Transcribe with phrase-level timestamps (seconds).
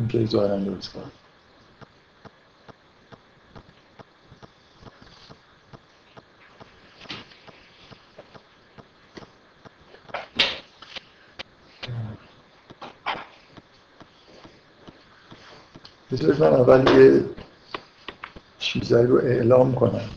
[0.00, 1.10] این که ظاهرا درست کنم
[16.12, 17.24] بذارید من اول یه
[18.58, 20.08] چیزایی رو اعلام کنم.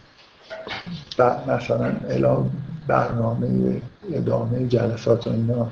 [1.47, 2.51] مثلا اعلام
[2.87, 3.81] برنامه
[4.13, 5.71] ادامه جلسات و اینا.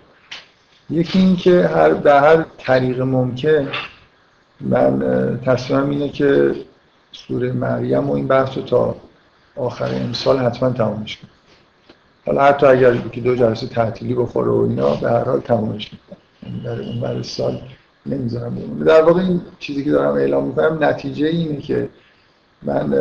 [0.89, 3.71] یکی این که هر به هر طریق ممکن
[4.63, 6.55] من تصمیمم اینه که
[7.11, 8.95] سوره مریم و این بحث رو تا
[9.55, 11.29] آخر امسال حتما تمامش کنم.
[12.25, 16.17] حالا حتی اگر که دو جلسه تعطیلی بخوره و اینا به هر حال تمامش می‌کنم.
[16.43, 17.61] یعنی در اون بر سال
[18.05, 21.89] نمی‌ذارم بمونه در واقع این چیزی که دارم اعلام می‌کنم نتیجه اینه که
[22.63, 22.93] من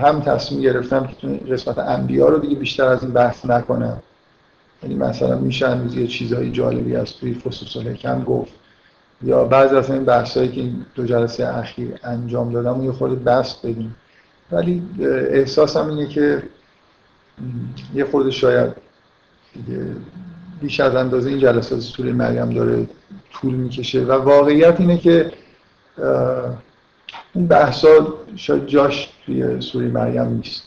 [0.00, 4.02] هم تصمیم گرفتم که قسمت انبیا رو دیگه بیشتر از این بحث نکنم.
[4.82, 8.52] یعنی مثلا میشه هنوز یه چیزهای جالبی از توی فصوص کم گفت.
[9.22, 13.66] یا بعضی از این بحثایی که این دو جلسه اخیر انجام دادم یه خورده بست
[13.66, 13.96] بدیم.
[14.52, 14.82] ولی
[15.30, 16.42] احساسم اینه که
[17.94, 18.72] یه خورده شاید
[20.60, 22.86] بیش از اندازه این جلسات سوره مریم داره
[23.32, 24.04] طول می‌کشه.
[24.04, 25.32] و واقعیت اینه که
[27.32, 30.62] اون بحثا شاید جاش توی سوره مریم نیست.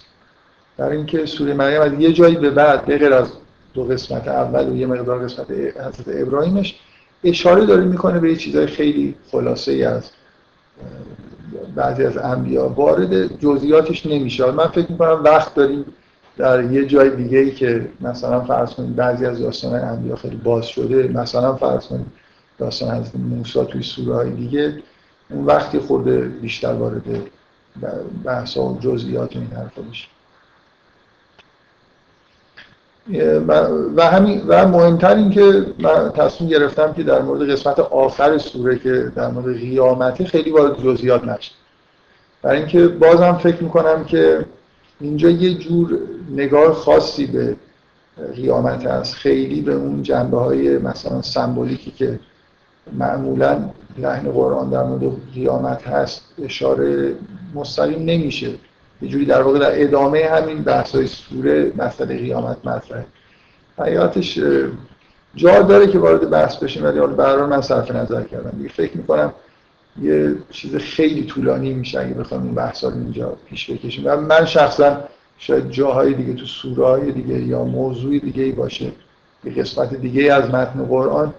[0.77, 3.27] برای اینکه سوره مریم از یه جایی به بعد به از
[3.73, 6.80] دو قسمت اول و یه مقدار قسمت حضرت ابراهیمش
[7.23, 10.09] اشاره داره می‌کنه به یه چیزای خیلی خلاصه ای از
[11.76, 12.70] بعضی از انبیا.
[12.70, 14.52] وارد جزئیاتش نمیشه.
[14.52, 15.86] من فکر می‌کنم وقت داریم
[16.38, 20.66] در یه جای دیگه ای که مثلا فرض کنید بعضی از داستان انبیا خیلی باز
[20.66, 22.06] شده مثلا فرض کنید
[22.58, 24.83] داستان از موسی توی سوره های دیگه
[25.30, 27.04] اون وقتی خورده بیشتر وارد
[28.23, 30.08] بحث و جزئیات این حرفا میشه.
[33.96, 38.80] و همین و مهمتر این که من تصمیم گرفتم که در مورد قسمت آخر سوره
[38.80, 41.52] که در مورد قیامته خیلی وارد جزئیات نشه
[42.42, 44.45] برای اینکه بازم فکر می‌کنم که
[45.02, 46.00] اینجا یه جور
[46.36, 47.56] نگاه خاصی به
[48.36, 49.14] قیامت هست.
[49.14, 52.20] خیلی به اون جنبه های مثلا سمبولیکی که
[52.94, 57.16] معمولا لحن قرآن در مورد قیامت هست اشاره
[57.56, 58.50] مستقیم نمیشه.
[59.02, 63.05] یه جوری در واقع در ادامه همین بحث های سوره مسئله قیامت مطرحه.
[63.77, 64.39] حیاتش
[65.36, 68.58] جا داره که وارد بحث بشیم ولی حالا برای من صرف نظر کردم.
[68.58, 69.33] دیگه فکر می‌کنم
[70.02, 74.04] یه چیز خیلی طولانی میشه اگه بخوام این بحث رو اینجا پیش بکشیم.
[74.05, 75.04] و من شخصا
[75.38, 78.92] شاید جاهای دیگه تو سوره دیگه یا موضوع دیگه باشه
[79.43, 81.33] یه قسمت دیگه از متن قرآن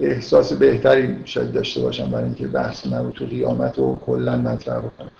[0.00, 4.78] احساس بهتری شاید داشته باشم برای اینکه بحث من رو تو قیامت رو کلا مطرح
[4.78, 5.10] بکنم.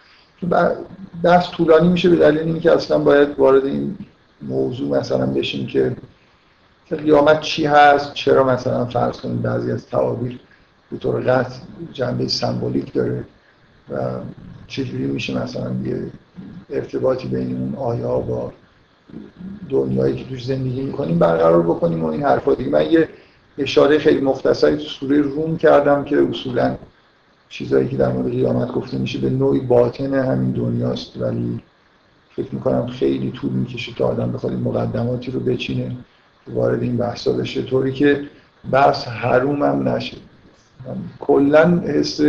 [1.23, 3.99] بحث طولانی میشه به دلیل اینکه اصلا باید وارد این
[4.43, 10.41] موضوع مثلا بشیم که قیامت چی هست چرا مثلا فرض کنیم بعضی از تعابیر
[10.91, 11.59] به طور قطع
[11.93, 13.25] جنبه سمبولیک داره
[13.91, 13.97] و
[14.67, 16.07] چجوری میشه مثلا یه
[16.71, 18.53] ارتباطی بین اون آیا با
[19.71, 22.71] دنیایی که توش زندگی می‌کنیم برقرار بکنیم و این حرفا دیگه.
[22.71, 23.09] من یه
[23.59, 26.77] اشاره خیلی مختصری تو سوره روم کردم که اصولا
[27.49, 31.17] چیزایی که در مورد قیامت گفته میشه به نوعی باطن همین دنیاست.
[31.17, 31.61] ولی
[32.37, 35.97] فکر می‌کنم خیلی طول می‌کشه تا آدم بخواد این مقدماتی رو بچینه
[36.49, 37.63] وارد این بحثا بشه.
[37.63, 38.23] طوری که
[38.71, 40.17] بحث حروم هم نشه.
[41.21, 42.21] کلا حس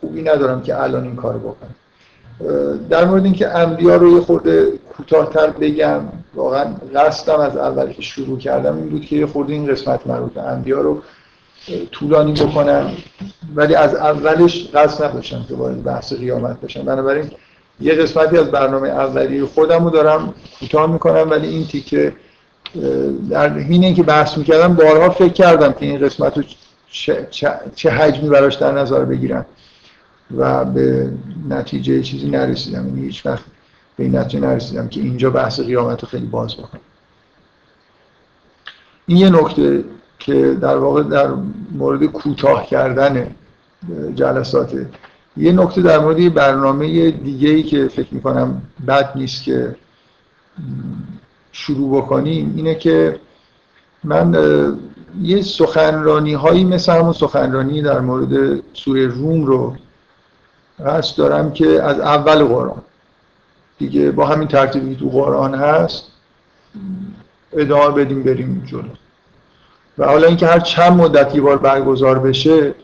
[0.00, 1.74] خوبی ندارم که الان این کار بکنم.
[2.90, 6.00] در مورد اینکه انبیا رو یه خورده کوتاهتر بگم
[6.34, 10.32] واقعا قصدم از اول که شروع کردم این بود که یه خورده این قسمت مربوط
[10.32, 11.02] به انبیا رو
[11.90, 12.92] طولانی بکنم
[13.54, 16.82] ولی از اولش قصد نداشتم که وارد بحث قیامت بشم.
[16.82, 17.30] بنابراین
[17.80, 22.12] یه قسمتی از برنامه اولی خودم رو دارم کوتاه می‌کنم ولی این تیکه
[23.30, 26.44] در حین که بحث می‌کردم بارها فکر کردم که این قسمت رو
[26.90, 27.28] چه,
[27.74, 29.46] چه حجمی براش در نظر بگیرم
[30.36, 31.10] و به
[31.48, 32.86] نتیجه چیزی نرسیدم.
[32.88, 33.44] یعنی هیچ وقت
[33.96, 36.80] به این نتیجه نرسیدم که اینجا بحث قیامت رو خیلی باز بکنم.
[39.06, 39.84] این یه نکته
[40.24, 41.28] که در واقع در
[41.72, 43.26] مورد کوتاه کردن
[44.14, 44.86] جلسات.
[45.36, 49.76] یه نکته در مورد برنامه دیگه ای که فکر می‌کنم بد نیست که
[51.52, 53.20] شروع بکنیم اینه که
[54.04, 54.34] من
[55.22, 59.76] یه سخنرانی هایی مثل همون سخنرانی در مورد سوره روم رو
[60.86, 62.82] قصد دارم که از اول قرآن
[63.78, 66.04] دیگه با همین ترتیبی تو قرآن هست
[67.52, 69.03] ادامه بدیم بریم جلو.
[69.98, 72.74] و حالا اینکه هر چند مدت یه بار برگزار بشه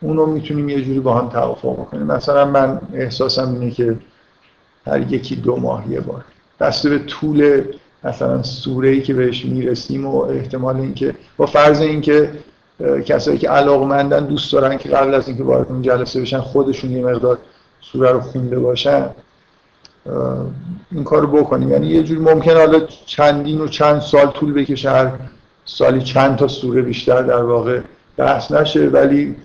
[0.00, 2.06] اون رو می‌تونیم یه جوری با هم توافق بکنیم.
[2.06, 3.96] مثلا من احساسم اینه که
[4.86, 6.24] هر یکی دو ماه یه بار.
[6.60, 7.62] بسته به طول
[8.04, 12.30] مثلا سوره ای که بهش می‌رسیم و احتمال اینکه با فرض اینکه
[13.04, 17.04] کسایی که علاقمندن دوست دارن که قبل از اینکه وارد اون جلسه بشن خودشون یه
[17.04, 17.38] مقدار
[17.80, 19.10] سوره رو خونده باشن
[20.92, 21.70] این کار رو بکنیم.
[21.70, 25.10] یعنی یه جوری ممکن حالا چندین و چند سال طول بکشه هر
[25.64, 27.80] سالی چند تا سوره بیشتر در واقع
[28.16, 29.36] بحث نشه ولی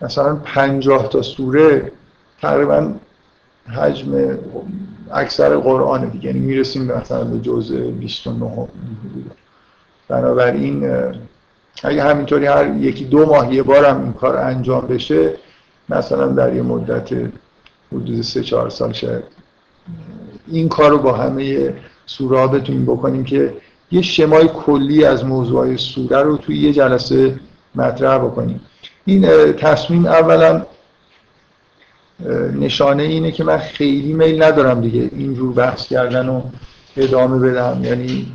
[0.00, 1.92] مثلا پنجاه تا سوره
[2.42, 2.92] تقریبا
[3.68, 4.38] حجم
[5.12, 6.26] اکثر قرآن دیگه.
[6.26, 8.68] یعنی می‌رسیم مثلا به جزء 29
[10.08, 11.02] بنابراین
[11.84, 15.32] اگه همینطوری هر یکی دو ماه یه بارم این کار انجام بشه
[15.88, 17.12] مثلا در یه مدت
[17.92, 19.24] حدود سه چهار سال شاید.
[20.46, 21.74] این کار رو با همه
[22.06, 23.54] سوره بتونیم بکنیم که
[23.90, 27.40] یه شمای کلی از موضوعهای سوره رو توی یه جلسه
[27.74, 28.60] مطرح بکنیم.
[29.04, 30.66] این تصمیم اولا
[32.60, 36.42] نشانه اینه که من خیلی میل ندارم دیگه اینجور بحث کردن و
[36.96, 37.84] ادامه بدم.
[37.84, 38.32] یعنی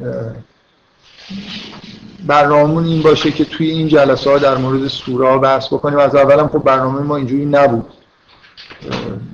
[2.27, 5.99] برنامه این باشه که توی این جلسه ها در مورد سوره بحث بکنیم.
[5.99, 7.85] از اولم خب برنامه ما اینجوری نبود.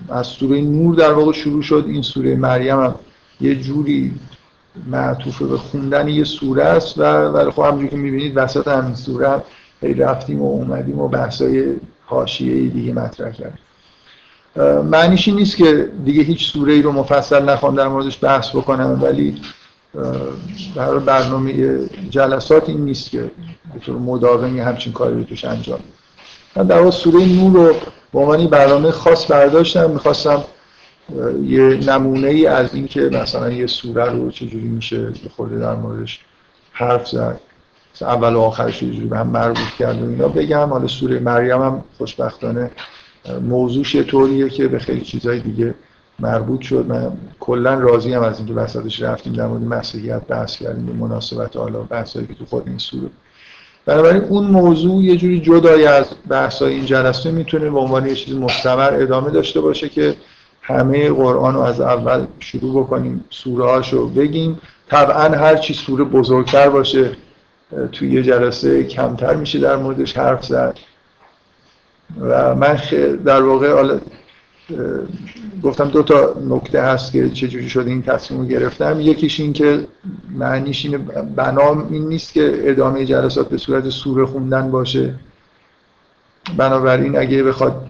[0.09, 1.85] از سوره نور در واقع شروع شد.
[1.87, 2.95] این سوره مریم هم
[3.41, 4.13] یه جوری
[4.87, 9.43] معطوف به خوندن یه سوره است و ولی خب همونجوری که می‌بینید وسط همین سوره
[9.81, 11.75] رفتیم و اومدیم و بحثای
[12.05, 13.59] حاشیه دیگه مطرح کردیم.
[14.83, 18.99] معنیش این نیست که دیگه هیچ سوره ای رو مفصل نخوام در موردش بحث بکنم
[19.03, 19.41] ولی
[20.75, 21.79] برای برنامه
[22.09, 23.31] جلسات این نیست که
[23.73, 25.79] به طور مداومی همچین کاری رو توش انجام
[26.55, 27.75] من در واقع سوره نور رو
[28.13, 30.43] به عنوان برنامه خاص برداشتم می‌خواستم
[31.43, 36.19] یه نمونه ای از این که مثلا یه سوره رو چجوری میشه خورده در موردش
[36.71, 37.39] حرف زد.
[38.01, 40.27] اول و آخرش یه جوری به هم مربوط کرد و اینا.
[40.27, 42.71] بگم حالا سوره مریم هم خوشبختانه
[43.41, 45.75] موضوعش طوریه که به خیلی چیزهای دیگه
[46.19, 46.85] مربوط شد.
[46.87, 51.55] من کلا راضی هم از اینکه وسطش رفتیم در مورد مسیحیت بحث کردیم به مناسبت
[51.55, 53.09] حالا بحثایی که تو خود این سوره.
[53.85, 58.35] بنابراین اون موضوع یه جوری جدای از بحثای این جلسه می‌تونه به عنوان یه چیز
[58.35, 60.15] مستمر ادامه داشته باشه که
[60.67, 64.59] همه قرآن رو از اول شروع بکنیم سوره رو بگیم.
[64.89, 67.11] طبعا هر چی سوره بزرگتر باشه
[67.91, 70.77] توی یه جلسه کمتر میشه در موردش حرف زد.
[72.21, 72.79] و من
[73.25, 73.97] در واقع
[75.63, 79.01] گفتم دو تا نکته هست که چجوری شده این تصمیم رو گرفتم.
[79.01, 79.87] یکیش این که
[80.29, 80.97] معنیش اینه
[81.35, 85.13] بنام این نیست که ادامه جلسات به صورت سوره خوندن باشه.
[86.57, 87.87] بنابراین اگه بخواد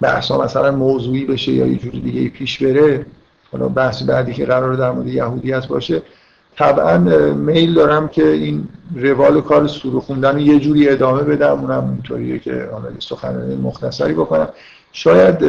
[0.00, 3.06] بحثا مثلا موضوعی بشه یا یه جوری دیگه پیش بره
[3.52, 6.02] حالا بحث بعدی که قرار در مورد یهودیت باشه
[6.56, 6.98] طبعا
[7.34, 12.38] میل دارم که این روال کار سوره خوندن رو یه جوری ادامه بدم اونم اینطوریه
[12.38, 14.48] که حالا سخنرانی مختصری بکنم.
[14.92, 15.44] شاید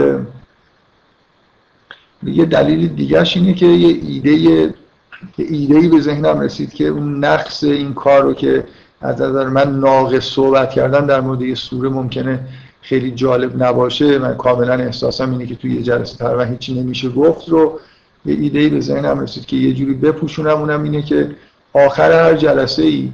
[2.24, 4.74] یه دلیل دیگرش اینه که یه ایده یه
[5.38, 8.64] ایده به ذهنم رسید که اون نقص این کار رو که
[9.02, 12.40] از نظر من ناقص صحبت کردن در مورد یه سوره ممکنه
[12.82, 14.18] خیلی جالب نباشه.
[14.18, 17.50] من کاملا احساسم اینه که توی یه جلسه تقریبا هیچی نمیشه گفت.
[17.50, 17.80] رو
[18.26, 20.58] یه ایده به ذهنم رسید که یه جوری بپوشونم.
[20.58, 21.36] اونم اینه که
[21.74, 23.12] آخر هر جلسه ای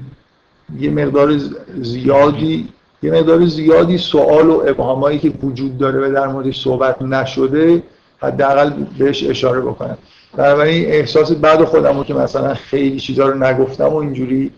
[0.80, 1.38] یه مقدار
[1.82, 2.68] زیادی
[3.04, 7.84] یه مقدار زیادی سوال و ابهامایی که وجود داره و در موردش صحبت نشده
[8.20, 9.98] حداقل بهش اشاره بکنم.
[10.38, 14.52] بنابراین احساس بعد خودم رو که مثلا خیلی چیزا رو نگفتم و اینجوری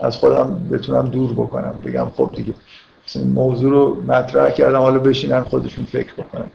[0.00, 1.74] از خودم بتونم دور بکنم.
[1.84, 2.54] بگم خب دیگه.
[3.06, 6.50] مثلا موضوع رو مطرح کردم حالا بشینن خودشون فکر بکنن.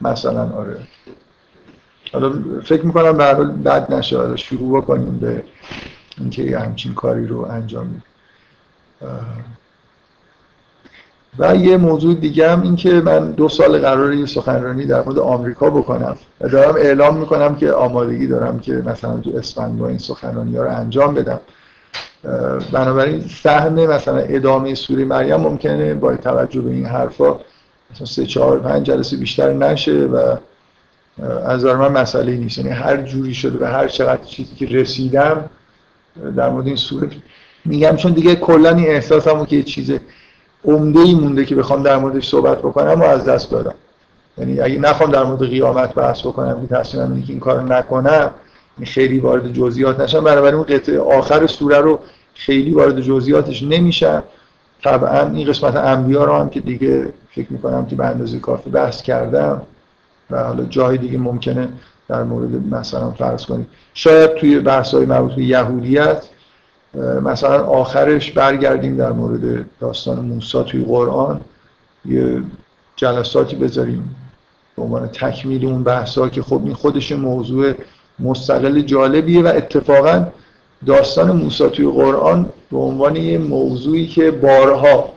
[0.00, 0.76] مثلا آره.
[2.12, 2.32] حالا
[2.64, 4.36] فکر می‌کنم به حال بد نشه.
[4.36, 5.44] شروع بکنیم به
[6.18, 8.02] اینکه یه همچین کاری رو انجام میدیم
[11.38, 15.18] و یه موضوع دیگه هم این که من دو سال قرار یه سخنرانی در مورد
[15.18, 20.56] آمریکا بکنم و دارم اعلام می‌کنم که آمادگی دارم که مثلا تو اسفند این سخنرانی
[20.56, 21.40] ها رو انجام بدم.
[22.72, 27.40] بنابراین سهم مثلا ادامه سوره مریم ممکنه با توجه به این حرفا
[27.90, 30.36] مثلا سه چهار پنج جلسه بیشتر نشه و
[31.46, 32.58] از من مسئله نیست.
[32.58, 35.50] یعنی هر جوری شده و هر چقدر چیزی که رسیدم
[36.36, 37.10] در مورد این سوره
[37.64, 39.92] میگم چون دیگه کلا این احساسمو که یه چیز
[40.64, 43.74] عمده ای مونده که بخوام در موردش صحبت بکنم و از دست دادم.
[44.38, 48.30] یعنی اگه نخوام در مورد قیامت بحث بکنم که تصمیمم اینه که این کارو نکنم
[48.84, 52.00] خیلی وارد جزئیات نشم بنابراین اون قطعه آخر سوره رو
[52.34, 54.22] خیلی وارد جزئیاتش نمیشم
[54.82, 59.02] طبعا این قسمت انبیا رو هم که دیگه فکر می‌کنم که به اندازه کافی بحث
[59.02, 59.62] کردم
[60.30, 61.68] و حالا جای دیگه ممکنه
[62.08, 66.24] در مورد مثلا فرض کنید شاید توی بحث های مربوط به یهودیت
[67.22, 71.40] مثلا آخرش برگردیم در مورد داستان موسی توی قرآن.
[72.04, 72.42] یه
[72.96, 74.16] جلساتی بذاریم
[74.76, 77.74] به عنوان تکمیل اون بحثا که خب این خودش موضوع
[78.20, 80.26] مستقل جالبیه و اتفاقا
[80.86, 85.12] داستان موسی توی قرآن به عنوان یه موضوعی که بارها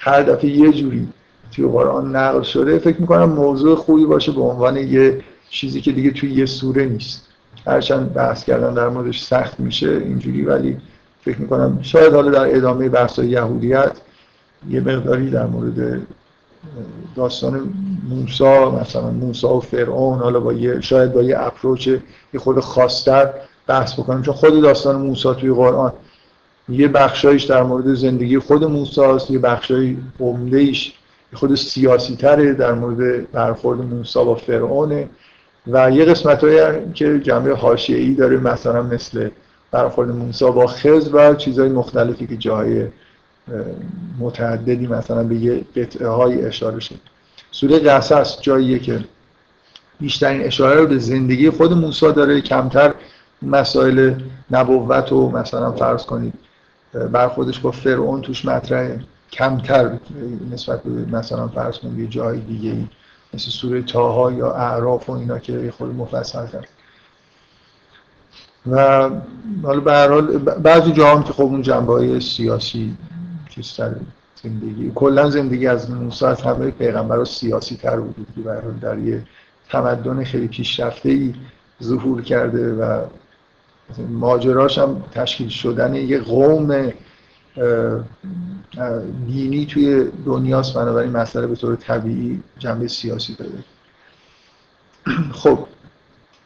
[0.00, 1.08] هر دفعه یه جوری
[1.52, 5.20] توی قرآن نقل شده فکر می‌کنم موضوع خوبی باشه به عنوان یه
[5.50, 7.28] چیزی که دیگه توی یه سوره نیست.
[7.66, 10.76] هرچند بحث کردن در موردش سخت میشه اینجوری ولی
[11.24, 13.92] فکر می‌کنم شاید حالا در ادامه بحث یهودیت
[14.70, 16.02] یه مقداری در مورد
[17.16, 17.74] داستان
[18.08, 23.30] موسا مثلا موسا و فرعون حالا با یه شاید با یه اپروچ یه خود خاصتر
[23.66, 25.92] بحث بکنم چون خود داستان موسا توی قرآن
[26.68, 30.92] یه بخشایش در مورد زندگی خود موسی است یه بخشای عمده ایش
[31.34, 35.08] خود سیاسی تره در مورد برخورد موسی با فرعون
[35.66, 36.40] و یه قسمت
[36.94, 39.30] که جنبه حاشیه‌ای داره مثلا مثل
[39.70, 42.86] برخورد موسی با خز و چیزهای مختلفی که جای
[44.18, 46.98] متعددی مثلا به یه قطعه های اشاره شد
[47.50, 49.04] سوره قصص جاییه که
[50.00, 52.40] بیشترین اشاره رو به زندگی خود موسی داره.
[52.40, 52.94] کمتر
[53.42, 54.14] مسائل
[54.50, 56.34] نبوت و مثلا فرض کنید.
[57.12, 59.00] برخوردش با فرعون توش مطرحه.
[59.32, 59.98] کمتر
[60.52, 62.88] نسبت به مثلا فرض کنید یه جای دیگه ای
[63.34, 66.68] مثل سوره تاها یا اعراف و اینا که خود مفصل کرد
[68.70, 69.10] و
[69.62, 72.96] حالا به هر حال بعضی جاها هم که خب اون جنبه های سیاسی
[73.54, 73.94] چیز سر
[74.42, 74.92] زندگی.
[74.94, 78.40] کلا زندگی از موسی از همه پیغمبر سیاسی تر بود که
[78.80, 79.22] در یه
[79.70, 81.34] تمدن خیلی پیشرفته ای
[81.82, 83.04] ظهور کرده و
[84.08, 86.92] ماجراش هم تشکیل شدن یه قوم
[89.26, 90.74] دینی توی دنیاست.
[90.74, 93.64] بنابراین مسئله به طور طبیعی جنبه سیاسی داره.
[95.42, 95.66] خب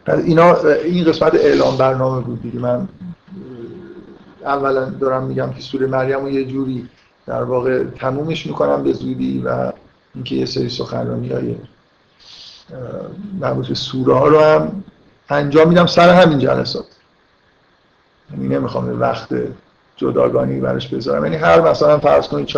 [0.08, 2.58] اینا این قسمت اعلام برنامه بود دیگه.
[2.58, 2.88] من
[4.46, 6.88] اولا دارم میگم که سوره مریم رو یه جوری
[7.26, 9.72] در واقع تمومش می‌کنم به زودی و
[10.14, 11.56] اینکه یه سری سخنرانی های
[13.40, 14.84] مربوط سوره ها رو هم
[15.28, 16.84] انجام میدم سر همین جلسات.
[18.32, 19.28] یعنی نمی‌خوام وقت
[19.96, 21.24] جداگانی برش بذارم.
[21.24, 22.48] یعنی هر مثلا فرض کنید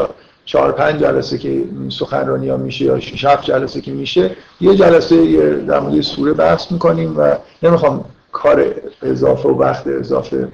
[0.45, 5.81] چهار پنج جلسه که سخنرانی ها میشه یا شش جلسه که میشه یه جلسه در
[5.81, 10.49] مورد سوره بحث می‌کنیم و نمی‌خوام کار اضافه و وقت اضافه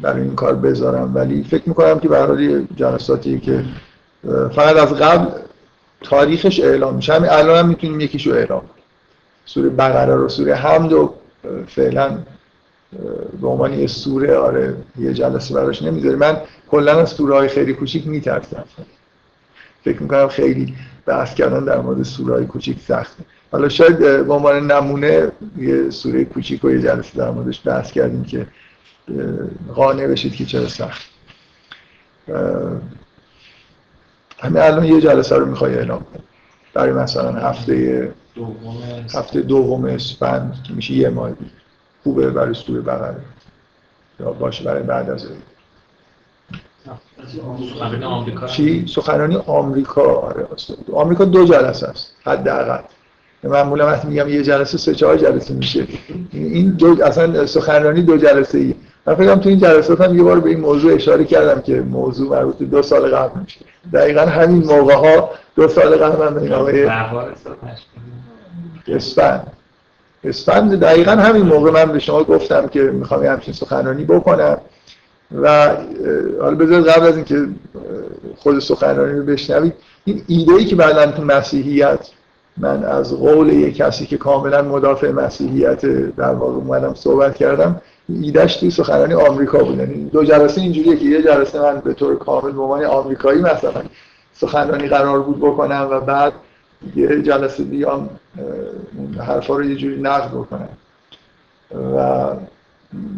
[0.00, 1.14] برای این کار بذارم.
[1.14, 3.64] ولی فکر می‌کنم که برای جلساتی که
[4.54, 5.30] فقط از قبل
[6.00, 7.14] تاریخش اعلام میشه.
[7.14, 8.62] همین الان هم می‌تونیم یکیشو اعلام
[9.44, 11.14] سوره بقره رو سوره حمد و
[11.66, 12.18] فعلا
[13.40, 16.36] به عنوان یه سوره آره یه جلسه براش نمی‌ذاری من
[16.70, 18.64] کلا از سوره های خیلی کوچیک میترسم.
[19.84, 20.74] فکر می‌کنم خیلی
[21.06, 26.24] بحث کردن در مورد سوره های کوچیک سخته حالا شاید به عنوان نمونه یه سوره
[26.24, 28.46] کوچیک و یه جلسه در موردش بحث کردیم که
[29.74, 31.02] قانع بشید که چرا سخت.
[34.38, 36.22] همین الان یه جلسه رو می‌خوای اعلام کنم
[36.74, 38.12] برای مثلا هفته
[39.14, 41.50] هفته دوم اسفند که میشه یه ماه دیگه.
[42.02, 43.20] خوبه برای سوره بقره
[44.20, 45.26] یا باشه برای بعد از
[48.46, 50.02] چی؟ سخنرانی آمریکا.
[50.02, 50.46] آره
[50.92, 52.82] آمریکا دو جلسه است حداقل.
[53.44, 55.86] معمولا وقتی میگم یه جلسه سه چهار جلسه میشه.
[56.32, 58.74] این دو اصلا سخنرانی دو جلسه ای
[59.06, 62.30] من فکرم تو این جلسات هم یه بار به این موضوع اشاره کردم که موضوع
[62.30, 63.60] مربوط دو سال قبل میشه.
[63.92, 66.84] دقیقا همین موقع ها دو سال قبل هم این آقای
[68.88, 69.46] اسفند.
[70.24, 74.58] اسفند دقیقا همین موقع من به شما گفتم که می‌خوام همچین سخنرانی بکنم
[75.42, 75.76] و
[76.40, 77.46] حالا بذارید قبل از اینکه
[78.36, 82.08] خود سخنرانی رو بشنوید این ایده ای که بعدا تو مسیحیت
[82.56, 88.56] من از قول یک کسی که کاملا مدافع مسیحیت در واقع اومدم صحبت کردم ایدهش
[88.56, 89.78] توی سخنرانی آمریکا بود.
[89.78, 93.82] یعنی دو جلسه اینجوریه که یه جلسه من به طور کامل به عنوان آمریکایی مثلا
[94.32, 96.32] سخنرانی قرار بود بکنم و بعد
[96.96, 98.10] یه جلسه بیام
[99.18, 100.68] حرفا رو یه جوری نقد بکنم.
[101.96, 102.26] و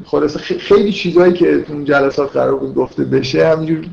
[0.04, 3.84] خلاصه خیلی چیزهایی که اون جلسات قرار بود گفته بشه همینجور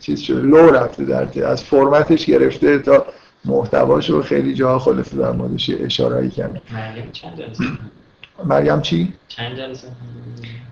[0.00, 0.40] چیز شده.
[0.40, 3.06] لو رفته در از فرمتش گرفته تا
[3.44, 6.62] محتواش رو خیلی جاها خلاصه در موردش اشارهایی کرد.
[8.44, 9.88] مریم چی؟ چند جلسه؟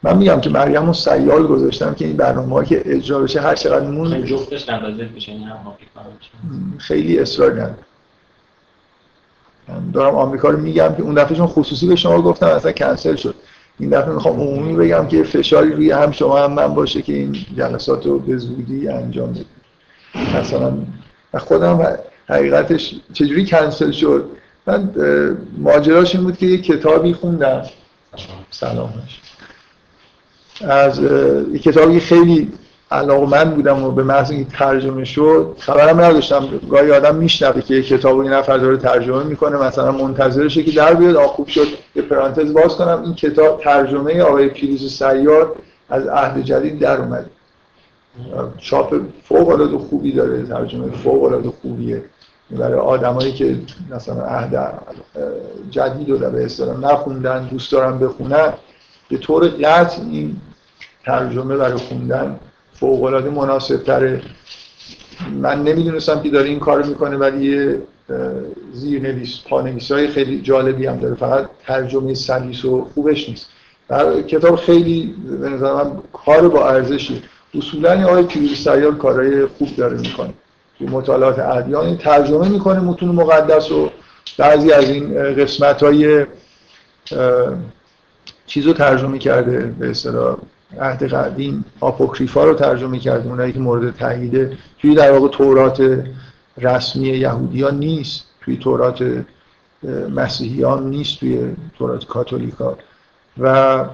[0.02, 3.86] من میگم که مریم رو سیال گذاشتم که این برنامه که اجرا بشه هر چقدر
[3.86, 4.64] مون جفتش
[5.12, 5.34] بشه
[6.78, 7.76] خیلی اصرار ندارم
[9.92, 13.34] دارم آمریکا رو میگم که اون دفعه چون خصوصی به شما گفتم اصلا کنسل شد.
[13.78, 17.32] این دفعه می‌خوام عمومی بگم که فشاری روی هم شما هم من باشه که این
[17.56, 19.46] جلسات رو به زودی انجام بدید
[20.34, 20.78] مثلا
[21.38, 24.30] خودم حقیقتش چجوری کنسل شد؟
[24.66, 24.90] من
[25.58, 27.62] ماجراش این بود که یه کتابی خوندم.
[28.50, 29.20] سلامش.
[30.60, 31.00] از
[31.52, 32.52] یه کتابی خیلی
[32.90, 36.48] علاقمند بودم و به محض اینکه ترجمه شد خبرم نداشتم.
[36.70, 39.56] گاهی آدم میشنوه که یه کتاب این نفر داره ترجمه می‌کنه.
[39.56, 41.16] مثلا منتظرشه که در بیاد.
[41.16, 41.66] خوب شد.
[41.96, 43.02] یه پرانتز باز کنم.
[43.02, 45.56] این کتاب ترجمه آقای پیروز سیار
[45.88, 47.30] از عهد جدید در اومده.
[48.58, 50.42] چاپ فوق العاده خوبی داره.
[50.42, 52.04] ترجمه فوق العاده خوبیه.
[52.50, 53.56] برای آدمایی که
[53.90, 54.78] مثلا عهد
[55.70, 58.52] جدید رو به اصطلاح نخوندن دوست دارن بخونن
[59.08, 60.36] به طور قطع این
[61.04, 62.38] ترجمه برای خوندن
[62.72, 64.22] فوق العاده مناسب تره
[65.42, 67.82] من نمی‌دونستم که داره این کارو می‌کنه ولی یه
[68.72, 71.14] زیرنویس پانویس های خیلی جالبی هم داره.
[71.14, 73.48] فقط ترجمه سلیس و خوبش نیست.
[74.28, 77.22] کتاب خیلی به نظر من کار با ارزشی.
[77.54, 80.34] اصولا آقای پیروز سیار کارهای خوب داره می‌کنه.
[80.80, 83.90] مطالعات ادیان ترجمه می‌کنه متون مقدس و
[84.38, 86.26] بعضی از این قسمت های
[88.46, 90.36] چیز رو ترجمه کرده به اصطلاح
[90.80, 96.04] عهد قدیم آپوکریفا رو ترجمه کرده اونایی که مورد تاییده توی در واقع تورات
[96.58, 99.24] رسمی یهودیان نیست توی تورات
[100.14, 102.78] مسیحیان نیست توی تورات کاتولیکا.
[103.38, 103.84] و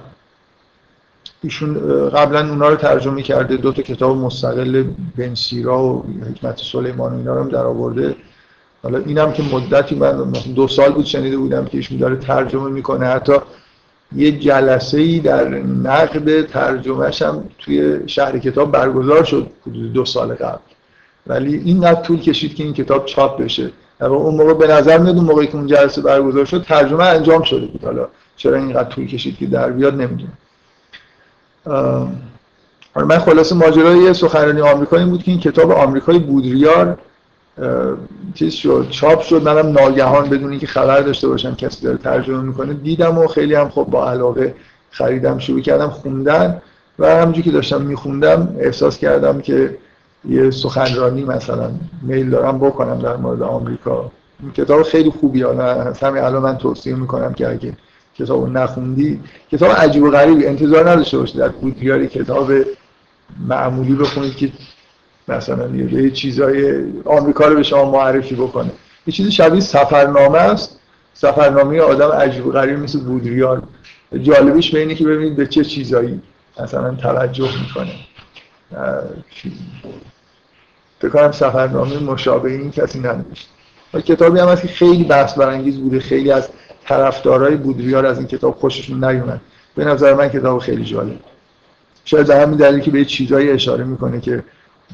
[1.43, 1.73] ایشون
[2.09, 4.83] قبلا اونا رو ترجمه کرده دو تا کتاب مستقل
[5.17, 8.15] بن سیرا و حکمت سلیمان و اینا رو هم در آورده.
[8.83, 13.05] حالا اینم که مدتی من دو سال بود شنیده بودم که ایشون داره ترجمه می‌کنه.
[13.05, 13.33] حتی
[14.15, 15.49] یه جلسه ای در
[15.83, 20.61] نقد ترجمهش هم توی شهر کتاب برگزار شد حدود دو سال قبل.
[21.27, 23.71] ولی این نه طول کشید که این کتاب چاپ بشه.
[23.99, 27.43] در اون موقع به نظر میاد اون موقعی که اون جلسه برگزار شد ترجمه انجام
[27.43, 27.83] شده بود.
[27.83, 28.07] حالا
[28.37, 30.37] چرا اینقدر طول کشید که در بیاد نمی‌دونم.
[32.95, 36.97] من خلاصه ماجرای سخنرانی آمریکایی بود که این کتاب آمریکایی بودریار
[38.33, 39.43] چیز شد چاپ شد.
[39.43, 43.69] منم ناگهان بدون اینکه خبر داشته باشم کسی داره ترجمه می‌کنه دیدم و خیلی هم
[43.69, 44.55] خب با علاقه
[44.91, 46.61] خریدم شروع کردم خوندن
[46.99, 49.77] و همونجوری که داشتم میخوندم احساس کردم که
[50.29, 54.11] یه سخنرانی مثلا میل دارم بکنم در مورد آمریکا.
[54.53, 57.73] کتاب خیلی خوبی حالا همین الان من توصیه می‌کنم که اگه
[58.17, 59.19] کتاب نخوندی
[59.51, 62.51] کتاب عجیب و غریبی انتظار نداشته باشید در بودیاری کتاب
[63.47, 64.51] معمولی بخونید که
[65.27, 68.71] مثلا یه چیزای آمریکا رو به شما معرفی بکنه.
[69.07, 70.79] یه چیزی شبیه سفرنامه است.
[71.13, 73.63] سفرنامه آدم عجیب و غریب مثل بودریار
[74.21, 76.21] جالبش به اینه که ببینید به چه چیزایی
[76.59, 77.93] مثلا توجه می‌کنه.
[81.01, 83.49] فکر سفرنامه مشابه این کسی ننوشت
[84.05, 86.49] کتابی هم هست که خیلی بحث برانگیز بوده خیلی از
[86.85, 89.41] طرفدارای بودریار از این کتاب خوششون نیومد.
[89.75, 91.19] به نظر من کتاب خیلی جالب.
[92.05, 94.43] شاید به همین دلیل که به چیزایی اشاره می‌کنه که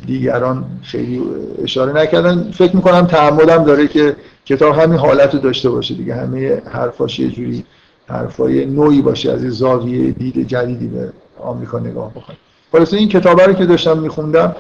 [0.06, 1.22] دیگران خیلی
[1.64, 2.52] اشاره نکردن.
[2.52, 6.16] فکر می‌کنم تعمدم داره که کتاب همین حالت رو داشته باشه دیگه.
[6.16, 7.66] همه حرفاش یه جوری
[8.08, 12.38] حرفای نوعی باشه از زاویه دید جدیدی به آمریکا نگاه بکنه.
[12.72, 14.56] خلاصه این کتاب رو که داشتم میخوندم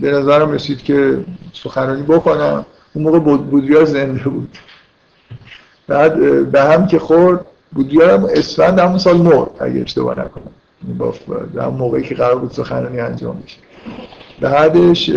[0.00, 2.66] به نظرم رسید که سخنرانی بکنم.
[2.94, 4.58] اون موقع بودریار زنده بود.
[5.88, 7.46] بعد به هم که خورد
[8.02, 10.50] هم اسفند همون سال مرد اگه اشتباه نکنم.
[10.98, 11.14] با
[11.54, 13.56] در موقعی که قرار بود سخنرانی انجام بشه.
[14.40, 15.10] بعدش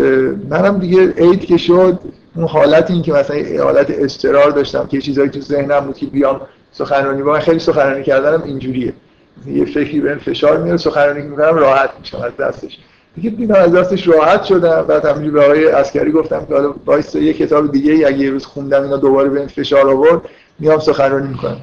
[0.50, 1.98] منم دیگه عید که شد
[2.36, 6.40] اون حالت این که مثلا حالت استرار داشتم که چیزایی تو ذهنم بود که بیام
[6.72, 8.92] سخنرانی با من خیلی سخنرانی کردنم اینجوریه.
[9.46, 12.78] یه فکری به فشار میاد سخنرانی می‌کنم راحت میشم از دستش.
[13.14, 17.14] دیگه دیدم از دستش راحت شدم بعد همینجوری به آقای عسکری گفتم که حالا وایس
[17.14, 20.20] یه کتاب دیگه اگه یه روز خوندم اینا دوباره به فشار آورد.
[20.60, 21.56] میام سخنرانی می‌کنم.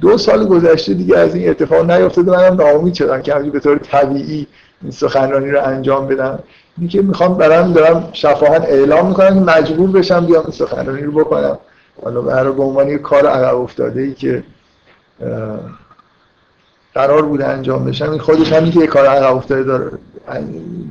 [0.00, 4.46] دو سال گذشته دیگه از این اتفاق نیافتاده منم ناامید شدم که به طور طبیعی
[4.82, 6.38] این سخنرانی رو انجام بدم.
[6.78, 11.58] اینکه می‌خوام برام دارم شفاهن اعلام می‌کنم که مجبور بشم بیام این سخنرانی رو بکنم.
[12.04, 14.42] حالا برای به عنوان یک کار عقب افتاده ای که
[16.94, 19.90] قرار بوده انجام بشم این خودش همین که یه کار عقب افتاده داره.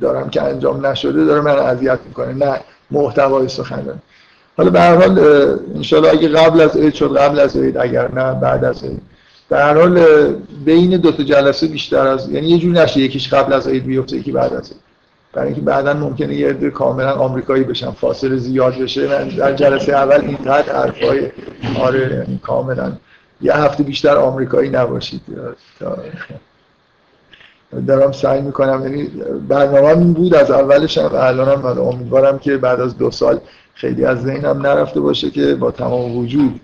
[0.01, 2.33] دارم که انجام نشده داره من اذیت می‌کنه.
[2.33, 2.59] نه
[2.91, 3.99] محتوای سخنرانی.
[4.57, 8.33] حالا به هر حال ان اگه قبل از عید شد قبل از عید اگر نه
[8.33, 9.01] بعد از عید.
[9.49, 10.05] به هر حال
[10.65, 14.17] بین دو تا جلسه بیشتر از یعنی یه جوری نشه یکیش قبل از عید بیفته
[14.17, 14.79] یکی بعد از عید.
[15.33, 19.07] برای اینکه بعدا ممکنه یه عده کاملا آمریکایی بشن فاصله زیاد بشه.
[19.07, 21.31] من در جلسه اول اینقدر حرفای
[21.79, 22.91] آره یعنی کاملا.
[23.41, 25.21] یه هفته بیشتر آمریکایی نباشید.
[27.87, 29.11] دارم سعی می‌کنم یعنی
[29.47, 33.39] برنامه این بود از اولش هم الانم امیدوارم که بعد از دو سال
[33.81, 36.59] خیلی از ذهنم نرفته باشه که با تمام وجود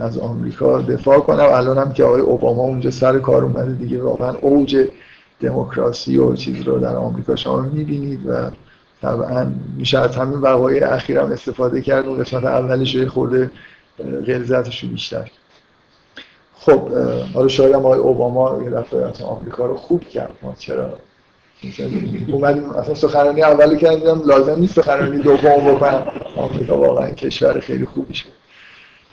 [0.00, 1.48] از آمریکا دفاع کنم.
[1.52, 4.02] الان هم که آقای اوباما اونجا سر کار اومده دیگه.
[4.02, 4.88] واقعا اوج
[5.40, 8.50] دموکراسی و چیز رو در آمریکا شما می‌بینید و
[9.02, 12.08] طبعا میشه از همین وقایع اخیرم استفاده کرد.
[12.08, 13.50] و قسمت اولش یه خورده
[14.26, 15.30] غلظتش بیشتر.
[16.58, 16.88] خب
[17.34, 20.32] حالا شاید هم آقای اوباما یه دفعه آمریکا رو خوب کرد.
[20.42, 20.98] ما چرا
[22.28, 28.14] اومدیم اصلا سخنرانی اولی کردم لازم نیست سخنرانی دوم بکنم آمریکا واقعا کشور خیلی خوبی
[28.14, 28.28] شد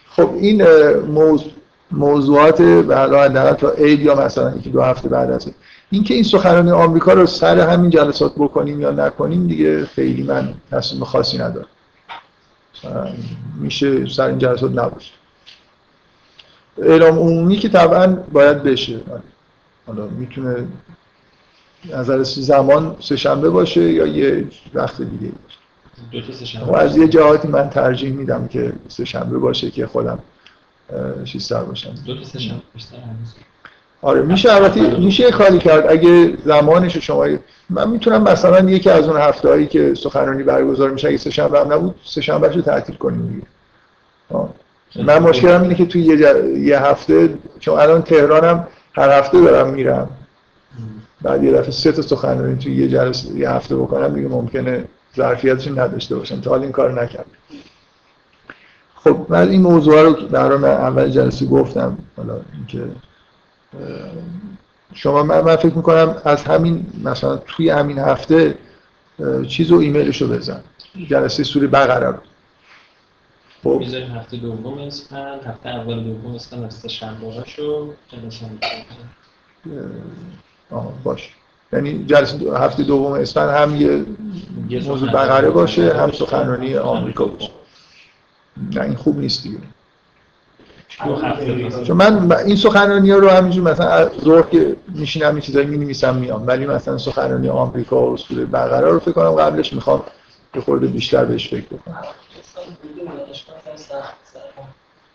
[0.09, 0.63] خب این
[0.99, 1.51] موضوع
[1.91, 5.55] موضوعات حالا حداقل تا عید یا مثلا یکی دو هفته بعد از این.
[5.91, 11.03] اینکه این سخنرانی آمریکا رو سر همین جلسات بکنیم یا نکنیم دیگه خیلی من تصمیم
[11.03, 11.67] خاصی ندارم.
[13.59, 15.11] میشه سر این جلسات نباشه.
[16.81, 18.99] اعلام عمومی که طبعا باید بشه.
[19.87, 20.67] حالا می‌تونه
[21.91, 28.13] نظر زمان سهشنبه باشه یا یه وقت دیگه باشه؟ خب از یه جهاتی من ترجیح
[28.13, 30.19] میدم که سهشنبه باشه که خودم
[31.23, 31.89] چیزتر باشم.
[32.05, 32.61] دو تا سهشنبه
[34.01, 35.85] آره میشه البته میشه کاری کرد.
[35.89, 37.27] اگه زمانش شما
[37.69, 41.73] من می‌تونم مثلا یکی از اون هفته هایی که سخنرانی برگزار میشه اگه سهشنبه هم
[41.73, 43.47] نبود سهشنبه رو تعطیل کنیم دیگه.
[45.05, 46.17] من مشکلم اینه که توی یه,
[46.59, 50.09] یه هفته چون الان تهرانم هر هفته دارم میرم.
[51.23, 55.67] بعد یه دفعه سه تا سخنرانی توی یه جلسه یه هفته بکنم دیگه ممکنه ظرفیتش
[55.67, 56.41] نداشته باشم.
[56.41, 57.31] تا حال این کار نکردم.
[58.95, 62.85] خب من این موضوع رو در من اول جلسه گفتم حالا اینکه
[64.93, 68.57] شما من, من فکر می‌کنم از همین مثلا توی همین هفته
[69.47, 70.63] چیز و ایمیلش رو بزن.
[71.09, 72.17] جلسه سوری بقره رو.
[73.63, 73.77] خب.
[73.79, 78.45] می‌ذاریم هفته دوم اسفند هفته اول دوم اسفند هفته شنبه هاشو جلسه
[81.03, 81.29] باش.
[81.73, 83.75] یعنی جلسه هفته دوم اسفند هم
[84.69, 87.49] یه موضوع بقره باشه هم سخنرانی آمریکا باشه.
[88.73, 89.57] نه این خوب نیست دیگه.
[91.83, 96.15] چون من این سخنرانی ها رو همینجور مثلا ظهر که میشینم این چیزایی می نویسم
[96.15, 100.03] میام ولی مثلا سخنرانی آمریکا و اصول بقره رو فکر کنم قبلش می‌خوام
[100.55, 102.03] یه خورده بیشتر بهش فکر بکنم.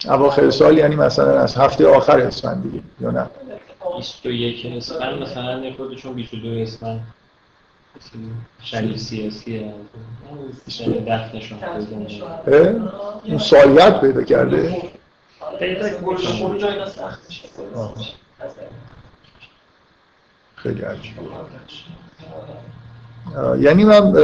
[0.04, 3.26] اواخر سال یعنی مثلا از هفته آخر اسفند دیگه یا نه؟
[3.98, 7.00] 21 اسفند مثلا خودشون 22 اسفند.
[8.62, 9.70] شریف سیاسی
[13.24, 14.82] اون سالیت پیدا کرده؟
[20.54, 21.22] خیلی عجیبه.
[23.58, 24.16] یعنی من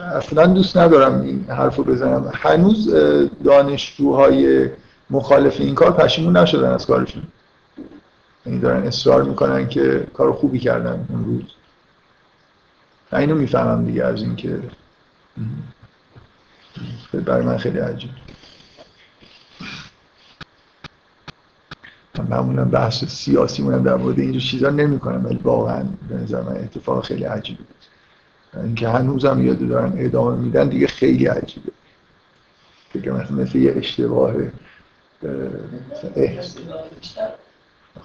[0.00, 2.32] اصلا دوست ندارم این حرف رو بزنم.
[2.34, 2.94] هنوز
[3.44, 4.70] دانشجوهای
[5.10, 7.22] مخالف این کار پشیمون نشدن از کارشون.
[8.46, 11.44] یعنی دارن اصرار می‌کنن که کار خوبی کردن اون روز
[13.12, 14.60] اینو می‌فهمم دیگه از اینکه
[17.12, 18.10] برای من خیلی عجیب.
[22.14, 26.42] من معمولا بحث سیاسی مونم در مورد اینجور چیزا نمی کنم ولی واقعا به نظر
[26.42, 27.64] من اتفاق خیلی عجیبه
[28.54, 31.72] اینکه هنوزم یاد دارن ادامه میدن دیگه خیلی عجیبه.
[32.92, 34.34] فکر مثل یه اشتباه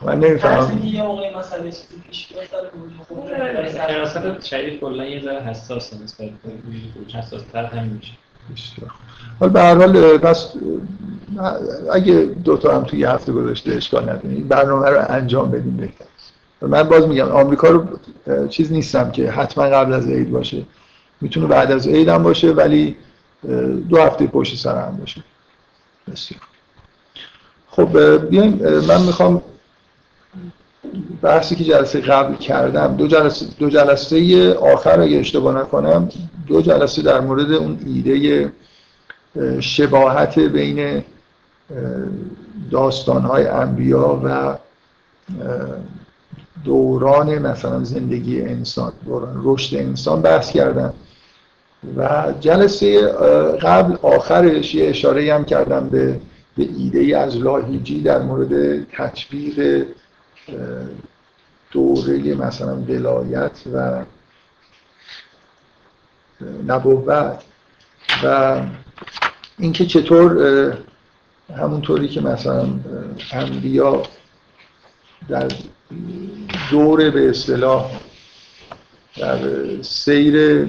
[0.02, 0.84] من نمی‌فهمم.
[0.84, 2.46] یه موقع مسئله چیزی پیش بیاد
[4.08, 8.12] سر شریف کلا یه ذره حساسه نسبت به حساس تر هم میشه.
[9.40, 10.54] حالا به هر حال پس
[11.94, 16.06] اگه دو تا هم توی یه هفته گذاشته اشکال نداره برنامه رو انجام بدیم بهتر.
[16.62, 18.00] من باز میگم آمریکا رو
[18.48, 20.64] چیز نیستم که حتما قبل از عید باشه.
[21.22, 22.96] می‌تونه بعد از عید هم باشه ولی
[23.90, 25.24] دو هفته پشت سر هم باشه.
[26.12, 26.42] بسیار.
[27.70, 28.54] خب بیایم
[28.88, 29.42] من می‌خوام
[31.22, 36.10] بحثی که جلسه قبل کردم دو جلسه, دو جلسه آخر اگه اشتباه نکنم
[36.48, 38.52] دو جلسه در مورد اون ایده
[39.60, 41.04] شباهت بین
[42.72, 44.58] داستانهای انبیا و
[46.64, 50.94] دوران مثلا زندگی انسان دوران رشد انسان بحث کردم.
[51.98, 53.08] و جلسه
[53.62, 56.20] قبل آخرش یه اشاره هم کردم به
[56.58, 59.86] به ایده از لاهیجی در مورد تطبیق
[61.72, 64.04] دوره مثلا ولایت و
[66.68, 67.44] نبوت
[68.24, 68.62] و
[69.60, 70.78] اینکه چطور
[71.58, 72.68] همونطوری که مثلا
[73.32, 74.04] انبیا
[75.30, 75.48] در
[76.72, 77.92] دور به اصطلاح
[79.18, 79.40] در
[79.82, 80.68] سیر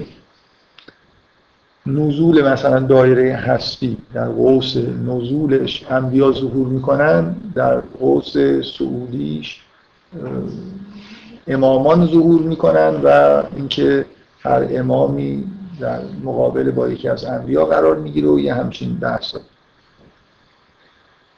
[1.85, 8.37] نزول مثلا دایره هستی در قوس نزولش انبیا ظهور می‌کنن در قوس
[8.77, 9.61] سعودیش
[11.47, 14.05] امامان ظهور می‌کنن و اینکه
[14.39, 15.43] هر امامی
[15.79, 19.35] در مقابل با یکی از انبیا قرار می‌گیره و یه همچین بحث.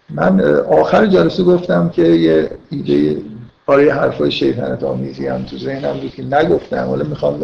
[0.10, 3.22] من آخر جلسه گفتم که یه ایده
[3.68, 7.40] برای حرفای شیطنت آمیزی هم تو ذهنم بود که نگفتم ولی می‌خوام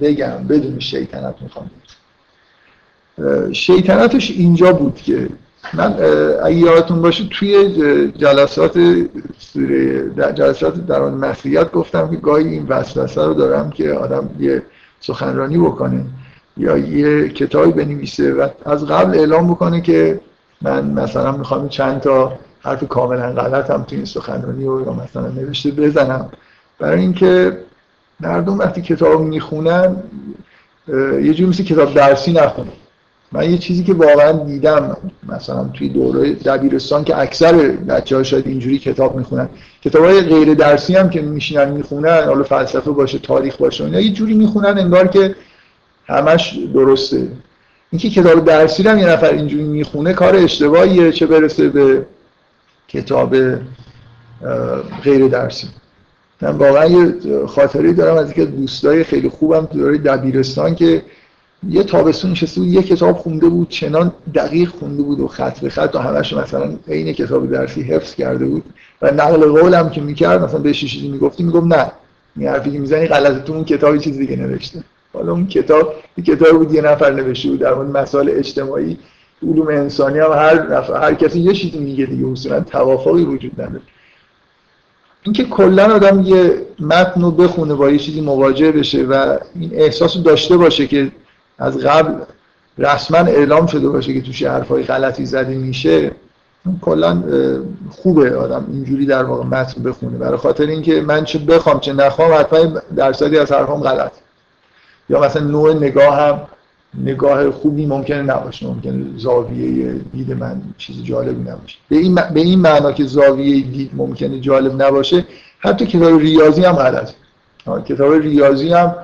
[0.00, 1.70] بگم بدون شیطنت می‌خوام.
[3.52, 5.28] شیطنتش اینجا بود که
[5.74, 5.94] من
[6.44, 8.78] اگه یادتون باشه توی جلسات
[9.38, 14.62] سوره جلسات در آن مسیحیت گفتم که گاهی این وسوسه رو دارم که آدم یه
[15.00, 16.04] سخنرانی بکنه
[16.56, 20.20] یا یه کتابی بنویسه و از قبل اعلام بکنه که
[20.62, 25.28] من مثلا می‌خوام چند تا حرف کاملا غلط هم توی این سخنرانی و یا مثلا
[25.28, 26.30] نوشته بزنم.
[26.78, 27.58] برای اینکه
[28.20, 29.96] مردم وقتی کتاب می‌خونن
[31.22, 32.72] یه جور مثل کتاب درسی نخونه
[33.32, 34.96] من یه چیزی که واقعا دیدم
[35.28, 39.48] مثلا توی دوره دبیرستان که اکثر بچه ها شاید اینجوری کتاب می‌خونن
[39.82, 44.12] کتاب های غیر درسی هم که میشینن می‌خونن حالا فلسفه باشه تاریخ باشه اینا یه
[44.12, 45.34] جوری می‌خونن انگار که
[46.06, 47.28] همش درسته.
[47.92, 52.06] اینکه کتاب درسی هم یه نفر اینجوری می‌خونه کار اشتباهیه چه برسه به
[52.88, 53.36] کتاب
[55.02, 55.68] غیر درسی
[56.42, 57.14] من واقعا یه
[57.46, 61.02] خاطری دارم از اینکه دوستای خیلی خوبم تو دوره دبیرستان که
[61.68, 65.70] یه تابستون نشسته بود یه کتاب خونده بود چنان دقیق خونده بود و خط به
[65.70, 68.64] خط و همش مثلا عین کتاب درسی حفظ کرده بود.
[69.02, 71.92] و نقل قولم که می‌کرد مثلا بهش چیزی می‌گفتی می‌گفت نه.
[72.36, 74.84] این حرفی که می‌زنی غلطه تو اون کتابی چیز دیگه نوشته.
[75.12, 78.98] حالا اون کتاب یه کتاب بود یه نفر نوشته بود در مورد مسائل اجتماعی
[79.42, 83.80] علوم انسانی هم هر نفر هر کسی یه چیزی میگه دیگه اصولا توافقی وجود نداره.
[85.22, 90.22] اینکه کلا آدم یه متن رو بخونه با یه چیزی مواجه بشه و این احساس
[90.22, 91.12] داشته باشه که
[91.58, 92.14] از قبل
[92.78, 96.12] رسما اعلام شده باشه که توش حرفای غلطی زده میشه
[96.80, 97.22] کلا
[97.90, 100.18] خوبه آدم اینجوری در واقع متن بخونه.
[100.18, 104.12] برای خاطر اینکه من چه بخوام چه نخوام حتما درصدی از حرفام غلط.
[105.10, 106.40] یا مثلا نوع نگاه هم
[107.04, 108.66] نگاه خوبی ممکنه نباشه.
[108.66, 111.78] ممکنه زاویه دید من چیز جالبی نباشه.
[111.88, 115.24] به این, به این معنا که زاویه دید ممکنه جالب نباشه
[115.58, 117.14] حتی کتاب ریاضی هم غلطه.
[117.86, 118.94] کتاب ریاضی هم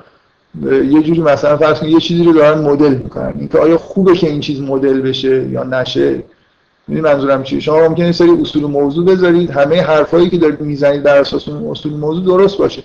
[0.63, 3.33] یه جوری مثلا فرض کنید یه چیزی رو دارن مدل می‌کنن.
[3.39, 6.23] اینکه آیا خوبه که این چیز مدل بشه یا نشه؟
[6.87, 11.17] این منظورم چیه؟ شما ممکنه سری اصول موضوع بذارید همه حرفایی که دارید می‌زنید در
[11.17, 12.83] اساس اون اصول موضوع درست باشه.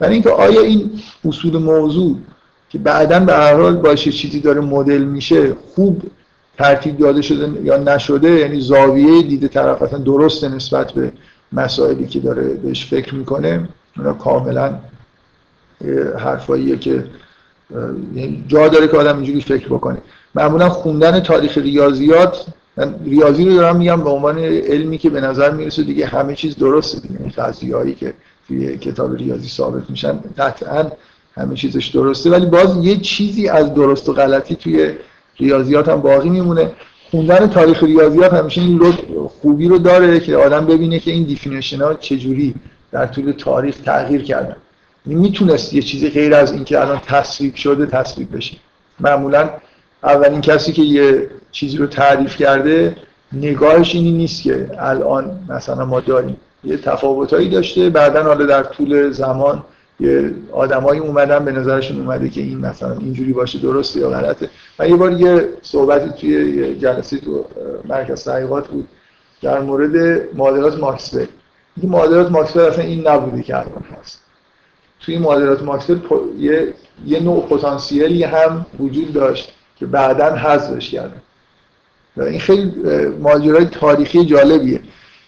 [0.00, 0.90] ولی اینکه آیا این
[1.24, 2.16] اصول موضوع
[2.68, 6.02] که بعدا به هر حال باشه چیزی داره مدل میشه خوب
[6.58, 11.12] ترتیب داده شده یا نشده یعنی زاویه دید طرف اصلا درسته نسبت به
[11.52, 14.74] مسائلی که داره بهش فکر می‌کنه اونا کاملا
[16.18, 17.04] حرفاییه که
[18.14, 19.98] یعنی جا داره که آدم اینجوری فکر بکنه.
[20.34, 25.50] معمولا خوندن تاریخ ریاضیات من ریاضی رو دارم میگم به عنوان علمی که به نظر
[25.50, 27.00] می‌رسه دیگه همه چیز درسته.
[27.00, 28.14] دیگه این هایی که
[28.48, 30.90] توی کتاب ریاضی ثابت میشن قطعا
[31.34, 32.30] همه چیزش درسته.
[32.30, 34.90] ولی باز یه چیزی از درست و غلطی توی
[35.36, 36.70] ریاضیات هم باقی میمونه.
[37.10, 38.80] خوندن تاریخ ریاضیات همیشه این
[39.42, 42.54] خوبی رو داره که آدم ببینه که این دیفینیشن ها چجوری
[42.92, 44.56] در طول تاریخ تغییر کردن.
[45.06, 48.56] می‌تونست یه چیزی غیر از اینکه الان تصویب شده تصویب بشه.
[49.00, 49.50] معمولا
[50.02, 52.96] اولین کسی که یه چیزی رو تعریف کرده
[53.32, 56.36] نگاهش اینی نیست که الان مثلا ما داریم.
[56.64, 57.90] یه تفاوتایی داشته.
[57.90, 59.64] بعدا حالا در طول زمان
[60.00, 64.50] یه آدمایی اومدن به نظرشون اومده که این مثلا اینجوری باشه درسته یا غلطه.
[64.78, 67.44] من یه بار یه صحبتی توی یه جلسه تو
[67.84, 68.88] مرکز تحقیقات بود
[69.42, 71.26] در مورد معادلات ماکسول
[71.82, 74.25] این معادلات ماکسول اصلا این نبوده که الان هست.
[75.06, 76.00] توی معادلات ماکسول
[76.38, 76.74] یه,
[77.06, 81.22] یه نوع پتانسیلی هم وجود داشت که بعدا حذفش کردن.
[82.16, 82.72] این خیلی
[83.20, 84.80] ماجرای تاریخی جالبیه.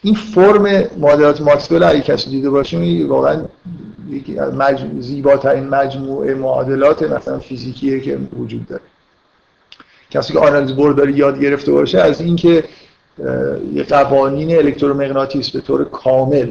[0.03, 3.45] این فرم معادلات ماکسول اگه کسی دیده باشه واقعا
[4.59, 8.83] مجموع زیباترین مجموعه معادلات مثلا فیزیکیه که وجود داره.
[10.11, 12.65] کسی که آنالیز برداری یاد گرفته باشه از اینکه
[13.73, 16.51] یه قوانین الکترومغناطیس به طور کامل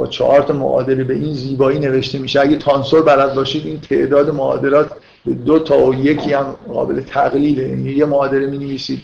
[0.00, 2.40] با چهار تا معادله به این زیبایی نوشته میشه.
[2.40, 4.90] اگه تانسور بلد باشید این تعداد معادلات
[5.26, 9.00] به دو تا و یکی هم قابل تقلیله یعنی یه معادله می نویسید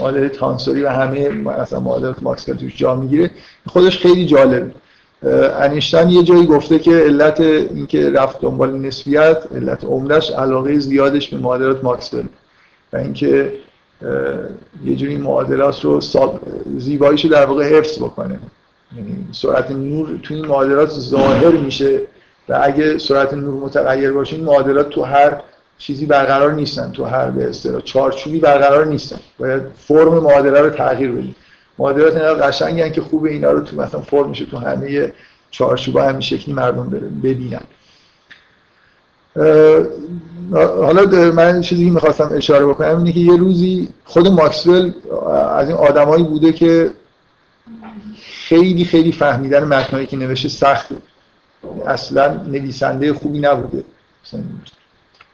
[0.00, 3.30] معادله تانسوری و همه مثلا معادلات ماکسول توش جا می‌گیره.
[3.66, 4.72] خودش خیلی جالب.
[5.60, 11.36] انیشتن یه جایی گفته که علت اینکه رفت دنبال نسبیت علت عمدش علاقه زیادش به
[11.36, 12.24] معادلات ماکسول
[12.92, 13.52] و اینکه
[14.84, 16.00] یه جوری معادلات رو
[16.78, 18.38] زیباییشو در واقع حفظ بکنه.
[19.32, 22.00] سرعت نور تو این معادلات ظاهر میشه
[22.48, 25.40] و اگه سرعت نور متغیر باشه این معادلات تو هر
[25.78, 26.92] چیزی برقرار نیستن.
[26.92, 29.18] تو هر به اصطلاح چارچوبی برقرار نیستن.
[29.38, 31.36] باید فرم معادله رو تغییر بدیم.
[31.78, 35.12] معادلات اینا قشنگن که خوب اینا رو تو مثلا فرم میشه تو همه
[35.50, 36.90] چارچوبا همین شکلی مردم
[37.22, 37.60] ببینن.
[40.52, 44.92] حالا من چیزی می‌خواستم اشاره بکنم اینه که یه روزی خود ماکسول
[45.56, 46.90] از این آدمایی بوده که
[48.50, 50.94] خیلی خیلی فهمیدن متنایی که نوشته سخته
[51.86, 53.84] اصلا نویسنده خوبی نبوده.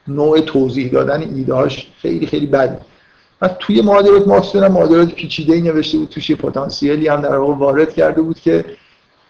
[0.07, 2.79] نوع توضیح دادن ایدهاش خیلی خیلی بده
[3.41, 7.35] و توی معادلات ماکسول هم معادلات پیچیده ای نوشته بود توش یه پتانسیلی هم در
[7.35, 8.65] واقع وارد کرده بود که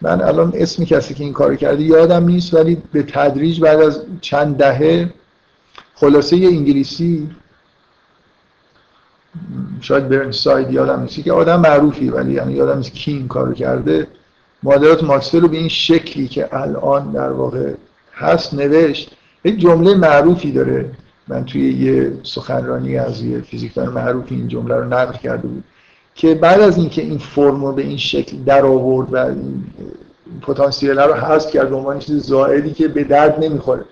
[0.00, 4.02] من الان اسمی کسی که این کار کرده یادم نیست ولی به تدریج بعد از
[4.20, 5.12] چند دهه
[5.94, 7.30] خلاصه انگلیسی
[9.80, 11.24] شاید برن ساید یادم نیست.
[11.24, 14.06] که آدم معروفی ولی یعنی یادم نیست کی این کارو کرده.
[14.62, 17.72] معادلات ماکسول رو به این شکلی که الان در واقع
[18.14, 20.90] هست نوشت یک جمله معروفی داره.
[21.28, 25.64] من توی یه سخنرانی از یه فیزیکدان معروفی این جمله رو نقل کرده بود
[26.14, 29.64] که بعد از اینکه این فرم رو به این شکل در آورد و این
[30.42, 33.84] پتانسیل رو حذف کرد به عنوان چیز زائدی که به درد نمی‌خوره.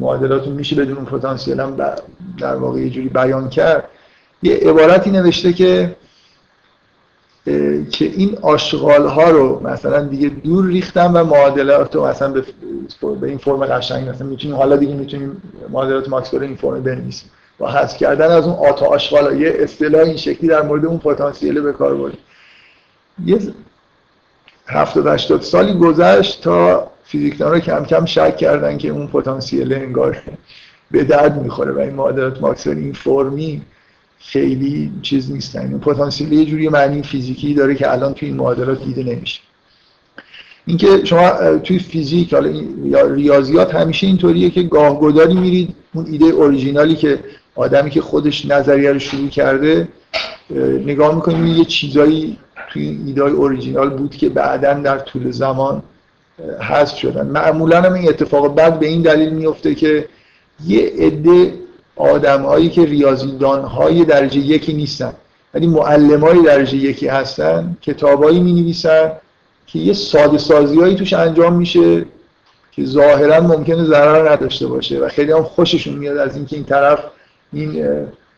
[0.00, 1.76] معادلات میشه بدون پتانسیل هم
[2.38, 3.84] در واقع یه جوری بیان کرد.
[4.42, 5.96] یه عبارتی نوشته که
[7.90, 12.44] که این آشغال ها رو مثلا دیگه دور ریختم و معادلات رو مثلا به,
[13.20, 17.30] به این فرم قشنگ مثلا می‌تونیم حالا دیگه می‌تونیم معادلات ماکسول این فرم بنویسیم.
[17.58, 21.60] با حذف کردن از اون آتا آشغال یه اصطلاح این شکلی در مورد اون پتانسیل
[21.60, 22.18] به کار برد.
[23.24, 23.38] یه
[24.66, 30.22] 70 80 سالی گذشت تا فیزیکدان رو کم کم شک کردن که اون پتانسیل انگار
[30.90, 33.62] به درد می‌خوره و این معادلات ماکسول این فرمی
[34.18, 35.60] خیلی چیز نیستن.
[35.60, 39.40] این پتانسیل یه جوری معنی فیزیکی داره که الان توی این معادلات دیده نمیشه.
[40.66, 42.32] اینکه شما توی فیزیک
[42.84, 47.18] یا ریاضیات همیشه اینطوریه که گاهگداری میرید اون ایده اوریجینالی که
[47.54, 49.88] آدمی که خودش نظریه رو شروع کرده
[50.86, 52.38] نگاه می‌کنید یه چیزایی
[52.72, 55.82] توی ایده اوریجینال بود که بعدا در طول زمان
[56.60, 57.26] حذف شدن.
[57.26, 60.08] معمولا هم این اتفاق بعد به این دلیل میفته که
[60.66, 61.54] یه عده
[61.96, 65.12] آدم هایی که ریاضیدان های درجه یکی نیستن
[65.54, 69.12] ولی معلم های درجه یکی هستن کتابایی می نویسن
[69.66, 72.04] که یه ساده سازی هایی توش انجام میشه
[72.72, 76.98] که ظاهرا ممکنه ضرر نداشته باشه و خیلی هم خوششون میاد از اینکه این طرف
[77.52, 77.86] این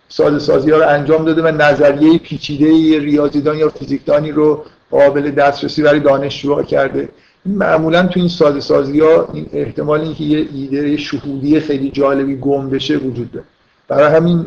[0.09, 5.83] ساده سازی ها رو انجام داده و نظریه پیچیده ریاضیدان یا فیزیکدانی رو قابل دسترسی
[5.83, 7.09] برای دانشجوها کرده.
[7.49, 12.71] معمولا تو این ساده سازی ها این احتمال اینکه یه ایده شهودی خیلی جالبی گم
[12.71, 13.47] بشه وجود داره.
[13.89, 14.47] برای همین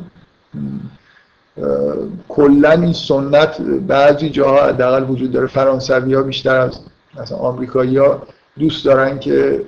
[2.30, 5.48] کلا این سنت بعضی جاها حداقل وجود داره.
[5.48, 6.80] فرانسوی ها بیشتر از
[7.22, 8.22] مثلا آمریکایی ها
[8.60, 9.62] دوست دارن که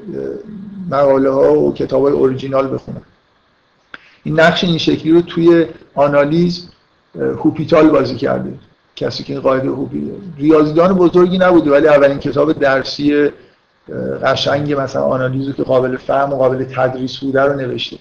[0.89, 3.01] مقاله ها و کتاب های اوریجینال بخونن.
[4.23, 5.65] این نقش این شکلی رو توی
[5.95, 6.69] آنالیز
[7.15, 8.53] هوپیتال بازی کرده.
[8.95, 13.29] کسی که این قاعده خوبی ریاضیدان بزرگی نبوده ولی اولین کتاب درسی
[14.23, 17.97] قشنگ مثلا آنالیزو که قابل فهم و قابل تدریس بوده رو نوشته.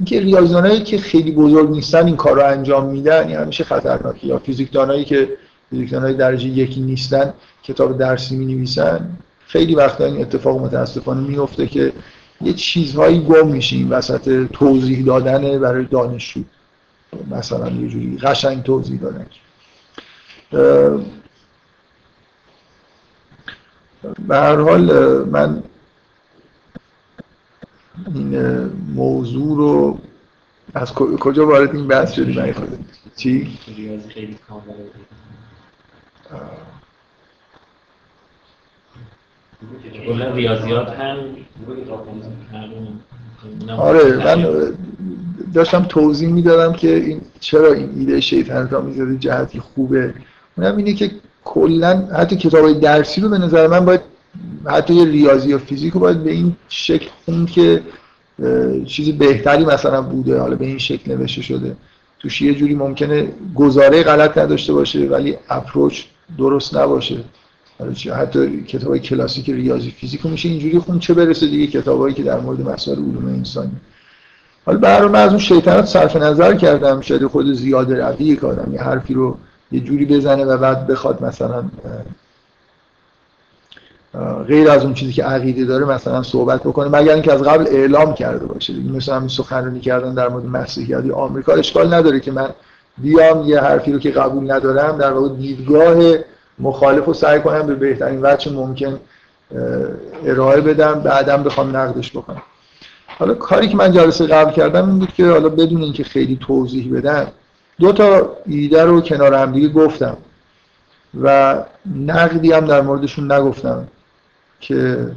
[0.00, 4.38] اینکه ریاضیدانایی که خیلی بزرگ نیستن این کار رو انجام میدن این همیشه خطرناکه یا
[4.38, 5.28] فیزیکدانایی که
[5.70, 9.08] فیزیکدانای درجه یکی نیستن کتاب درسی می نویسن
[9.46, 11.92] خیلی وقتا این اتفاق متاسفانه میفته که
[12.40, 16.40] یه چیزهایی گم میشه این وسط توضیح دادن برای دانشجو.
[17.30, 19.26] مثلا یه جوری قشنگ توضیح دادن.
[24.28, 24.92] به هر حال
[25.28, 25.62] من
[28.14, 28.38] این
[28.94, 29.98] موضوع رو
[30.74, 32.78] از کجا وارد این بحث شدی؟ من خود
[33.16, 33.58] چی؟
[40.34, 41.16] ریاضیات هم
[43.78, 44.74] آره من
[45.54, 50.14] داشتم توضیح می‌دادم که این چرا این ایده شیطان را می‌زده جهتی خوبه.
[50.56, 51.10] اونم اینه که
[51.44, 54.00] کلا حتی کتاب درسی رو به نظر من باید
[54.66, 57.82] حتی ریاضی یا فیزیک رو باید به این شکل خون که
[58.86, 61.76] چیزی بهتری مثلا بوده حالا به این شکل نوشته شده.
[62.18, 66.04] توش یه جوری ممکنه گزاره غلط نداشته باشه ولی اپروچ
[66.38, 67.16] درست نباشه.
[68.16, 72.60] حتی کتاب کلاسیک ریاضی فیزیک میشه اینجوری خون چه برسه دیگه کتابایی که در مورد
[72.60, 73.70] مسائل علوم انسانی
[74.66, 78.80] حالا برای من از اون شیطنت صرف نظر کردم شاید خود زیاده روی کردم یه
[78.80, 79.38] حرفی رو
[79.74, 81.64] یه جوری بزنه و بعد بخواد مثلا
[84.46, 88.14] غیر از اون چیزی که عقیده داره مثلا صحبت بکنه مگر اینکه از قبل اعلام
[88.14, 88.72] کرده باشه.
[88.72, 91.52] دیگه مثلا همین سخنرانی کردن در مورد مسیحیت آمریکا.
[91.52, 92.48] اشکال نداره که من
[92.98, 96.14] بیام یه حرفی رو که قبول ندارم در واقع دیدگاه
[96.58, 99.00] مخالف رو سعی کنم به بهترین وجه ممکن
[100.24, 102.42] ارائه بدم بعدم بخوام نقدش بکنم.
[103.18, 106.94] حالا کاری که من جلسه قبل کردم این بود که حالا بدون اینکه خیلی توضیح
[106.94, 107.26] بدم
[107.80, 110.16] دو تا ایده رو کنار هم دیگه گفتم
[111.22, 111.56] و
[111.96, 113.88] نقدی هم در موردشون نگفتم
[114.60, 115.10] که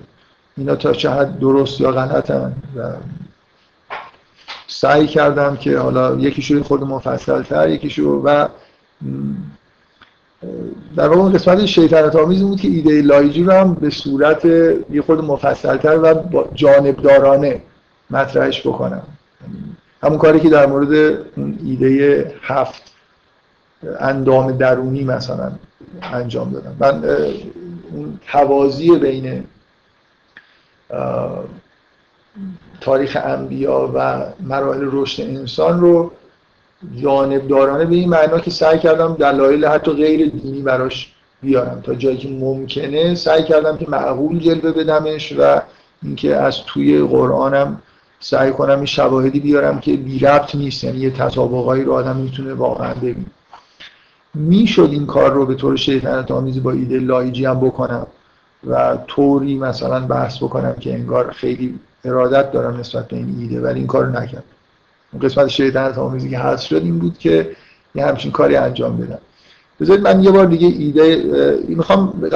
[0.57, 2.91] اینا تا چه حد درست یا غلطن و
[4.67, 8.47] سعی کردم که حالا یکیشو خود مفصل تر یکیشو و
[10.95, 15.23] در واقع قسمت شیطنت آمیز بود که ایده لایجی رو هم به صورت یه خود
[15.23, 17.61] مفصل تر و جانبدارانه
[18.09, 19.03] مطرحش بکنم.
[20.07, 20.93] همون کاری که در مورد
[21.35, 22.81] اون ایده هفت
[23.99, 25.51] اندام درونی مثلا
[26.01, 26.75] انجام دادم.
[26.79, 27.03] من
[27.91, 29.43] اون توازی بین
[32.81, 36.11] تاریخ انبیا و مراحل رشد انسان رو
[36.95, 41.81] جانبدارانه به این معنا که سعی کردم دلایل حتی غیر دینی براش بیارم.
[41.81, 45.61] تا جایی که ممکنه سعی کردم که معقول جلوه بدمش و
[46.03, 47.81] اینکه از توی قرآنم
[48.19, 52.53] سعی کنم این شواهدی بیارم که بی ربط نیست یعنی یه تطابقایی رو آدم می‌تونه
[52.53, 53.25] واقعا ببینه.
[54.33, 58.07] می‌شد این کار رو به طور شیطنت آمیزی با ایده لایجی هم بکنم
[58.67, 63.79] و طوری مثلا بحث بکنم که انگار خیلی ارادت دارم نسبت به این ایده ولی
[63.79, 64.43] این کار نکرد
[65.21, 67.51] قسمت شیطنت آمیزی که هست شد این بود که
[67.95, 69.19] یه همچین کاری انجام بدم.
[69.79, 71.23] بذارید من یه بار دیگه ایده
[71.67, 72.29] می‌خوام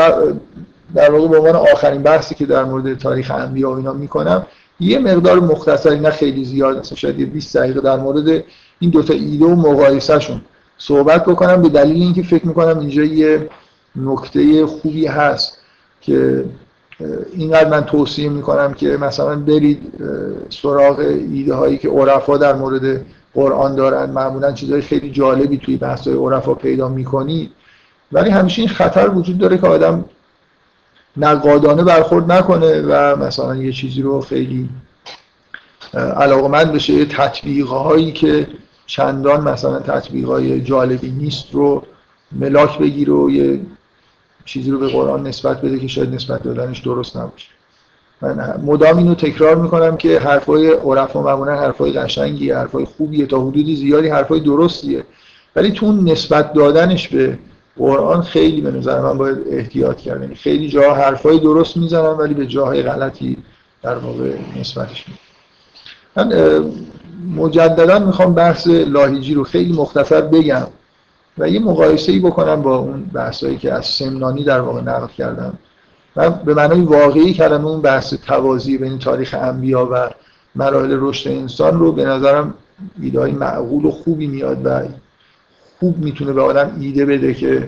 [0.95, 4.45] در واقع به عنوان آخرین بحثی که در مورد تاریخ انبیا و اینا می‌کنم
[4.81, 8.43] یه مقدار مختصری نه خیلی زیاد مثلا شاید یه 20 دقیقه در مورد
[8.79, 10.41] این دوتا ایده و مقایسهشون
[10.77, 11.61] صحبت بکنم.
[11.61, 13.49] به دلیل اینکه فکر می‌کنم اینجا یه
[13.95, 15.57] نکته خوبی هست
[16.01, 16.45] که
[17.33, 19.93] اینقدر من توصیه می‌کنم که مثلا برید
[20.49, 24.09] سراغ ایده هایی که عرفا در مورد قرآن دارن.
[24.09, 27.51] معمولا چیزهای خیلی جالبی توی بحث های عرفا پیدا می‌کنید.
[28.11, 30.05] ولی همیشه این خطر وجود داره که آدم
[31.17, 34.69] نقادانه برخورد نکنه و مثلا یه چیزی رو خیلی
[35.93, 36.93] علاقه من بشه.
[36.93, 38.47] یه تطبیق هایی که
[38.85, 41.83] چندان مثلا تطبیق های جالبی نیست رو
[42.31, 43.59] ملاک بگیر و یه
[44.45, 47.47] چیزی رو به قرآن نسبت بده که شاید نسبت دادنش درست نباشه.
[48.21, 53.75] من مدام اینو تکرار می‌کنم که حرفای عرفا معمولا حرفای قشنگی حرفای خوبیه تا حدودی
[53.75, 55.03] زیادی حرفای درستیه.
[55.55, 57.37] ولی تو نسبت دادنش به
[57.77, 62.33] قرآن خیلی به نظر من باید احتیاط کردن یعنی خیلی جا حرفای درست می‌زنم ولی
[62.33, 63.37] به جاهای غلطی
[63.83, 65.21] در واقع نسبتش می‌کنم.
[66.15, 66.63] من
[67.35, 70.67] مجددا می‌خوام بحث لاهیجی رو خیلی مختصر بگم
[71.37, 75.57] و یه مقایسه ای بکنم با اون بحثایی که از سمنانی در واقع نقل کردم
[76.15, 80.09] و به معنای واقعی کلمه اون بحث توازی بین تاریخ انبیا و
[80.55, 82.53] مراحل رشد انسان رو به نظرم
[83.01, 84.81] ایده معقول و خوبی میاد و
[85.81, 87.67] خوب می‌تونه به آدم ایده بده که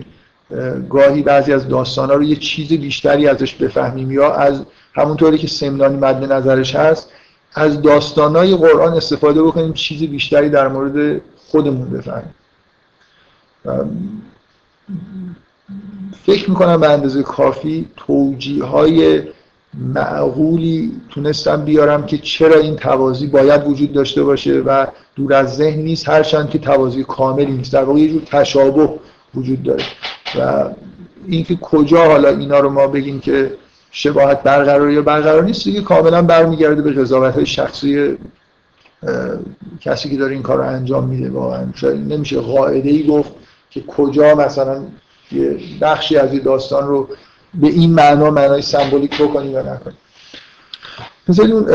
[0.90, 4.62] گاهی بعضی از داستان ها رو یه چیز بیشتری ازش بفهمیم یا از
[4.94, 7.12] همونطوری که سمنانی مد نظرش هست
[7.56, 12.36] از داستانهای قرآن استفاده بکنیم چیز بیشتری در مورد خودمون بفهمیم.
[16.26, 19.24] فکر می‌کنم به اندازه کافی توجیه های
[19.78, 25.80] معقولی تونستم بیارم که چرا این توازی باید وجود داشته باشه و دور از ذهن
[25.80, 27.74] نیست هرچند که توازی کاملی نیست.
[27.74, 28.90] در واقع یه جور تشابه
[29.36, 29.84] وجود داره.
[30.40, 30.70] و
[31.28, 33.52] اینکه کجا حالا اینا رو ما بگیم که
[33.92, 38.18] شباهت برقرار یا برقرار نیست دیگه کاملا برمیگرده به قضاوت شخصی
[39.82, 41.66] کسی که داره این کار رو انجام میده واقعا.
[41.84, 43.32] نمیشه قاعده ای گفت
[43.70, 44.82] که کجا مثلا
[45.32, 47.08] یه بخشی از این داستان رو
[47.56, 49.94] به این معنا معنای سمبولیک بکنی یا نکنی.
[51.28, 51.68] مثلا اون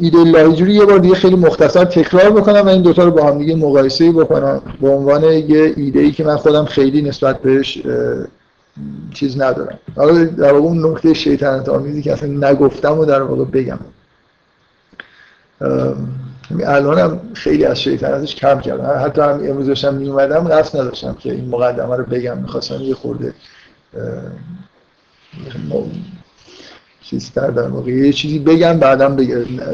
[0.00, 3.38] ایده لاهیجوری یه بار دیگه خیلی مختصر تکرار بکنم و این دوتا رو با هم
[3.38, 4.62] دیگه مقایسه بکنم.
[4.80, 7.82] به عنوان یه ایده ای که من خودم خیلی نسبت بهش
[9.14, 9.78] چیز ندارم.
[9.96, 13.78] حالا در واقع اون نکته شیطنت آمیزی که اصلا نگفتم و در واقع بگم.
[16.64, 19.04] الان هم خیلی از شیطنتش کم کردم.
[19.04, 22.38] حتی هم امروز داشتم می اومدم قصد نداشتم که این مقدمه رو بگم.
[22.38, 23.34] می‌خواستم یه خورده
[27.02, 27.90] چیزتر در واقع.
[27.90, 29.16] یه چیزی بگم بعدم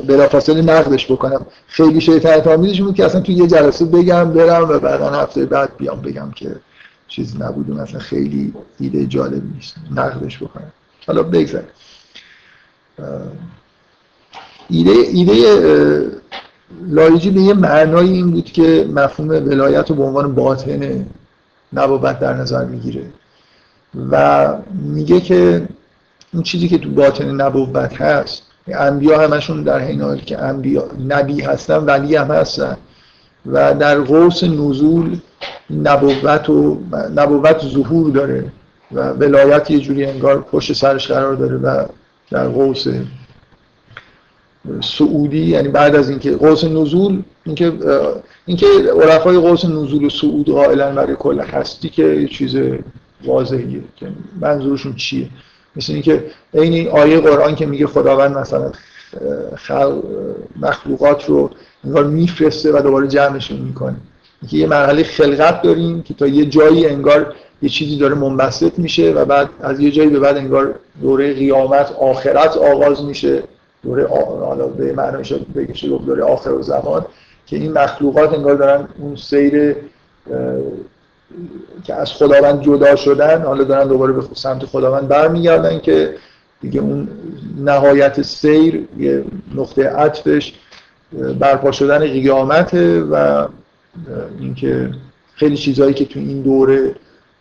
[0.07, 1.47] بلافاصله نقدش بکنم.
[1.67, 5.77] خیلی شیطنت آمیزش بود که اصلا تو یه جلسه بگم برم و بعدا هفته بعد
[5.77, 6.57] بیام بگم که
[7.09, 9.75] چیز نبود مثلا خیلی ایده جالبی نیست.
[9.91, 10.73] نقدش بکنم.
[11.07, 11.69] حالا بگذاریم.
[14.69, 16.23] ایده ایده
[16.89, 21.07] لایجی به یه معنای این بود که مفهوم ولایت رو به عنوان باطن
[21.73, 23.03] نبوت در نظر می‌گیره.
[24.11, 25.68] و میگه که
[26.34, 31.40] اون چیزی که تو باطن نبوت هست انبیا همشون در حین حالی که انبیا نبی
[31.40, 32.76] هستن ولی هم هستن.
[33.47, 35.18] و در قوس نزول
[35.70, 36.80] نبوت و
[37.16, 38.53] نبوت ظهور داره
[38.93, 41.84] و ولایت یه جوری انگار پشت سرش قرار داره و
[42.30, 42.86] در قوس
[44.80, 47.72] سعودی یعنی بعد از اینکه قوس نزول اینکه
[48.47, 48.66] اینکه
[49.03, 52.57] عرفای قوس نزول و سعود قائلا برای کل هستی که یه چیز
[53.25, 54.09] واضحیه که
[54.41, 55.29] منظورشون چیه.
[55.77, 58.73] مثل اینکه عین این آیه قرآن که میگه خداوند مثلا
[60.61, 61.51] مخلوقات رو
[61.85, 63.97] انگار میفرسته و دوباره جمعشون می‌کنه.
[64.43, 69.12] اینکه یه مرحله خلقت داریم که تا یه جایی انگار یه چیزی داره منبسط میشه
[69.12, 73.43] و بعد از یه جایی به بعد انگار دوره قیامت آخرت آغاز میشه.
[73.83, 74.09] دوره
[74.41, 77.07] حالا به معنیش بگیشه دوره آخر و زمان
[77.47, 79.77] که این مخلوقات انگار دارن اون سیر
[81.85, 86.14] که از خداوند جدا شدن حالا دارن دوباره به سمت خداوند برمیگردن که
[86.61, 87.09] دیگه اون
[87.59, 89.24] نهایت سیر یه
[89.55, 90.55] نقطه عطفش
[91.39, 93.47] برپا شدن قیامته و
[94.41, 94.91] اینکه
[95.35, 96.95] خیلی چیزهایی که تو این دوره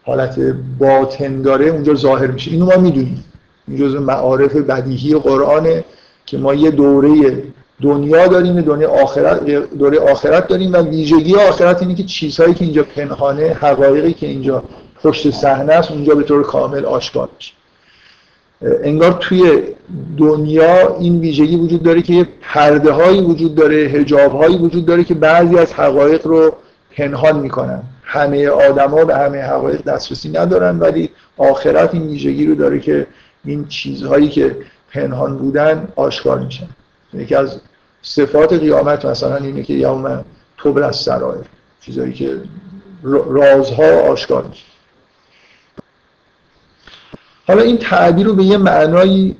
[0.03, 0.39] حالت
[0.79, 2.51] باطن داره اونجا ظاهر میشه.
[2.51, 3.23] اینو ما می‌دونیم.
[3.67, 5.85] این جزء معارف بدیهی قرآنه
[6.25, 7.43] که ما یه دوره
[7.81, 9.45] دنیا داریم دنیا آخرت
[9.77, 14.63] دوره آخرت داریم و ویژگی آخرت اینه که چیزهایی که اینجا پنهانه حقایقی که اینجا
[15.03, 17.53] پشت صحنه است اونجا به طور کامل آشکار میشه.
[18.83, 19.61] انگار توی
[20.17, 25.03] دنیا این ویژگی وجود داره که یه پرده هایی وجود داره هجاب هایی وجود داره
[25.03, 26.53] که بعضی از حقایق رو
[26.97, 27.83] پنهان می‌کنن.
[28.03, 33.07] همه آدما به همه حقایق دسترسی ندارن ولی آخرت این ویژگی رو داره که
[33.45, 34.55] این چیزهایی که
[34.93, 36.67] پنهان بودن آشکار میشن.
[37.13, 37.59] یکی از
[38.01, 40.25] صفات قیامت مثلا اینه که یوم
[40.57, 41.45] توبر از سرایر
[41.81, 42.41] چیزهایی که
[43.03, 44.63] رازها آشکار میشه.
[47.47, 49.37] حالا این تعبیر رو به یه معنایی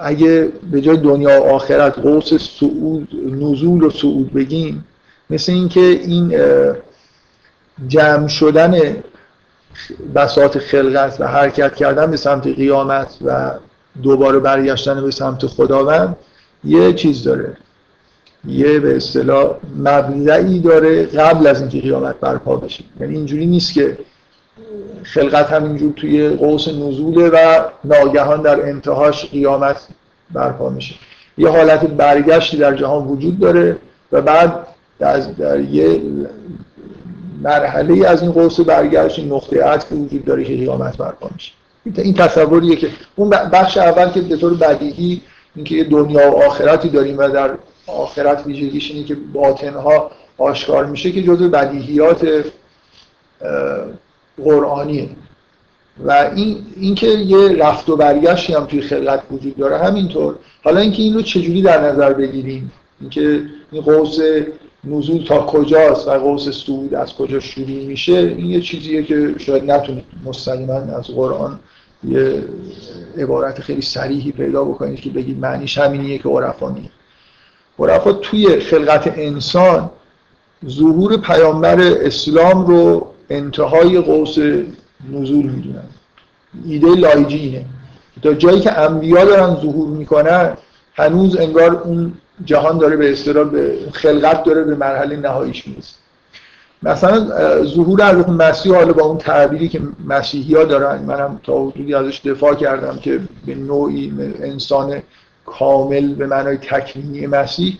[0.00, 4.84] اگه به جای دنیا و آخرت قوس سعود نزول و صعود بگیم
[5.30, 6.40] مثل اینکه این
[7.88, 8.96] جمع شدن
[10.14, 13.50] بساط خلقت و حرکت کردن به سمت قیامت و
[14.02, 16.16] دوباره برگشتن به سمت خداوند
[16.64, 17.56] یه چیز داره.
[18.48, 22.84] یه به اصطلاح مبدعی داره قبل از اینکه قیامت برپا بشه.
[23.00, 23.98] یعنی اینجوری نیست که
[25.02, 29.76] خلقت همینجور توی قوس نزوله و ناگهان در انتهاش قیامت
[30.30, 30.94] برپا میشه.
[31.38, 33.76] یه حالت برگشتی در جهان وجود داره
[34.12, 34.66] و بعد
[34.98, 36.00] در, در یه
[37.42, 41.52] مرحله از این قوس برگشت نقطه عطف وجود داره که قیامت برپا میشه.
[41.96, 45.22] این تصوریه که اون بخش اول که به طور بدیهی
[45.56, 47.50] اینکه یه دنیا و آخرتی داریم و در
[47.86, 52.44] آخرت ویژگیش اینه که باطنها آشکار میشه که جزء بدیهیات
[54.44, 55.08] قرآنیه.
[56.04, 60.34] و این اینکه یه رفت و برگشتی هم توی خلقت وجود داره همینطور.
[60.64, 63.42] حالا اینکه این رو چجوری در نظر بگیریم؟ اینکه
[63.72, 64.18] این قوس
[64.84, 69.70] نزول تا کجاست و قوس سعود از کجا شروع میشه؟ این یه چیزیه که شاید
[69.70, 71.60] نتونید مستقیما از قرآن
[72.08, 72.44] یه
[73.18, 76.90] عبارت خیلی سریحی پیدا بکنید که بگید معنیش همینیه که عرفا میگه.
[77.78, 79.90] عرفا توی خلقت انسان
[80.68, 84.38] ظهور پیامبر اسلام رو انتهای قوس
[85.12, 85.84] نزول می‌دونن.
[86.66, 87.64] ایده لایجی اینه
[88.22, 90.56] تا جایی که انبیا دارن ظهور می‌کنن
[90.94, 92.12] هنوز انگار اون
[92.44, 95.96] جهان داره به اصطلاح به خلقت داره به مرحله نهاییش می‌رسه.
[96.84, 97.26] مثلا
[97.64, 102.20] ظهور حضرت مسیح حالا با اون تعبیری که مسیحی ها دارن منم تا حدودی ازش
[102.24, 104.12] دفاع کردم که به نوعی
[104.42, 105.02] انسان
[105.46, 107.78] کامل به معنای تکوینی مسیح.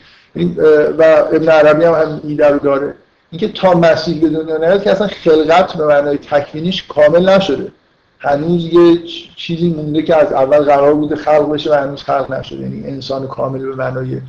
[0.98, 2.94] و ابن عربی هم هم ایده رو داره.
[3.30, 7.72] اینکه تا مسیح به دنیا نیاد که اصلا خلقت به معنای تکوینیش کامل نشده.
[8.18, 8.98] هنوز یه
[9.36, 12.60] چیزی مونده که از اول قرار بوده خلق بشه و هنوز خلق نشده.
[12.60, 14.20] یعنی انسان کامل به معنای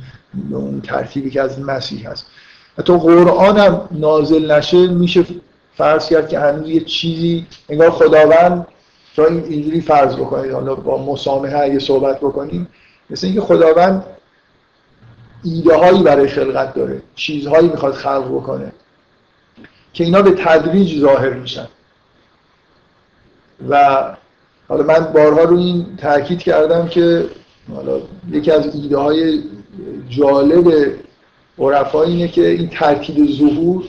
[0.50, 2.26] اون ترتیبی که از مسیح هست.
[2.78, 5.24] حتی قرآن هم نازل نشه میشه
[5.76, 8.66] فرض کرد که هنوز یه چیزی انگار خداوند
[9.16, 12.68] تا اینجوری فرض بکنید حالا با مسامحه اگه صحبت بکنیم
[13.10, 14.04] مثل اینکه خداوند
[15.44, 18.72] ایده هایی برای خلقت داره چیزهایی می‌خواد خلق بکنه
[19.92, 21.68] که اینا به تدریج ظاهر میشن.
[23.68, 24.04] و
[24.68, 27.26] حالا من بارها رو این تاکید کردم که
[27.74, 28.00] حالا
[28.30, 29.42] یکی از ایده های
[30.08, 30.94] جالب
[31.58, 33.84] عرفا اینه که این ترتیب ظهور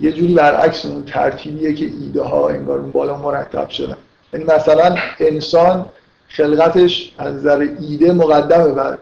[0.00, 3.96] یه جوری برعکس اون ترتیبیه که ایده ها انگار اون بالا مرتب شدن.
[4.32, 5.86] یعنی مثلا انسان
[6.28, 8.98] خلقتش از نظر ایده مقدمه بر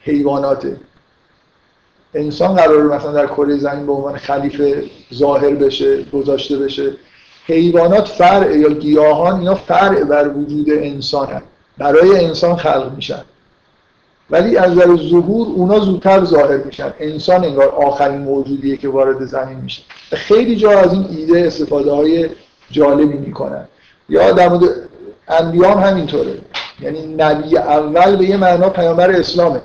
[0.00, 0.76] حیواناته.
[2.14, 4.84] انسان قراره مثلا در کره زمین به عنوان خلیفه
[5.14, 6.92] ظاهر بشه گذاشته بشه.
[7.46, 11.44] حیوانات فرع یا گیاهان اینا فرع بر وجود انسان هست.
[11.78, 13.22] برای انسان خلق میشن.
[14.30, 16.92] ولی از نظر ظهور اونا زودتر ظاهر میشن.
[17.00, 19.82] انسان انگار آخرین موجودیه که وارد زمین میشه.
[20.12, 22.28] خیلی جا از این ایده استفاده های
[22.70, 23.64] جالبی می‌کنن.
[24.08, 24.70] یا در مورد
[25.28, 26.38] انبیام همینطوره.
[26.80, 29.60] یعنی نبی اول به یه معنا پیامبر اسلامه.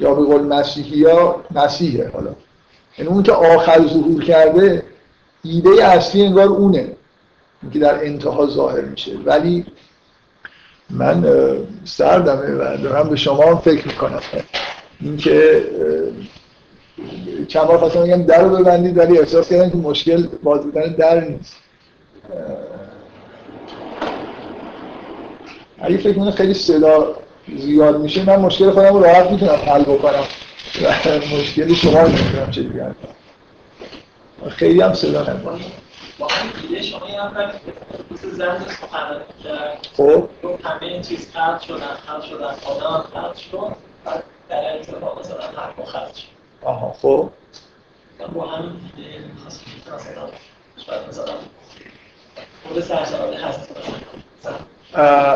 [0.00, 2.30] یا به قول مسیحی ها مسیحه حالا.
[2.98, 4.82] یعنی اون که آخر ظهور کرده
[5.44, 6.88] ایده اصلی انگار اونه.
[7.72, 9.12] که در انتها ظاهر میشه.
[9.24, 9.66] ولی
[10.90, 11.24] من
[11.84, 14.20] سردمه و دارم به شما هم فکر می‌کنم.
[15.00, 15.64] اینکه
[17.48, 21.20] چند بار خواستم بگم در رو ببندید ولی احساس کردم که مشکل باز بودن در
[21.20, 21.56] نیست.
[25.78, 27.16] اگه فکر کنه خیلی صدا
[27.58, 30.24] زیاد میشه من مشکل خودم رو راحت می‌تونم حل بکنم.
[31.38, 32.62] مشکل شما رو می‌تونم چه
[34.48, 35.24] خیلی هم صدا
[36.20, 37.54] نمیشه شما یه نفر
[38.32, 39.86] زن سخنرانی کرد.
[39.96, 40.28] خب.
[40.64, 43.76] همه این چیز خلق شدن خلق شدن آدم خلق شد.
[44.48, 46.26] در ارتباط مثلا حرف خلق شد.
[46.62, 47.30] آها خب.
[48.34, 48.80] با هم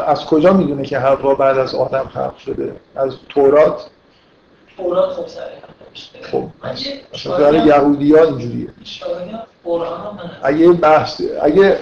[0.06, 3.90] از کجا می‌دونه که هوا بعد از آدم خلق شده؟ از تورات؟
[4.76, 5.26] تورات خب
[6.22, 6.50] خب
[7.24, 8.68] برای یهودی ها اینجوریه
[10.42, 11.78] اگه بحث اگه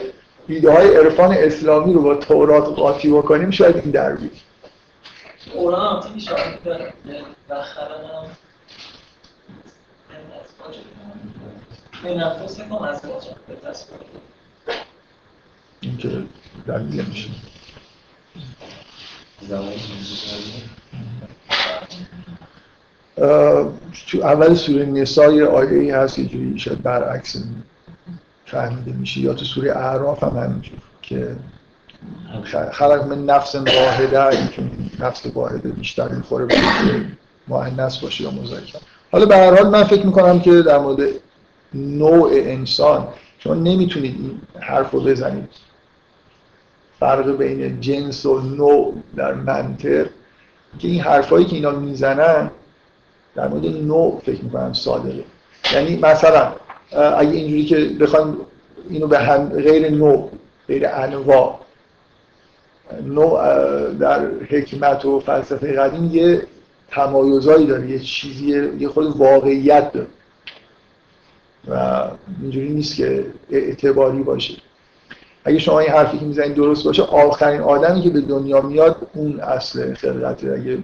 [0.48, 4.30] ایده های عرفان اسلامی رو با تورات قاطی بکنیم شاید این در بیاد.
[5.54, 6.58] قرآن هم شاید
[15.80, 16.22] این که
[16.66, 17.30] دلیل میشه.
[23.16, 27.36] تو اول سوره نسا یه آیه ای هست یه جوری شاید برعکس
[28.46, 31.36] فهمیده میشه یا تو سوره اعراف هم همینجور که
[32.72, 34.62] خلق من نفس واحده که
[35.00, 37.04] نفس واحده بیشتر این خوره باشه
[37.48, 38.78] مؤنث باشه یا مذکر
[39.12, 41.08] حالا به هر حال من فکر می‌کنم که در مورد
[41.74, 43.08] نوع انسان
[43.38, 45.48] شما نمی‌تونید این حرف رو بزنید.
[47.00, 50.06] فرق بین جنس و نوع در منطق.
[50.78, 52.50] که این حرفایی که اینا می‌زنن
[53.36, 55.24] در مورد نوع فکر می‌کنم صادقه
[55.74, 56.52] یعنی مثلا
[56.92, 58.36] اگه اینجوری که بخوایم
[58.90, 60.30] اینو به هم غیر نوع
[60.68, 61.58] غیر انواع
[63.04, 63.40] نوع
[63.92, 66.42] در حکمت و فلسفه قدیم یه
[66.90, 70.06] تمایزایی داره یه چیزی یه خود واقعیت داره.
[71.68, 72.04] و
[72.42, 74.54] اینجوری نیست که اعتباری باشه.
[75.44, 79.40] اگه شما این حرفی که می‌زنید درست باشه آخرین آدمی که به دنیا میاد اون
[79.40, 80.52] اصل خلقته.
[80.52, 80.78] اگه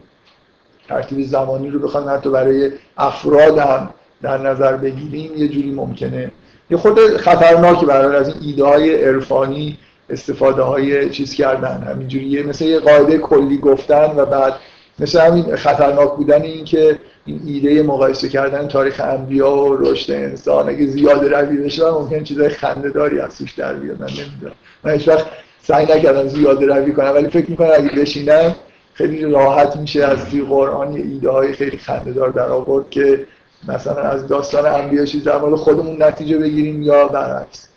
[0.89, 3.91] ترتیب زمانی رو بخوایم حتی برای افراد هم
[4.23, 6.31] در نظر بگیریم یه جوری ممکنه.
[6.71, 9.79] یه خود خطرناکی برای از این ایده های عرفانی
[10.11, 11.83] استفاده های چیز کردن.
[11.83, 14.55] همینجوریه مثل یه قاعده کلی گفتن و بعد
[14.99, 20.69] مثل همین خطرناک بودن این که این ایده مقایسه کردن تاریخ انبیا و رشد انسان.
[20.69, 24.01] اگه زیاده روی بشه ممکن چیزای خنده‌داری از توش در بیاد.
[24.01, 24.55] من نمی‌دونم.
[24.85, 25.27] من هیچ وقت
[25.63, 28.55] سعی نکردم زیاده روی کنم ولی فکر می‌کنم اگه بشینم
[28.95, 33.27] خیلی راحت میشه از توی قرآن یه ایده های خیلی خنده‌دار در آورد که
[33.69, 37.69] مثلا از داستان انبیا چیز در مورد خودمون نتیجه بگیریم یا برعکس.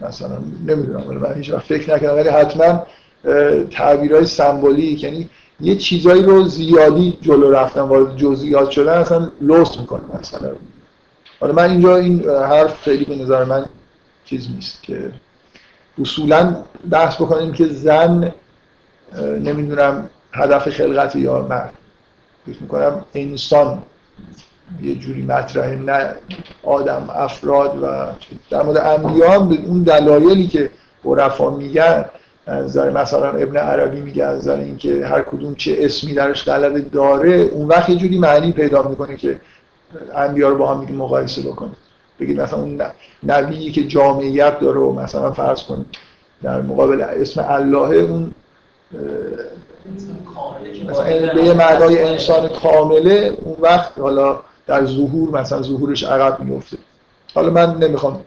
[0.00, 2.86] مثلا نمی‌دونم ولی من هیچ فکر نکردم ولی حتما
[3.70, 5.30] تعبیرهای سمبولیک یعنی
[5.60, 10.52] یه چیزایی رو زیادی جلو رفتن وارد جزئیات شدن اصلا لوس می‌کنه مثلا.
[11.40, 13.66] حالا من اینجا این حرف خیلی به نظر من
[14.24, 15.12] چیز نیست که
[16.00, 16.56] اصولا
[16.90, 18.32] بحث بکنیم که زن
[19.18, 21.72] نمی‌دونم هدف خلقت یا مرد
[22.46, 23.82] فکر می‌کنم انسان
[24.82, 26.14] یه جوری مطرحه نه
[26.62, 27.86] آدم افراد و
[28.50, 30.70] در مورد انبیا اون دلایلی که
[31.04, 32.04] عرفا میگن
[32.48, 37.32] نظر مثلا ابن عربی میگه از نظر اینکه هر کدوم چه اسمی درش غلبه داره
[37.32, 39.40] اون وقت یه جوری معنی پیدا می‌کنه که
[40.14, 41.70] انبیا رو با هم مقایسه بکنه.
[42.20, 42.82] بگید مثلا اون
[43.26, 45.86] نبیی که جامعیت داره و مثلا فرض کنید
[46.42, 48.34] در مقابل اسم الله اون
[50.88, 56.76] مثلا به یه معنای انسان کامله اون وقت حالا در ظهور مثلا ظهورش عقب میفته
[57.34, 58.20] حالا من نمی‌خوام.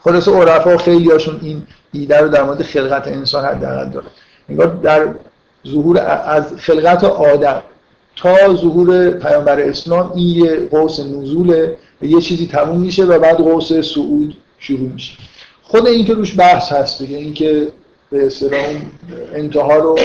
[0.00, 4.06] خلاص عرفا خیلی هاشون این ایده رو در مورد خلقت انسان حداقل داره.
[4.48, 5.08] انگار در
[5.66, 7.62] ظهور از خلقت آدم
[8.16, 13.72] تا ظهور پیامبر اسلام این یه قوس نزوله یه چیزی تموم میشه و بعد قوس
[13.72, 15.18] صعود شروع میشه.
[15.62, 17.68] خود این که روش بحث هست دیگه این که
[18.10, 18.66] به اصطلاح
[19.32, 19.98] انتها رو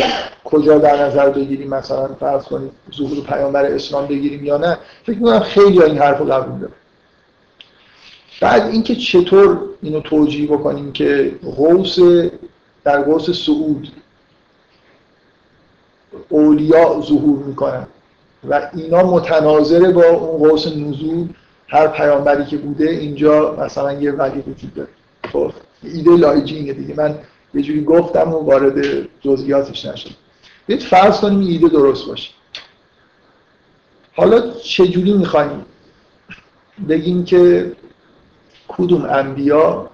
[0.43, 5.39] کجا در نظر بگیریم مثلا فرض کنید ظهور پیامبر اسلام بگیریم یا نه فکر می‌کنم
[5.39, 6.73] خیلی این حرف رو قبول داره
[8.41, 11.99] بعد اینکه چطور اینو توجیه بکنیم که غوث
[12.83, 13.87] در غوث سعود
[16.29, 17.87] اولیا ظهور می‌کنن
[18.49, 21.27] و اینا متناظره با اون غوث نزول
[21.67, 24.89] هر پیامبری که بوده اینجا مثلا یه ولی وجود داره.
[25.31, 25.51] خب
[25.83, 26.93] ایده لایجی اینه دیگه.
[26.97, 27.15] من
[27.53, 30.09] یه جوری گفتم و وارد جزئیاتش نشد.
[30.67, 32.29] بیاید فرض کنیم ایده درست باشه.
[34.15, 35.65] حالا چجوری می‌خوایم
[36.89, 37.71] بگیم که
[38.67, 39.89] کدوم انبیا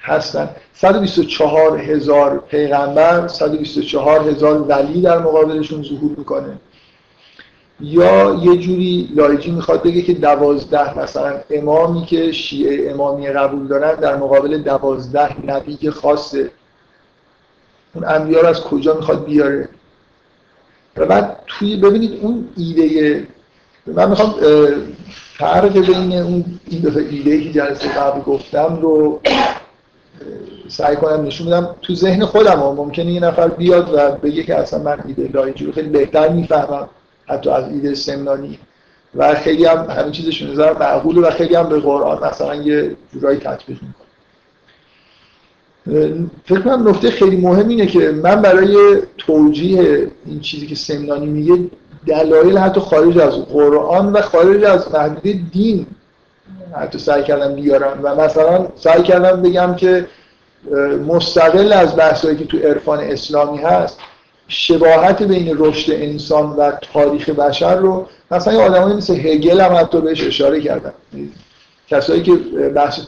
[0.00, 6.58] هستن؟ 124 هزار پیغمبر 124 هزار ولی در مقابلشون ظهور می‌کنه.
[7.82, 13.94] یا یه جوری لایجی می‌خواد بگه که دوازده مثلا امامی که شیعه امامی قبول دارن
[13.94, 16.50] در مقابل دوازده نبی که خاصه.
[17.94, 19.68] اون انبیا از کجا می‌خواد بیاره؟
[20.96, 23.26] و بعد توی ببینید اون ایده
[23.86, 24.34] من می‌خوام
[25.38, 26.44] فرق بین اون
[27.10, 29.20] ایده که جلسه قبل گفتم رو
[30.68, 31.76] سعی کنم نشون بدم.
[31.82, 35.66] تو ذهن خودم هم ممکنه یه نفر بیاد و بگه که اصلا من ایده لایجی
[35.66, 36.88] رو خیلی بهتر می‌فهمم.
[37.32, 38.58] حتی از ایده سمنانی.
[39.14, 43.38] و خیلی هم همین چیزشون نظر معقوله و خیلی هم به قرآن مثلا یه جورایی
[43.38, 44.12] تطبیق می‌کنه.
[46.44, 51.70] فکر کنم نکته خیلی مهم اینه که من برای توجیه این چیزی که سمنانی میگه
[52.06, 55.86] دلایل حتی خارج از قرآن و خارج از محدوده دین
[56.76, 58.00] حتی سعی کردم بیارم.
[58.02, 60.06] و مثلا سعی کردم بگم که
[61.06, 63.98] مستقل از بحثایی که تو عرفان اسلامی هست
[64.52, 70.00] شباهت بین رشد انسان و تاریخ بشر رو مثلا یه آدمایی مثل هگل هم حتی
[70.00, 70.92] بهش اشاره کردن.
[71.88, 72.32] کسایی که
[72.74, 73.00] بحث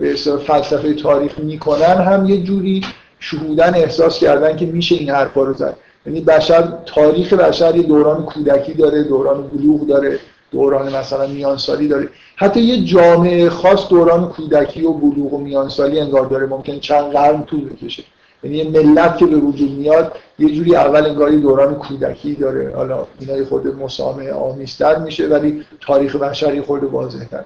[0.00, 0.14] به
[0.46, 2.84] فلسفه تاریخ می‌کنن هم یه جوری
[3.20, 5.76] شهودن احساس کردن که میشه این حرفا رو زد.
[6.06, 10.18] یعنی بشر تاریخ بشر یه دوران کودکی داره دوران بلوغ داره
[10.50, 12.08] دوران مثلا میانسالی داره.
[12.36, 16.46] حتی یه جامعه خاص دوران کودکی و بلوغ و میانسالی انگار داره.
[16.46, 18.02] ممکن چند قرن طول بکشه.
[18.42, 22.76] یعنی یه ملت که به وجود میاد یه جوری اول انگاری دوران کودکی داره.
[22.76, 27.44] حالا اینا خود مسامه آمیزتر میشه ولی تاریخ بشری خود واضحتر.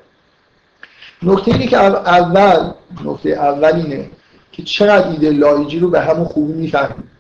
[1.22, 2.70] نکته اینه که اول
[3.04, 4.10] نکته اول اینه
[4.52, 7.10] که چقدر ایده لایجی رو به همون خوبی می‌فهمیم.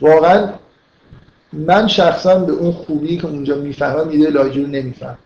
[0.00, 0.48] واقعا
[1.52, 5.18] من شخصا به اون خوبی که اونجا می‌فهمم ایده لایجی رو نمیفهم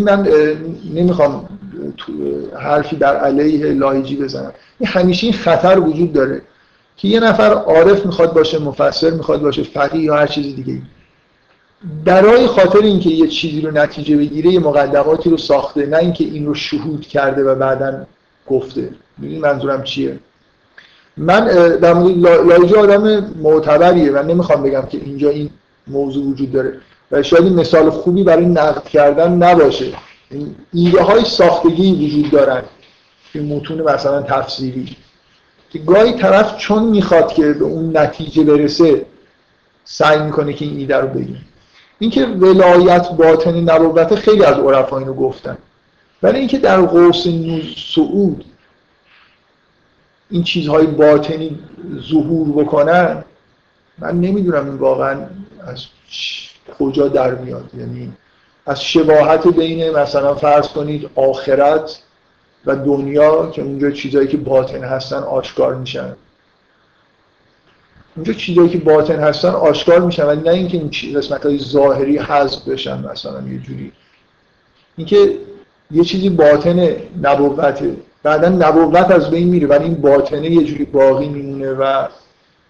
[0.00, 0.28] من
[0.94, 1.48] نمی‌خوام
[2.58, 4.52] حرفی در علیه لایجی بزنم.
[4.84, 6.42] همیشه این خطر وجود داره
[6.96, 10.78] که یه نفر عارف می‌خواد باشه مفسر می‌خواد باشه فقیه یا هر چیز دیگه.
[12.04, 16.46] برای خاطر اینکه یه چیزی رو نتیجه بگیره یه مقدماتی رو ساخته نه اینکه این
[16.46, 18.06] رو شهود کرده و بعدا
[18.46, 18.88] گفته.
[19.18, 20.18] می‌دونی منظورم چیه؟
[21.16, 25.50] من در مورد لایجا آدم معتبریه و نمی‌خوام بگم که اینجا این
[25.86, 26.78] موضوع وجود داره.
[27.12, 29.92] و شاید این مثال خوبی برای نقد کردن نباشه.
[30.72, 32.62] ایده های ساختگی وجود دارن
[33.34, 34.96] این متون مثلا تفسیری.
[35.70, 39.06] که گاهی طرف چون می‌خواد که به اون نتیجه برسه
[39.84, 41.36] سعی می‌کنه که این ایده رو بگه.
[41.98, 45.58] اینکه ولایت باطنی نبوت خیلی از عرفا اینو گفتن.
[46.22, 47.26] ولی اینکه در قوس
[47.94, 48.44] سعود
[50.30, 51.58] این چیزهای باطنی
[52.10, 53.24] ظهور بکنن
[53.98, 55.16] من نمی‌دونم این واقعا
[55.66, 55.84] از
[56.78, 57.70] کجا در میاد.
[57.78, 58.12] یعنی
[58.66, 62.02] از شباهت بین مثلا فرض کنید آخرت
[62.66, 66.16] و دنیا که اونجا چیزهایی که باطن هستن آشکار میشن.
[68.16, 72.68] اونجا چیزایی که باطن هستن آشکار میشن ولی نه اینکه این قسمت های ظاهری حذف
[72.68, 73.92] بشن مثلا یه جوری.
[74.96, 75.38] اینکه
[75.90, 77.96] یه چیزی باطن نبوته.
[78.22, 82.06] بعدا نبوت از بین میره ولی این باطنه یه جوری باقی میمونه و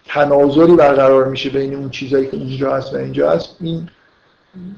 [0.05, 3.89] تناظری برقرار میشه بین اون چیزایی که اونجا هست و اینجا هست این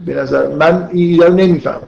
[0.05, 1.87] به نظر من این ایده رو نمی‌فهمم.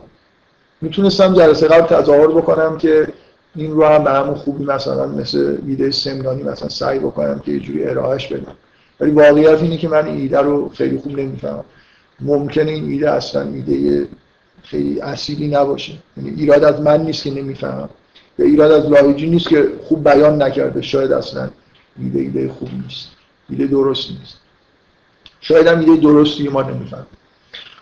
[0.82, 3.08] می‌تونستم جلسه قبل تظاهر بکنم که
[3.56, 7.60] این رو هم به همون خوبی مثلا مثل ایده سمنانی مثلا سعی بکنم که یه
[7.60, 8.54] جوری ارائهش بدم.
[9.00, 11.66] ولی واقعیت اینه که من این ایده رو خیلی خوب نمی‌فهمم.
[12.20, 14.08] ممکنه این ایده اصلا ایده
[14.64, 15.94] خیلی اصیلی نباشه.
[16.18, 17.90] یعنی ایراد از من نیست که نمی‌فهمم.
[18.40, 20.82] یا ایراد از لاهیجی نیست که خوب بیان نکرده.
[20.82, 21.50] شاید اصلا
[22.00, 23.17] ایده ایده خوب نیست.
[23.50, 24.38] ایده درست نیست.
[25.42, 27.06] شاید هم ایده درستی ما نمیفهم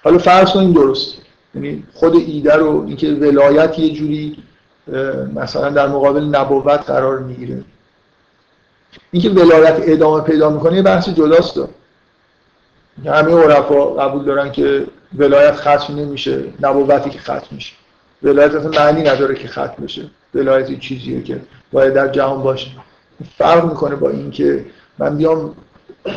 [0.03, 1.17] حالا فرض کنیم درست
[1.55, 4.43] یعنی خود ایده رو اینکه ولایت یه جوری
[5.35, 7.63] مثلا در مقابل نبوت قرار می‌گیره.
[9.11, 11.59] اینکه ولایت ادامه پیدا می‌کنه یه بحث جداست
[13.05, 14.87] همه عرفا قبول دارن که
[15.17, 16.43] ولایت ختم نمیشه.
[16.61, 17.73] نبوتی که ختم میشه.
[18.23, 20.09] ولایت اصلا معنی نداره که ختم بشه.
[20.35, 21.41] ولایت چیزیه که
[21.71, 22.71] باید در جهان باشه.
[23.37, 24.65] فرق می‌کنه با اینکه
[24.99, 25.55] من بیام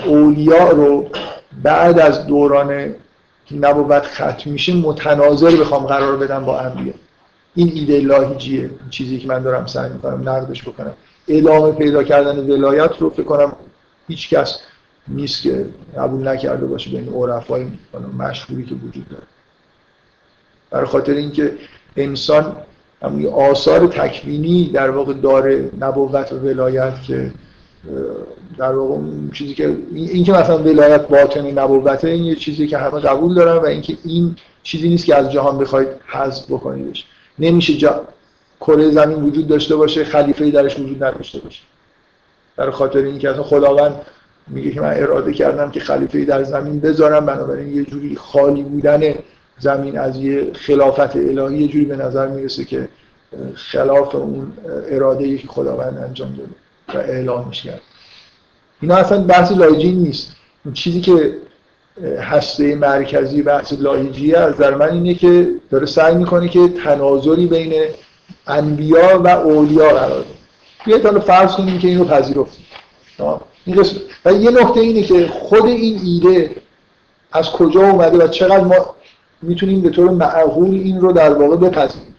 [0.07, 1.09] اولیا رو
[1.63, 2.95] بعد از دوران
[3.61, 6.95] نبوت ختم میشه متناظر بخوام قرار بدم با انبیا
[7.55, 10.95] این ایده لاهیجیه چیزی که من دارم سعی می‌کنم نقدش بکنم.
[11.29, 13.53] ادامه پیدا کردن ولایت رو فکر کنم
[14.09, 14.59] هیچ کس
[15.09, 15.67] نیست که
[15.97, 17.67] قبول نکرده باشه بین عرفای
[18.19, 19.23] مشهوری که وجود داره.
[20.71, 21.53] برای خاطر اینکه
[21.97, 22.57] انسان
[23.03, 27.33] همون آثار تکوینی در واقع داره نبوت و ولایت که
[28.59, 29.01] در واقع
[29.35, 33.57] چیزی که این که مثلا ولایت باطن نبوته این یه چیزی که همه قبول دارن
[33.57, 37.07] و اینکه این چیزی نیست که از جهان بخواید حذف بکنیدش.
[37.39, 38.05] نمیشه جا...
[38.61, 41.63] کره زمین وجود داشته باشه خلیفه درش وجود نداشته باشه.
[42.57, 44.01] در خاطر اینکه اصلا خداوند
[44.47, 49.15] میگه که من اراده کردم که خلیفه در زمین بذارم بنابراین یه جوری خالی بودن
[49.59, 52.89] زمین از یه خلافت الهی یه جوری به نظر می‌رسه که
[53.55, 56.51] خلاف اون اراده که خداوند انجام داده.
[56.95, 57.81] و اعلامش کرد
[58.83, 60.33] اینا اصلا بحث لایجی نیست.
[60.65, 61.37] اون چیزی که
[62.21, 67.75] هسته مرکزی بحث لایجیه از در من اینه که داره سعی می‌کنه که تناظری بین
[68.47, 70.27] انبیا و اولیا قرار ده
[70.85, 72.65] بیایید حالا فرض کنیم که اینو پذیرفتیم.
[74.25, 76.51] و یه نکته اینه که خود این ایده
[77.33, 78.95] از کجا اومده و چقدر ما
[79.43, 82.15] می‌تونیم به طور معقول این رو در واقع بپذیریم.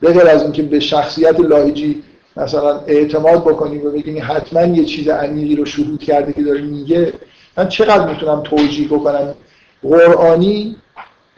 [0.00, 2.02] به از اینکه به شخصیت لاهیجی
[2.38, 7.12] مثلا اعتماد بکنیم و بگیم حتما یه چیز عمیقی رو شهود کرده که داره میگه
[7.56, 9.34] من چقدر می‌تونم توجیه بکنم؟
[9.82, 10.76] قرآنی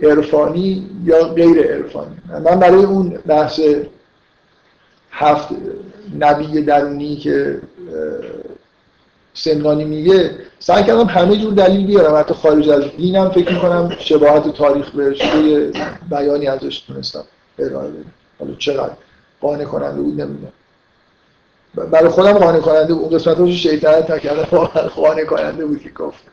[0.02, 3.60] عرفانی یا غیر عرفانی؟ من برای اون بحث
[5.10, 5.48] هفت
[6.18, 7.60] نبی درونی که
[9.34, 12.16] سمنانی میگه سعی کردم همه جور دلیل بیارم.
[12.16, 15.72] حتی خارج از دینم فکر می‌کنم شباهت تاریخ بهش یه
[16.10, 17.24] بیانی ازش تونستم
[17.58, 18.04] ارائه بدم.
[18.38, 18.92] حالا چقدر
[19.40, 20.52] قانع کننده بود نمی‌دونم.
[21.74, 26.24] برای خودم قانع کننده اون قسمت رو شیطنت نکردم واقعا قانع کننده بود که گفت.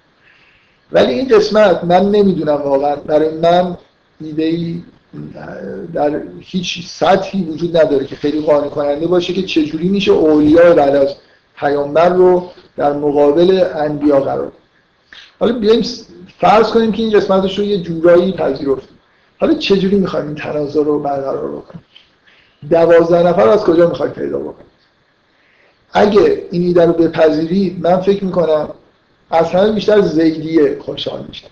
[0.92, 2.96] ولی این قسمت من نمی‌دونم واقعا.
[2.96, 3.78] برای من
[4.22, 4.84] ایده ای
[5.94, 10.96] در هیچ سطحی وجود نداره که خیلی قانع کننده باشه که چجوری میشه اولیا بعد
[10.96, 11.16] از
[11.56, 14.52] پیامبر رو در مقابل انبیا قرار
[15.40, 15.82] حالا بیایم
[16.40, 18.98] فرض کنیم که این قسمتش رو یه جورایی پذیرفتیم
[19.40, 21.84] حالا چجوری می‌خوایم این تناظر رو برقرار بکنیم؟
[22.70, 24.68] دوازده نفر از کجا می‌خواید پیدا بکنیم؟
[25.94, 28.70] اگه این ایده رو بپذیرید من فکر می‌کنم
[29.32, 31.48] همه بیشتر زیدیه خوشحال میشه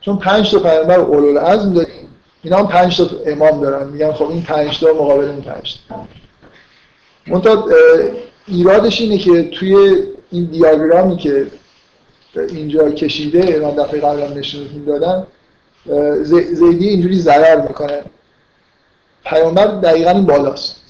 [0.00, 2.08] چون پنج تا پیامبر اولول عزم داریم.
[2.42, 3.88] اینا هم پنج تا امام دارن.
[3.88, 7.66] میگن خب این پنج تا مقابل این پنج تا.
[8.46, 11.46] ایرادش اینه که توی این دیاگرامی که
[12.36, 15.26] اینجا کشیده من دفعه قبلا نشونتون دادم
[16.52, 18.02] زیدی اینجوری ضرر می‌کنه.
[19.24, 20.81] پیامبر دقیقا این بالاست.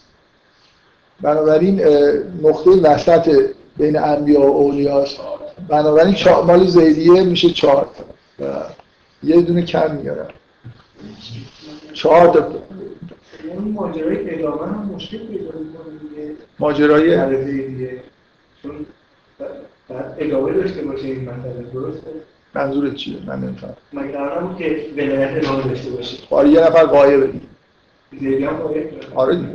[1.23, 1.81] بنابراین
[2.43, 3.31] نقطه وسط
[3.77, 5.21] بین انبیا و اولیاست
[5.69, 6.17] بنابراین
[6.47, 7.87] مال زیدیه میشه چهار
[9.23, 10.27] یه دونه کم میارن
[11.93, 12.49] چهار تا.
[13.73, 17.17] ماجرای ادامه هم مشکل پیدا می‌کنه ماجرای؟
[18.63, 18.87] چون
[20.19, 22.11] ادامه داشته باشه این مسئله درسته؟
[22.55, 23.75] منظورت چیه؟ من نمیفهم.
[23.93, 27.31] مگه قرار بود که ولایت ادامه داشته باشه؟ آره یه نفر قایبه
[28.21, 29.49] زیدی هم قایب آره دیگه.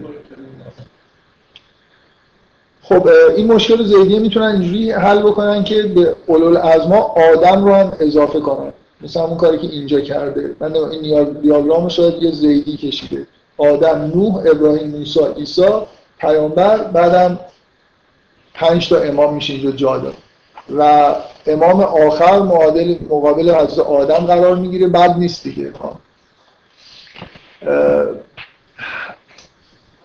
[2.89, 7.93] خب این مشکل زیدیه می‌تونن اینجوری حل بکنن که به اولول ازما آدم رو هم
[7.99, 8.73] اضافه کنن.
[9.01, 10.55] مثل همون کاری که اینجا کرده.
[10.59, 13.27] من این دیاگرام شاید یه زیدی کشیده.
[13.57, 15.69] آدم نوح ابراهیم موسی عیسی
[16.19, 17.39] پیامبر بعدم
[18.53, 20.15] پنج تا امام میشه اینجا جا داد.
[20.77, 21.15] و
[21.47, 24.87] امام آخر معادل مقابل حضرت آدم قرار می‌گیره.
[24.87, 25.71] بد نیست دیگه.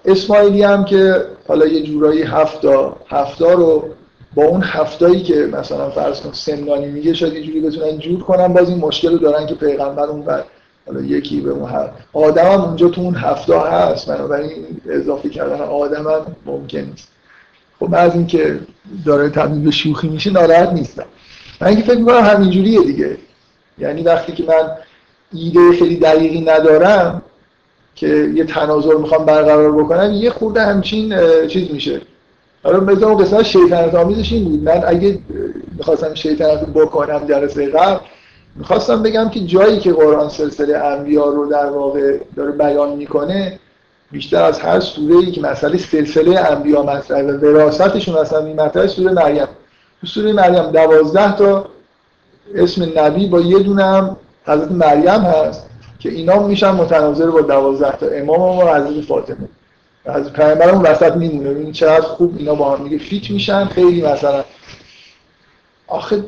[0.05, 3.89] اسماعیلی هم که حالا یه جورایی هفتا هفتا رو
[4.35, 8.49] با اون هفتایی که مثلا فرض کن سمنانی میگه شاید یه جوری بتونن جور کنن
[8.49, 10.45] باز این مشکل رو دارن که پیغمبر اون بر
[10.87, 14.51] حالا یکی به اون هر آدم هم اونجا تو اون هفتا هست بنابراین
[14.87, 17.09] اضافه کردن آدم هم ممکن نیست.
[17.81, 18.61] خب من از اینکه
[19.05, 21.05] داره تبدیل به شوخی میشه ناراحت نیستم.
[21.61, 23.19] من اینکه فکر می‌کنم همینجوریه دیگه.
[23.79, 24.71] یعنی وقتی که من
[25.33, 27.23] ایده خیلی دقیقی ندارم
[27.95, 31.15] که یه تناظر می‌خوام برقرار بکنم یه خورده همچین
[31.47, 32.01] چیز میشه.
[32.65, 34.63] حالا مثلا اون قسمت شیطنت آمیزش این بود.
[34.63, 35.19] من اگه
[35.79, 38.01] می‌خواستم شیطنت بکنم جلسه قبل
[38.57, 43.59] می‌خواستم بگم که جایی که قرآن سلسله انبیا رو در واقع داره بیان می‌کنه
[44.11, 48.87] بیشتر از هر سوره ای که مسئله سلسله انبیا مطرحه و وراثتشون مثلا این مطرح
[48.87, 49.47] سوره مریم.
[50.01, 51.67] تو سوره مریم دوازده تا
[52.55, 55.67] اسم نبی با یه دونه هم حضرت مریم هست.
[56.03, 59.49] که اینا میشن متناظر با دوازده تا امام و حضرت فاطمه.
[60.05, 61.49] از پیامبرمون وسط میمونه.
[61.49, 63.65] این چقدر خوب اینا با هم دیگه فیت میشن.
[63.65, 64.45] خیلی مثلا
[65.89, 66.25] آخه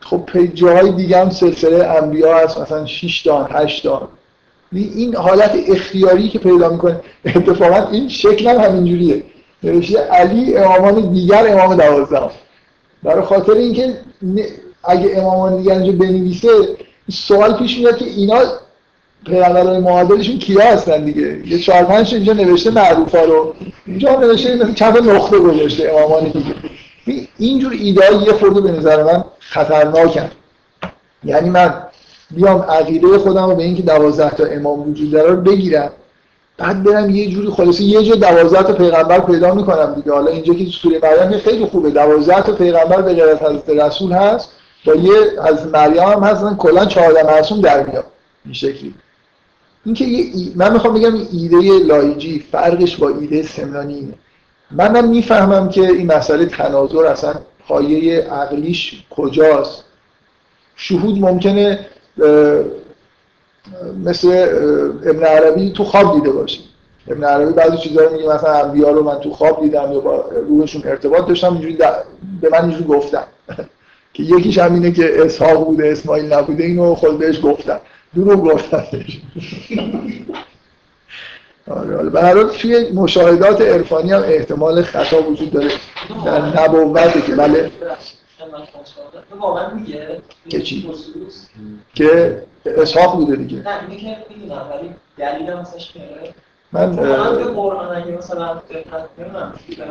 [0.00, 2.58] خب پی جاهای دیگه هم سلسله انبیا هست.
[2.58, 4.08] مثلا 6 تا 8 تا.
[4.72, 9.22] این حالت اختیاری که پیدا می‌کنه اتفاقا این شکل هم همینجوریه.
[9.62, 12.30] نوشته علی امامان دیگر امام دوازده.
[13.02, 13.94] برای خاطر اینکه
[14.84, 16.48] اگه امامان دیگر اینجا بنویسه
[17.10, 18.42] سوال پیش میاد که اینا
[19.26, 23.54] پیغمبران معادلشون کیا هستن دیگه؟ یه چهار پنج اینجا نوشته معروفا رو.
[23.86, 26.54] اینجا نوشته چند نقطه گذاشته امامان دیگه
[27.38, 30.30] اینجور ایده یه خورده به نظر من خطرناکن.
[31.24, 31.74] یعنی من
[32.30, 35.90] بیام عقیده خودم رو به اینکه دوازده تا امام وجود داره رو بگیرم.
[36.58, 40.12] بعد برم یه جوری خلاصه یه جور دوازده تا پیغمبر پیدا می‌کنم دیگه.
[40.12, 41.90] حالا اینجا که سوره مریم خیلی خوبه.
[41.90, 44.50] دوازده تا پیغمبر به غیر حضرت رسول هست.
[44.86, 45.12] با یه
[45.42, 46.56] از مریم هم هستن.
[46.56, 48.04] کلا چهار معصوم در میاد.
[48.44, 48.94] این شکلی.
[49.84, 50.06] اینکه
[50.56, 54.14] من می‌خوام بگم ایده لایجی فرقش با ایده سمنانی اینه.
[54.70, 57.34] منم می‌فهمم که این مسئله تناظر اصلا
[57.68, 59.84] پایه عقلیش کجاست.
[60.76, 61.86] شهود ممکنه
[64.04, 64.28] مثل
[65.06, 66.60] ابن عربی تو خواب دیده باشه.
[67.08, 70.24] ابن عربی بعضی چیزا رو میگه مثلا انبیا رو من تو خواب دیدم یا با
[70.48, 71.78] روحشون ارتباط داشتم اینجوری
[72.40, 73.24] به من اینجوری گفتم
[74.14, 77.80] که یکیش هم اینه که اسحاق بوده اسماعیل نبوده اینو خود بهش گفتم
[78.14, 79.20] دروغ گفتنش.
[81.70, 85.70] آره حالا به هر حال توی مشاهدات عرفانی هم احتمال خطا وجود داره.
[86.24, 87.70] در نبوته که بله.
[90.48, 90.90] که چی؟
[91.94, 93.56] که اسحاق بوده دیگه.
[93.56, 95.64] نه که می‌دونم ولی دلیل هم
[96.72, 96.98] من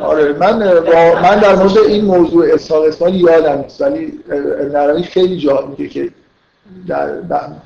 [0.02, 5.04] آره من با من در مورد این موضوع اسحاق اسماعیل یادم نیست ولی ابن عربی
[5.04, 6.12] خیلی جا میگه که
[6.88, 7.22] در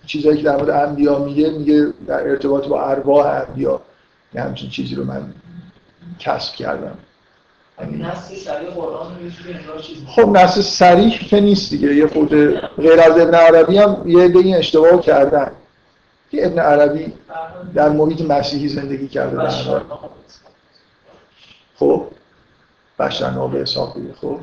[0.06, 3.82] چیزایی که در مورد انبیا میگه میگه در ارتباط با ارواح انبیا
[4.34, 5.34] یه همچین چیزی رو من
[6.20, 6.98] کسب کردم.
[10.16, 11.96] خب نص سریح که نیست دیگه.
[11.96, 12.30] یه خود
[12.78, 15.52] غیر از ابن عربی هم یه به این اشتباه کردن.
[16.32, 17.14] که ابن عربی
[17.76, 19.82] در محیط مسیحی زندگی کرده در
[21.76, 22.08] خب
[23.00, 24.40] بشر به حساب خب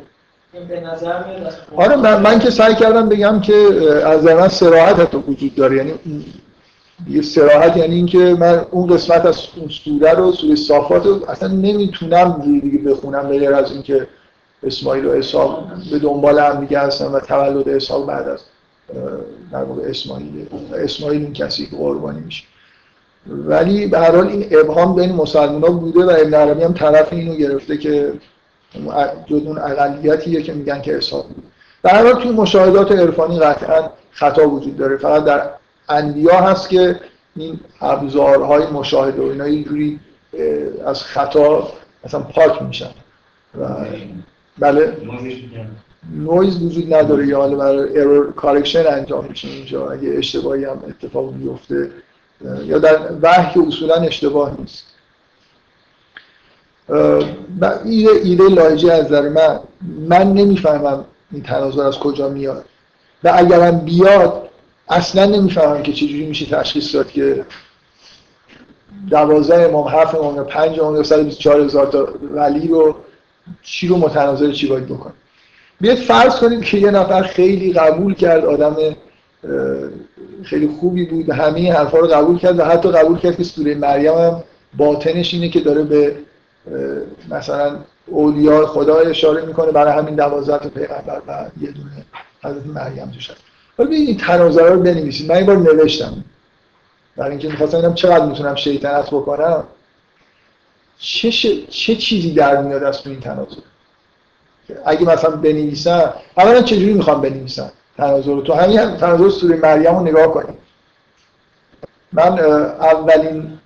[1.76, 3.54] آره من, من که سعی کردم بگم که
[4.06, 5.76] از من سراحت حتی وجود داره.
[5.76, 5.94] یعنی
[7.08, 11.48] یه سراحت یعنی اینکه من اون قسمت از اون سوره رو سوره صافات رو اصلا
[11.48, 14.06] نمی‌تونم دیگه بخونم به از اینکه
[14.62, 18.40] اسماعیل و اسحاق به دنبال هم دیگه هستن و تولد اسحاق بعد از
[19.52, 22.44] در واقع اسماعیل اسماعیل این کسی که قربانی میشه.
[23.26, 27.12] ولی به هر حال این ابهام بین مسلمان ها بوده و ابن عربی هم طرف
[27.12, 28.12] اینو گرفته که
[29.26, 31.42] جز اون اقلیتیه که میگن که به
[31.82, 34.96] هر حال توی مشاهدات عرفانی قطعا خطا وجود داره.
[34.96, 35.50] فقط در
[35.88, 37.00] انبیا هست که
[37.36, 40.00] این ابزارهای مشاهده و اینا اینجوری
[40.86, 41.72] از خطا
[42.04, 42.90] مثلا پاک میشن.
[43.60, 43.66] و
[44.58, 44.96] بله
[46.16, 49.90] نویز وجود نداره یا حالا برای error correction انجام میشه اینجا.
[49.90, 51.90] اگه اشتباهی هم اتفاق میفته
[52.64, 54.84] یا در وحی که اصولا اشتباه نیست.
[56.90, 59.60] ایده, ایده لایجی از در من
[60.08, 62.64] من نمی‌فهمم این تناظر از کجا میاد.
[63.24, 64.48] و اگرم بیاد
[64.88, 67.44] اصلا نمی‌فهمم که چجوری میشه تشخیص داد که
[69.10, 71.02] دوازده امام هفت امام پنج امام
[71.38, 72.96] چهار هزار تا ولی رو
[73.62, 75.12] چی رو متناظر چی باید بکنه.
[75.80, 78.76] بیاید فرض کنید که یه نفر خیلی قبول کرد آدم
[80.42, 84.14] خیلی خوبی بود همه حرفا رو قبول کرد و حتی قبول کرد که سوره مریم
[84.14, 84.42] هم
[84.76, 86.16] باطنش اینه که داره به
[87.30, 92.04] مثلا اولیاء خدا اشاره می‌کنه برای همین دوازده تا پیغمبر و یه دونه
[92.42, 93.40] حضرت مریم توش هست.
[93.78, 95.30] ولی این تناظر رو بنویسید.
[95.30, 96.24] من این بار نوشتم.
[97.16, 99.64] برای اینکه می‌خواستم ببینم چقدر می‌تونم شیطنت بکنم.
[100.98, 101.30] چه,
[101.70, 103.56] چه چیزی در میاد از تو این تناظر
[104.86, 110.34] اگه مثلا بنویسم اولا چجوری می‌خوام بنویسم تناظر تو همین تناظر سوره مریم رو نگاه
[110.34, 110.58] کنیم
[112.12, 113.59] من اولین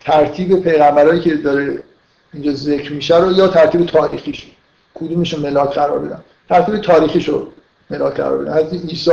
[0.00, 1.82] ترتیب پیغمبرایی که داره
[2.32, 4.46] اینجا ذکر میشه رو یا ترتیب تاریخیش؟
[4.94, 7.46] کدومشون ملاک قرار بدم ترتیب تاریخیش رو
[7.90, 9.10] ملاک قرار بدم حضرت عیسی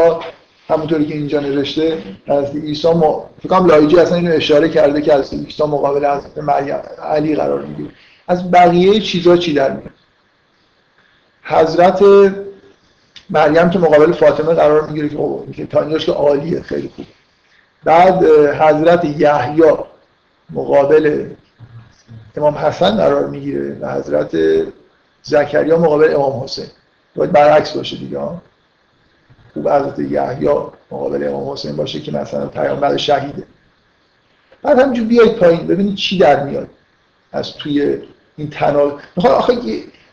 [0.70, 1.98] همونطوری که اینجا نوشته
[2.28, 6.76] حضرت عیسی ما فکرم لایجی اصلا اینو اشاره کرده که حضرت عیسی مقابل حضرت مریم
[7.04, 7.90] علی قرار می‌گیره.
[8.28, 9.92] از بقیه چیزا چی در میاد؟
[11.44, 12.04] حضرت
[13.30, 17.06] مریم که مقابل فاطمه قرار می‌گیره که خب، تا اینجاش که عالیه خیلی خوب.
[17.84, 18.24] بعد
[18.62, 19.62] حضرت یحیی
[20.52, 21.26] مقابل
[22.38, 24.38] امام حسن قرار می‌گیره و حضرت
[25.24, 26.66] زکریا مقابل امام حسین.
[27.16, 28.20] باید برعکس باشه دیگه
[29.54, 30.50] خوب حضرت یحیی
[30.92, 33.44] مقابل امام حسین باشه که مثلا پیامبر شهیده.
[34.64, 36.68] بعد همینجور بیاید پایین ببینید چی در میاد
[37.32, 37.98] از توی
[38.38, 39.58] این تنال آخه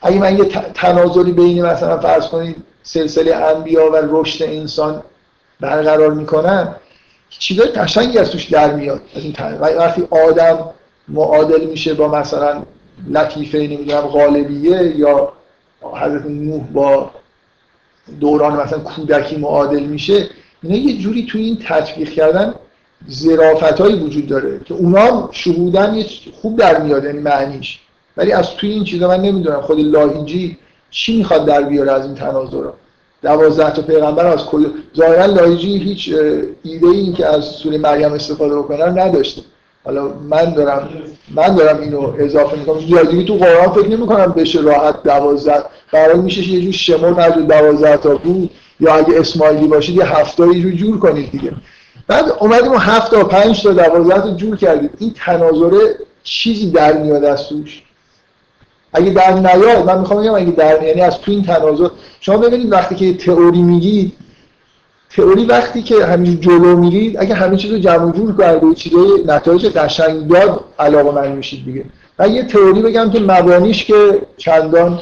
[0.03, 5.03] اگه من یه تنازلی بین مثلا فرض کنید سلسله انبیا و رشد انسان
[5.61, 6.75] برقرار می‌کنن
[7.31, 10.71] چیزای قشنگی از توش در میاد از این وقتی آدم
[11.09, 12.63] معادل میشه با مثلا
[13.09, 15.33] لطیفه نمی‌دونم غالبیه یا
[15.83, 17.11] حضرت نوح با
[18.21, 20.29] دوران مثلا کودکی معادل میشه
[20.63, 22.55] اینا یه جوری توی این تطبیق کردن
[23.07, 26.03] زرافت وجود داره که اونا شهودن
[26.43, 27.79] خوب در میاد یعنی معنیش.
[28.17, 30.59] ولی از توی این چیزا من نمی‌دونم خود لاهیجی
[30.91, 32.65] چی می‌خواد در بیاره از این تناظر
[33.23, 34.67] دوازده تا پیغمبر از کل
[34.97, 36.15] ظاهرا لاهیجی هیچ
[36.63, 39.43] ایده این که از سوره مریم استفاده بکنه نداشته.
[39.85, 40.89] حالا من دارم
[41.35, 42.79] من دارم اینو اضافه می‌کنم.
[42.89, 45.63] لاهیجی تو قرآن فکر نمی‌کنم بشه راحت دوازده
[45.93, 48.51] برای میشه یه جور شمار از دوازده تا بود.
[48.81, 51.53] یا اگه اسماعیلی باشید یه هفتایی رو جور کنید دیگه.
[52.07, 55.79] بعد اومدیم هفت تا پنج تا دوازده تا جور کردید این تناظره
[56.25, 57.83] چیزی در میاد از توش؟
[58.99, 61.89] اگه در نیاد من می‌خوام بگم اگه در یعنی از تو این تناظر.
[62.21, 64.13] شما ببینید وقتی که تئوری میگید
[65.17, 69.25] تئوری وقتی که همین جلو میرید اگه همه چیز رو جمع جور کرده و چیزای
[69.27, 71.85] نتایج قشنگ داد علاقه من میشید دیگه.
[72.19, 75.01] من یه تئوری بگم که مبانیش که چندان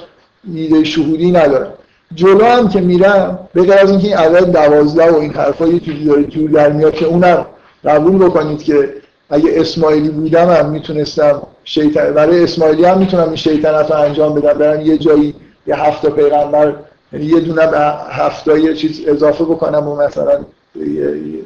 [0.55, 1.73] ایده شهودی نداره.
[2.15, 6.05] جلو هم که میرم به از اینکه این عدد دوازده و این حرفا یه جوری
[6.05, 7.47] داره جور در میاد که اونم
[7.85, 8.95] قبول بکنید که
[9.31, 14.59] اگه اسماعیلی بودم هم می‌تونستم شیطن برای اسماعیلی هم می‌تونم این شیطنت رو انجام بدم.
[14.59, 15.35] برن یه جایی
[15.67, 16.75] یه هفته پیغمبر
[17.13, 17.63] یعنی یه دونه
[18.11, 20.45] هفته یه چیز اضافه بکنم و مثلا
[20.77, 21.43] یه,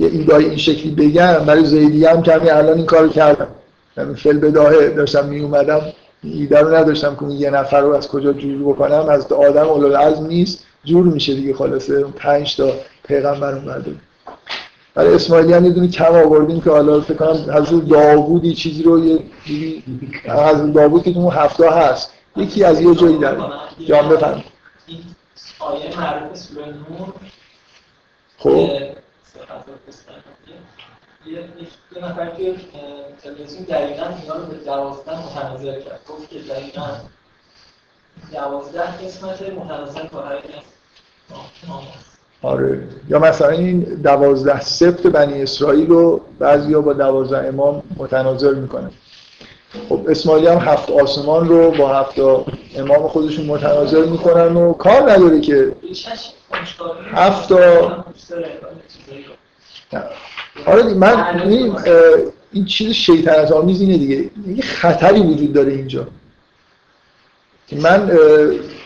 [0.00, 1.44] ایدای این شکلی بگم.
[1.46, 3.48] برای زیدی هم کمی الان این کارو کردم.
[3.96, 5.80] یعنی فل بداهه داشتم می اومدم
[6.22, 9.08] ایده رو نداشتم که یه نفر رو از کجا جور بکنم.
[9.08, 10.66] از آدم اولوالعزم نیست.
[10.84, 12.04] جور میشه دیگه خلاصه.
[12.04, 12.72] پنج تا
[13.08, 13.90] پیغمبر اومده.
[14.96, 19.04] برای اسماعیلی هم یه دونه کم آوردیم که حالا فکر کنم حضرت داوودی چیزی رو
[19.04, 19.84] یه جوری
[20.24, 22.12] حضرت داوود که اون هفته هست.
[22.36, 23.42] یکی از یه جایی داره
[23.86, 24.44] جان بفهم
[24.86, 25.00] این
[25.58, 27.12] آیه معروف سوره نور.
[28.38, 28.50] خب.
[31.26, 32.54] یه نفر که
[33.22, 36.00] تلویزیون دقیقا اینا رو به دوازده متنظر کرد.
[36.08, 36.88] گفت که دقیقا
[38.32, 40.40] دوازده قسمت متنظر تا هر
[42.42, 42.82] آره.
[43.08, 48.90] یا مثلا این دوازده سبت بنی اسرائیل رو بعضیا با دوازده امام متناظر می‌کنن.
[49.88, 52.18] خب اسماعیلی هم هفت آسمان رو با هفت
[52.76, 55.72] امام خودشون متناظر می‌کنن و کار نداره که
[57.12, 57.52] هفت
[60.66, 61.76] آره من این,
[62.52, 64.30] این چیز شیطنت آمیز اینه دیگه.
[64.46, 66.06] یه خطری وجود داره اینجا.
[67.72, 68.18] من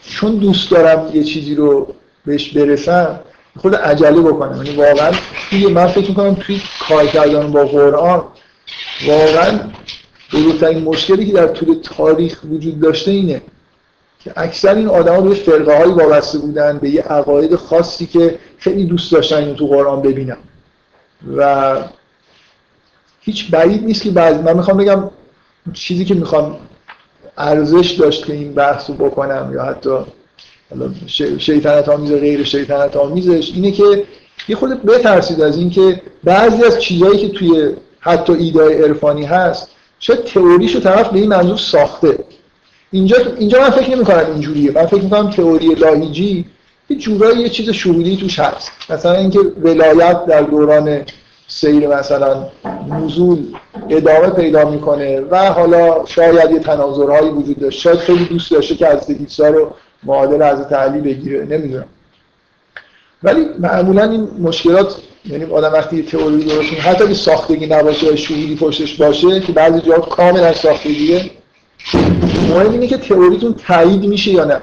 [0.03, 1.94] چون دوست دارم یه چیزی رو
[2.26, 3.20] بهش برسم
[3.59, 4.62] خود عجله بکنم.
[4.62, 5.12] یعنی واقعا
[5.51, 8.24] توی من فکر می‌کنم توی کار کردن با قرآن
[9.07, 9.61] واقعا
[10.32, 13.42] بزرگترین مشکلی که در طول تاریخ وجود داشته اینه
[14.24, 18.84] که اکثر این آدما به فرقه هایی وابسته بودن به یه عقاید خاصی که خیلی
[18.84, 20.38] دوست داشتن اینو تو قرآن ببینم
[21.36, 21.76] و
[23.20, 25.11] هیچ بعید نیست که بعض من می‌خوام بگم
[25.72, 26.57] چیزی که می‌خوام
[27.38, 29.98] ارزش داشت که این بحث رو بکنم یا حتی
[31.38, 34.04] شیطنت آمیز غیر شیطنت آمیزش اینه که
[34.48, 39.68] یه خود بترسید از اینکه بعضی از چیزهایی که توی حتی ایدای عرفانی هست
[39.98, 42.18] شاید تئوریشو طرف به این منظور ساخته.
[42.92, 44.72] اینجا اینجا من فکر نمی کنم اینجوریه.
[44.72, 46.44] من فکر می‌کنم تئوری لاهیجی
[46.90, 48.72] یه جورایی یه چیز شهودی توش هست.
[48.90, 51.02] مثلا اینکه ولایت در دوران
[51.48, 52.46] سیر مثلا
[52.90, 53.38] نزول
[53.90, 57.80] ادامه پیدا می‌کنه و حالا شاید یه تناظرهایی وجود داشت.
[57.80, 61.86] شاید خیلی دوست داشته که از عیسی رو معادل از تعلی بگیره نمی‌دونم.
[63.22, 68.94] ولی معمولا این مشکلات یعنی آدم وقتی تئوری درست حتی اگه ساختگی نباشه شهودی پشتش
[68.94, 71.30] باشه که بعضی جاها کاملا ساختگیه
[72.48, 74.61] مهم اینه که تئوریتون تایید میشه یا نه.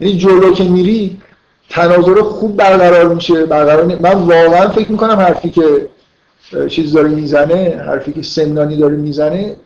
[0.00, 1.20] یعنی جلو که میری
[1.70, 5.88] تناظر خوب برقرار میشه برقرار من واقعا فکر می‌کنم حرفی که
[6.68, 9.56] چیز داره می‌زنه حرفی که سمنانی داره می‌زنه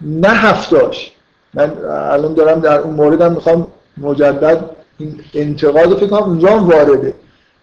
[0.00, 1.12] نه هفتاش
[1.54, 3.66] من الان دارم در اون موردم می‌خوام
[4.00, 7.14] مجدد این انتقاد فکر کنم اونجا هم وارده.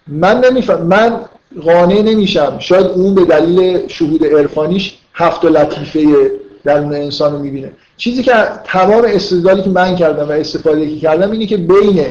[0.08, 1.20] من نمیفهم من
[1.66, 2.60] قانع نمیشم.
[2.60, 6.32] شاید اون به دلیل شهود عرفانیش هفت و لطیفه
[6.64, 7.72] درون انسان رو می‌بینه.
[7.98, 8.34] چیزی که
[8.64, 12.06] تمام استدلالی که من کردم و استفاده که کردم اینه که بین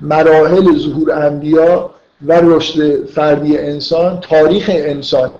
[0.00, 1.90] مراحل ظهور انبیا
[2.26, 5.30] و رشد فردی انسان تاریخ انسان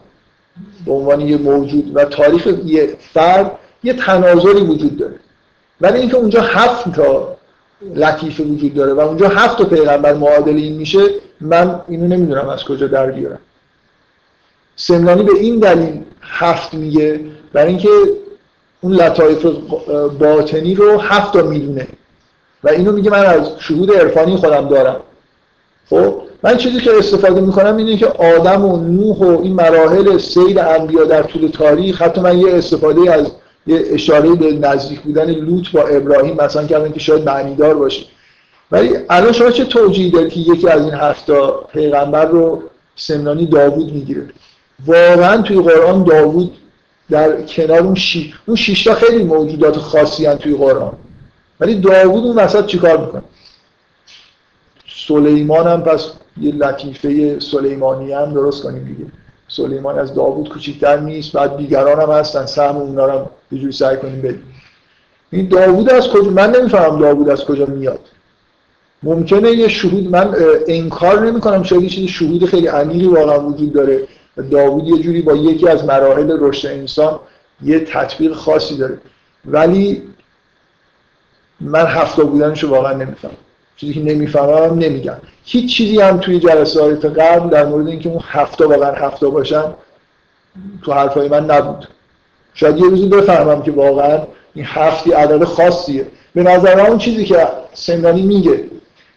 [0.87, 3.51] به عنوان یه موجود و تاریخ یه فرد
[3.85, 5.15] یه تناظری وجود داره.
[5.81, 7.38] ولی اینکه اونجا هفت تا
[7.95, 10.99] لطیفه وجود داره و اونجا هفت تا پیغمبر معادل این میشه
[11.41, 13.39] من اینو نمی‌دونم از کجا در بیارم.
[14.77, 17.21] سمنانی به این دلیل هفت میگه
[17.53, 17.89] برای اینکه
[18.81, 19.47] اون لطایف
[20.19, 21.87] باطنی رو هفت تا می‌دونه.
[22.65, 25.01] و اینو میگه من از شهود عرفانی خودم دارم.
[25.91, 30.61] خب من چیزی که استفاده می‌کنم اینه که آدم و نوح و این مراحل سیر
[30.61, 33.27] انبیا در طول تاریخ حتی من یه استفاده از
[33.69, 38.07] یه اشاره به نزدیک بودن لوط با ابراهیم مثلا کردن که شاید معنیدار باشه.
[38.71, 42.63] ولی الان شما چه توجیهی دارید که یکی از این هفتا پیغمبر رو
[42.97, 44.27] سمنانی داوود می‌گیره؟
[44.87, 46.57] واقعا توی قرآن داوود
[47.11, 50.93] در کنار اون شی اون شیشتا خیلی موجودات خاصی هن توی قرآن.
[51.61, 53.23] ولی داوود اون وسط چیکار می‌کنه؟
[55.09, 59.11] سلیمان هم پس یه لطیفه سلیمانی هم درست کنیم دیگه.
[59.49, 63.97] سلیمان از داوود کوچیکتر نیست بعد دیگران هم هستن سهم اونا رو یه جوری سعی
[63.97, 64.55] کنیم بدیم
[65.31, 68.01] این داوود از کجا من نمی‌فهمم داوود از کجا میاد.
[69.03, 70.35] ممکنه یه شهود من
[70.67, 74.09] انکار نمی کنم شاید یه چیز شهود خیلی عمیقی واقعا وجود داره.
[74.51, 77.21] داوود یه جوری با یکی از مراحل رشد انسان
[77.63, 78.99] یه تطبیق خاصی داره.
[79.45, 80.03] ولی
[81.61, 83.35] من هفته بودنشو واقعا نمی‌فهمم.
[83.77, 85.17] چیزی که نمی‌فهمم نمیگم.
[85.45, 89.65] هیچ چیزی هم توی جلسات قبل در مورد اینکه اون هفته واقعا هفته باشن
[90.83, 91.89] تو حرفای من نبود.
[92.61, 94.19] شاید یه روزی بفهمم که واقعا
[94.55, 96.07] این هفتی عدد خاصیه.
[96.35, 98.65] به نظر اون چیزی که سمنانی میگه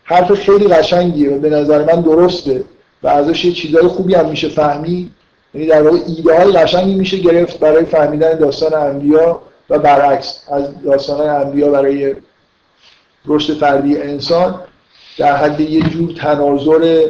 [0.03, 2.63] حرف خیلی قشنگیه و به نظر من درسته
[3.03, 5.11] و ازش یه چیزای خوبی هم میشه فهمید
[5.53, 10.83] یعنی در واقع ایده های قشنگی میشه گرفت برای فهمیدن داستان انبیا و برعکس از
[10.83, 12.15] داستان انبیا برای
[13.25, 14.61] رشد فردی انسان
[15.17, 17.07] در حد یه جور تناظر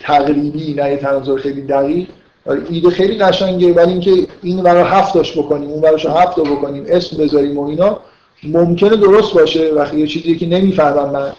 [0.00, 2.08] تقریبی نه یه تناظر خیلی دقیق.
[2.48, 7.58] ایده خیلی قشنگه ولی اینکه این برای هفتاش بکنیم اون براش هفت بکنیم اسم بذاریم
[7.58, 8.00] و اینا
[8.42, 9.72] ممکنه درست باشه.
[9.72, 11.32] وقتی یه چیزی که نمی‌فهمم من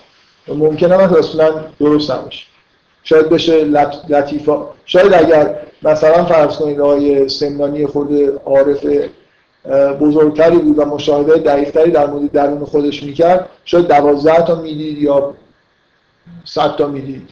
[0.47, 2.45] ممکنه من اصلا درست نباشه.
[3.03, 3.63] شاید بشه
[4.09, 4.67] لطیفا.
[4.85, 8.85] شاید اگر مثلا فرض کنید آقای سمنانی خود عارف
[10.01, 15.33] بزرگتری بود و مشاهده دقیقتری در مورد درون خودش می‌کرد شاید دوازده تا می‌دید یا
[16.45, 17.29] صد تا می‌دید.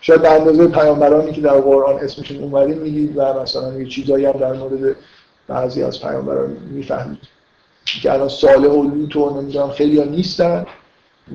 [0.00, 4.32] شاید در اندازه پیامبرانی که در قرآن اسمشون اومده می‌دید و مثلا یه چیزایی هم
[4.32, 4.96] در مورد
[5.48, 7.18] بعضی از پیامبران می‌فهمید.
[7.84, 10.66] که الان صالح و لوط و نمی‌دونم خیلی ها نیستن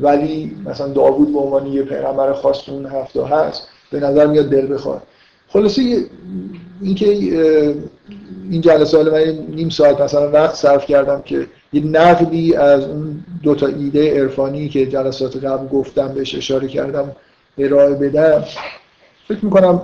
[0.01, 4.73] ولی مثلا داوود به عنوان یه پیغمبر خاص اون هفته هست به نظر میاد دل
[4.73, 5.01] بخواد.
[5.49, 6.05] خلاصه
[6.81, 7.09] اینکه
[8.49, 13.23] این جلسه حالا من نیم ساعت مثلا وقت صرف کردم که یه نقدی از اون
[13.43, 17.11] دو تا ایده عرفانی که جلسات قبل گفتم بهش اشاره کردم
[17.57, 18.43] ارائه بدم
[19.27, 19.81] فکر می‌کنم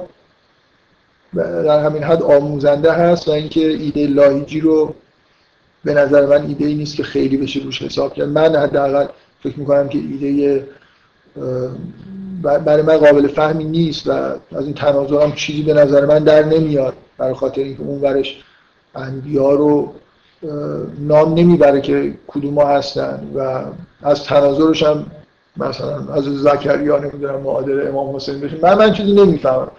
[1.33, 4.95] در همین حد آموزنده هست و اینکه ایده لاهیجی رو
[5.83, 8.29] به نظر من ایده ای نیست که خیلی بشه روش حساب کرد.
[8.29, 9.07] من حداقل
[9.43, 10.67] فکر می‌کنم که ایده
[12.41, 16.93] برای من قابل فهمی نیست و از این تناظرم چیزی به نظر من در نمیاد.
[17.17, 18.43] برای خاطر اینکه اون ورش
[18.95, 19.93] انبیا رو
[20.99, 23.63] نام نمی‌بره که کدوم هستن و
[24.01, 25.05] از تناظرش هم
[25.57, 28.57] مثلا از زکریا نمی‌دونم معادل امام حسین بشه.
[28.61, 29.71] من من چیزی نمی‌فهمم.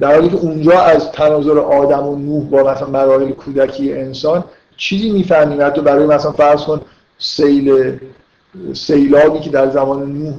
[0.00, 4.44] در حالی که اونجا از تناظر آدم و نوح با مثلا مراحل کودکی انسان
[4.76, 5.62] چیزی می‌فهمیم.
[5.62, 6.80] حتی برای مثلا فرض کن
[7.18, 7.98] سیل
[8.74, 10.34] سیلابی که در زمان نوح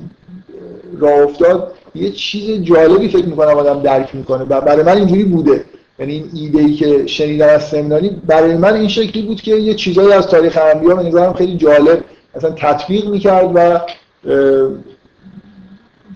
[0.99, 4.43] راه افتاد یه چیز جالبی فکر می‌کنم آدم درک می‌کنه.
[4.43, 5.65] و برای من اینجوری بوده.
[5.99, 9.73] یعنی این ایده ای که شنیدم از سمنانی برای من این شکلی بود که یه
[9.73, 12.03] چیزایی از تاریخ انبیا به نظرم خیلی جالب
[12.35, 13.79] مثلا تطبیق می‌کرد و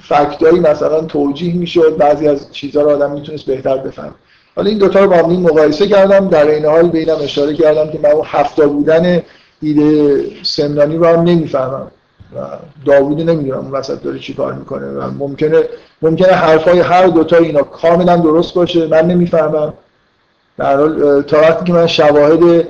[0.01, 4.15] فکتایی مثلا توجیه می‌شد بعضی از چیزها رو آدم می‌تونست بهتر بفهم
[4.55, 7.99] حالا این دوتا رو با هم مقایسه کردم در این حال بینم اشاره کردم که
[8.03, 9.21] من اون هفتا بودن
[9.61, 11.91] ایده سمنانی رو هم نمی‌فهمم
[12.35, 12.39] و
[12.85, 15.63] داوود نمی‌دونم اون وسط داره چی کار می‌کنه و ممکنه
[16.01, 19.73] ممکنه حرفای هر دوتا اینا کاملا درست باشه من نمی‌فهمم.
[20.57, 22.67] در حال تا وقتی که من شواهد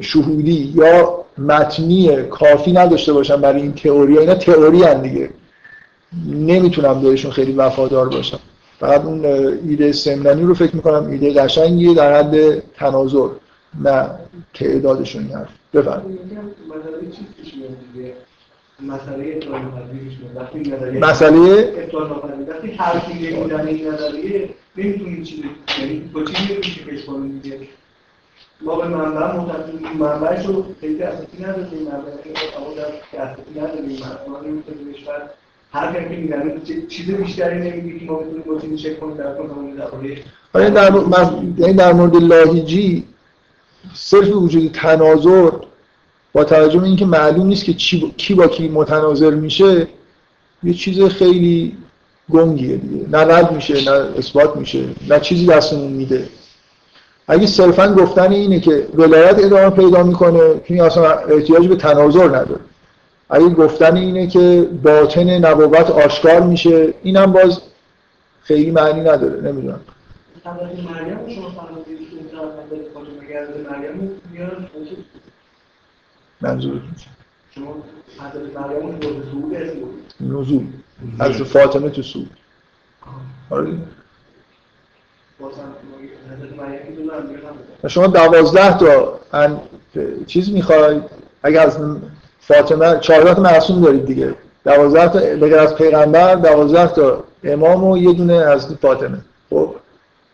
[0.00, 5.30] شهودی یا متنی کافی نداشته باشم برای این تئوری اینا تئوری هم دیگه.
[6.26, 8.38] نمی‌تونم بهشون خیلی وفادار باشم.
[8.80, 13.28] فقط اون ایده سمنانی رو فکر می‌کنم ایده قشنگیه در حد تناظر.
[13.84, 14.10] نه
[14.54, 15.48] تعدادشون حرف.
[15.74, 16.20] بفرمایید.
[18.82, 19.40] مسئله
[21.00, 25.44] مسئله ابطال ناپذیر وقتی حرفی بودن این نظریه نمی‌تونید چی
[25.80, 27.56] یعنی با چی نمیشه پیش کنید دیگه
[28.62, 34.40] ما به منبع معتقدیم منبعش رو خیلی اساسی نداریم منبعش رو در اساسی نداریم ما
[34.40, 35.30] نمی‌تونیم کشور
[35.72, 39.76] هر که میگن چیز بیشتری نمیگه که ما بتونیم با چیزی چک کنیم در کنیم
[40.52, 40.92] در در
[41.58, 43.04] یعنی در مورد لاهیجی
[43.94, 45.50] صرف وجود تناظر
[46.32, 47.72] با توجه به اینکه معلوم نیست که
[48.16, 49.88] کی با کی متناظر میشه
[50.62, 51.76] یه چیز خیلی
[52.30, 53.08] گنگیه دیگه.
[53.08, 56.28] نه رد میشه نه اثبات میشه نه چیزی دستمون میده.
[57.30, 62.60] اگه صرفا گفتن اینه که ولایت ادامه پیدا می‌کنه این اصلا احتیاج به تناظر نداره.
[63.30, 67.60] اگه گفتن اینه که باطن نبوت آشکار میشه اینم باز
[68.42, 69.80] خیلی معنی نداره نمی‌دونم.
[73.62, 74.20] مریم
[76.42, 76.80] نزول.
[81.18, 82.30] از فاطمه تو سود
[83.50, 83.72] آره.
[87.88, 89.20] شما دوازده تا
[90.26, 91.02] چیز می‌خواید
[91.42, 91.78] اگر از
[92.40, 94.34] فاطمه چهارده تا معصوم دارید دیگه.
[94.64, 99.18] دوازده تا بگر از پیغمبر دوازده تا امام و یه دونه از فاطمه.
[99.50, 99.74] خب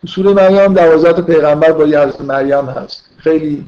[0.09, 3.05] سوره مریم دوازده تا پیغمبر با یه حضرت مریم هست.
[3.17, 3.67] خیلی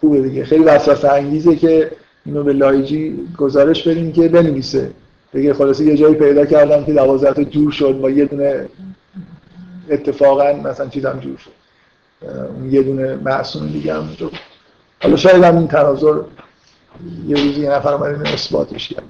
[0.00, 0.44] خوبه دیگه.
[0.44, 1.90] خیلی وسوسه انگیزه که
[2.26, 4.90] اینو به لایجی گزارش بدیم که بنویسه.
[5.32, 8.68] دیگه خلاصه یه جایی پیدا کردم که دوازده تا جور شد با یه دونه
[9.90, 11.59] اتفاقا مثلا چیزم جور شد.
[12.22, 14.30] اون یه دونه معصوم دیگه هم تو
[15.02, 16.20] حالا شاید هم این تناظر
[17.26, 19.04] یه روزی یه نفر اومده اثباتش کرد.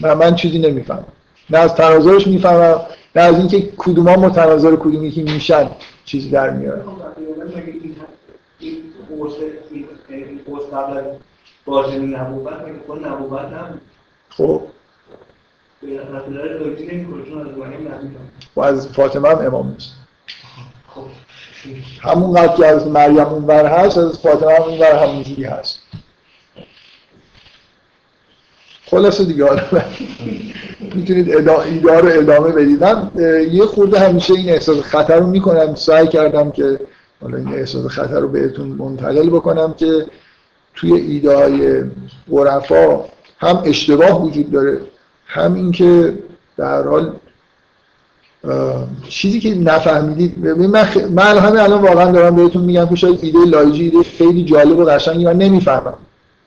[0.00, 1.04] من, من چیزی نمی‌فهمم.
[1.50, 2.80] نه از تناظرش می‌فهمم
[3.16, 5.70] نه از اینکه کدوما متناظر کدومی که میشن
[6.04, 6.84] چیزی در میاره.
[12.94, 13.52] نبوت
[14.30, 14.62] خب.
[18.56, 19.92] و از فاطمه هم امام نیست.
[22.00, 25.80] همون که از مریم اونور هست از فاطمه هم اونور همونجوری هست.
[28.86, 29.44] خلاصه دیگه
[30.94, 32.82] می‌تونید ایده رو ادامه بدید.
[33.52, 35.74] یه خورده همیشه این احساس خطر رو می‌کنم.
[35.74, 36.80] سعی کردم که
[37.22, 40.06] حالا این احساس خطر رو بهتون منتقل بکنم که
[40.74, 41.84] توی ایده های
[42.32, 43.04] عرفا
[43.38, 44.80] هم اشتباه وجود داره
[45.26, 46.18] هم اینکه
[46.56, 47.16] در حال
[49.08, 50.96] چیزی که نفهمیدید من, خ...
[50.96, 54.84] من همین الان واقعا دارم بهتون میگم که شاید ایده لایجی ایده خیلی جالب و
[54.84, 55.94] قشنگی من نمی‌فهمم.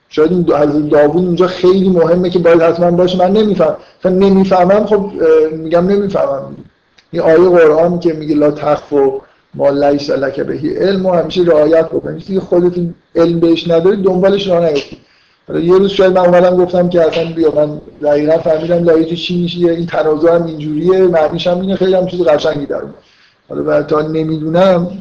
[0.08, 5.10] شاید این از داوود اونجا خیلی مهمه که باید حتما باشه من نمیفهم نمی‌فهمم خب
[5.52, 6.56] میگم نمی‌فهمم.
[7.10, 9.20] این آیه قرآن که میگه لا تخف و
[9.54, 12.38] ما لیس لک بهی علم و همیشه رعایت بکنید.
[12.38, 14.68] خودتون علم بهش ندارید دنبالش راه
[15.48, 19.58] یه روز شاید من اومدم گفتم که اصلا بیا من دقیقا فهمیدم لایج چی میشه
[19.58, 22.82] این تنازع هم اینجوریه معنیش هم اینه خیلی هم چیز قشنگی در
[23.48, 24.98] حالا تا نمی‌دونم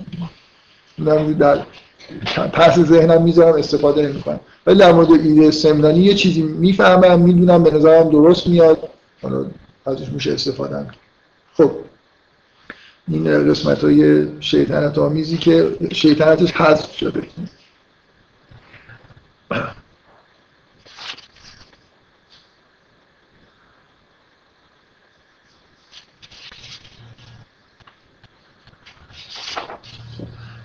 [1.39, 1.57] در
[2.53, 4.39] پس ذهنم می‌ذارم استفاده نمی‌کنم.
[4.67, 8.89] ولی در مورد ایده سمنانی یه چیزی می‌فهمم می‌دونم به نظرم درست میاد.
[9.21, 9.45] حالا
[9.85, 10.85] ازش میشه استفاده
[11.57, 11.71] خب.
[13.07, 17.23] این قسمت های شیطنت آمیزی که شیطنتش حذف شده.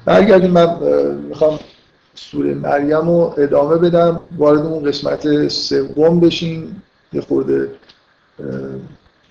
[0.09, 0.77] برگردیم من
[1.29, 1.59] می‌خوام
[2.15, 4.21] سوره مریم رو ادامه بدم.
[4.37, 6.83] وارد اون قسمت سوم بشیم
[7.13, 7.71] یه خورده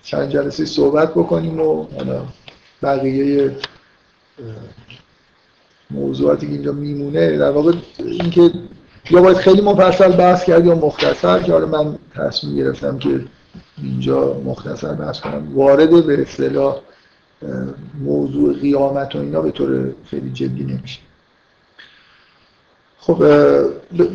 [0.02, 1.86] چند جلسه صحبت بکنیم و
[2.82, 3.56] بقیه
[5.90, 7.38] موضوعاتی که اینجا میمونه.
[7.38, 8.50] در واقع اینکه
[9.10, 13.20] یا باید خیلی مفصل بحث کرد یا مختصر که من تصمیم گرفتم که
[13.82, 15.48] اینجا مختصر بحث کنم.
[15.54, 16.76] وارد به اصطلاح
[18.04, 21.00] موضوع قیامت و اینا به طور خیلی جدی نمیشه.
[23.00, 23.18] خب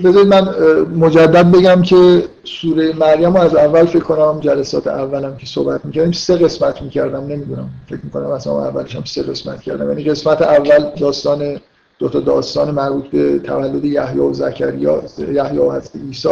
[0.04, 0.50] بذارید من
[0.95, 6.36] مجدد بگم که سوره مریم از اول فکر کنم جلسات اولم که صحبت می‌کردیم سه
[6.36, 9.90] قسمت می‌کردم نمی‌دونم فکر می‌کنم اصلا اولش هم سه قسمت کردم.
[9.90, 11.60] یعنی قسمت اول داستان
[12.00, 16.30] دو تا داستان مربوط به تولد یحیی و زکریا یحیی و حضرت عیسی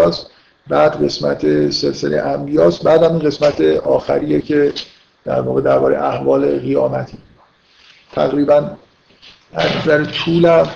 [0.68, 2.84] بعد قسمت سلسله انبیاست.
[2.84, 4.74] بعد هم قسمت آخریه که
[5.26, 7.18] در واقع درباره احوال قیامتی.
[8.12, 8.72] تقریبا
[9.54, 10.70] از نظر طولم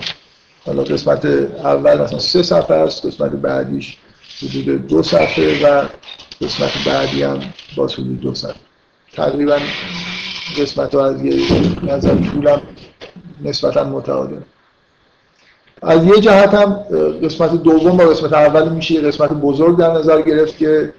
[0.65, 3.97] حالا قسمت اول مثلا سه صفحه است قسمت بعدیش
[4.41, 5.85] حدود دو صفحه و
[6.41, 7.39] قسمت بعدی هم
[7.77, 8.55] باز حدود دو صفحه.
[9.13, 9.59] تقریبا
[10.57, 12.61] قسمت ها از یه نظر طولم
[13.43, 14.39] نسبتا متعادل.
[15.81, 16.73] از یه جهت هم
[17.23, 20.93] قسمت دوم با قسمت اول میشه یه قسمت بزرگ در نظر گرفت که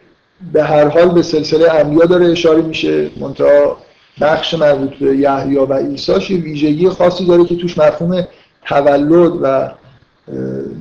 [0.53, 3.77] به هر حال به سلسله انبیا داره اشاره میشه منتها
[4.21, 8.27] بخش مربوط به یحیی و عیسی یه ویژگی خاصی داره که توش مفهوم
[8.67, 9.71] تولد و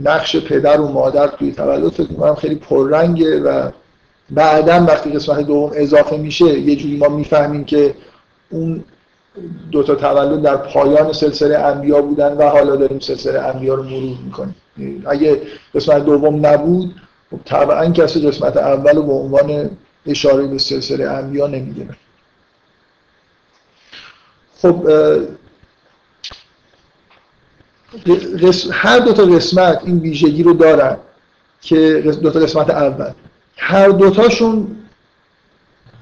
[0.03, 3.69] نقش پدر و مادر توی تولد فکر می‌کنم خیلی پررنگه و
[4.29, 7.95] بعدا وقتی قسمت دوم اضافه میشه یه جوری ما می‌فهمیم که
[8.49, 8.83] اون
[9.71, 14.17] دو تا تولد در پایان سلسله انبیا بودن و حالا داریم سلسله انبیا رو مرور
[14.25, 14.55] می‌کنیم.
[15.05, 15.41] اگه
[15.75, 16.95] قسمت دوم نبود
[17.45, 19.69] طبعا کسی قسمت اول به عنوان
[20.05, 21.95] اشاره به سلسله انبیا نمی‌گیره
[24.61, 24.89] خب
[28.71, 30.97] هر دو تا قسمت این ویژگی رو دارن
[31.61, 33.11] که دو تا قسمت اول.
[33.57, 34.77] هر دوتاشون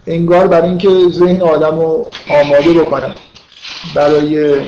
[0.07, 3.15] انگار برای اینکه ذهن آدم رو آماده بکنن
[3.95, 4.61] برای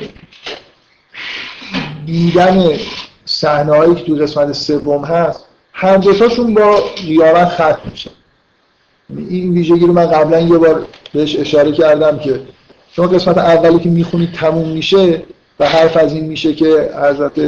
[2.06, 2.78] دیدن
[3.26, 5.45] صحنه که تو قسمت سوم هست
[5.78, 8.12] هر دوتاشون با قیامت ختم میشه.
[9.10, 12.42] این ویژگی رو من قبلا یه بار بهش اشاره کردم که
[12.92, 15.24] شما قسمت اولی که می‌خونید تموم میشه
[15.60, 17.40] و حرف از این میشه که حضرت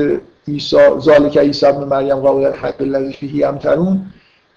[0.47, 4.05] عیسی ذالک عیسی ابن مریم قول حق الذی فیه امترون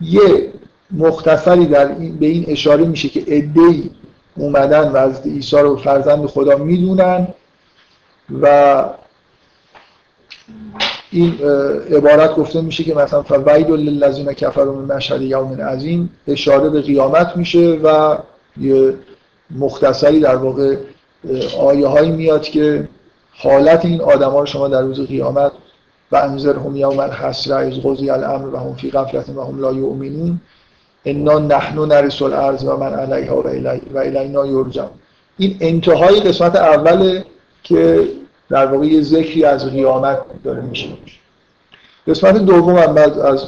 [0.00, 0.52] یه
[0.90, 3.90] مختصری در این به این اشاره میشه که ادعی
[4.36, 7.28] اومدن و از عیسی رو فرزند خدا می‌دونن
[8.42, 8.84] و
[11.12, 11.34] این
[11.92, 17.36] عبارت گفته میشه که مثلا فوید للذین کفروا من مشهد یوم عظیم اشاره به قیامت
[17.36, 18.18] میشه و
[18.60, 18.94] یه
[19.50, 20.76] مختصری در واقع
[21.60, 22.88] آیه هایی میاد که
[23.32, 25.52] حالت این آدما رو شما در روز قیامت
[26.12, 29.72] و انذر هم یوم الحسره از قضی الامر و هم فی غفلت و هم لا
[29.72, 30.40] یؤمنون.
[31.04, 33.42] انا نحن نرث الارض و من علیها
[33.94, 34.90] و الینا یرجعون.
[35.38, 37.24] این انتهای قسمت اوله
[37.62, 38.08] که
[38.50, 40.88] در واقع یه ذکری از قیامت داره میشه.
[42.06, 43.40] قسمت دوم هم بعد از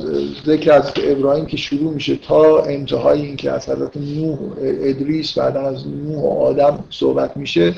[0.47, 5.61] ذکر از ابراهیم که شروع میشه تا انتهای این که از حضرت نوح ادریس بعدا
[5.61, 7.75] از نوح آدم صحبت میشه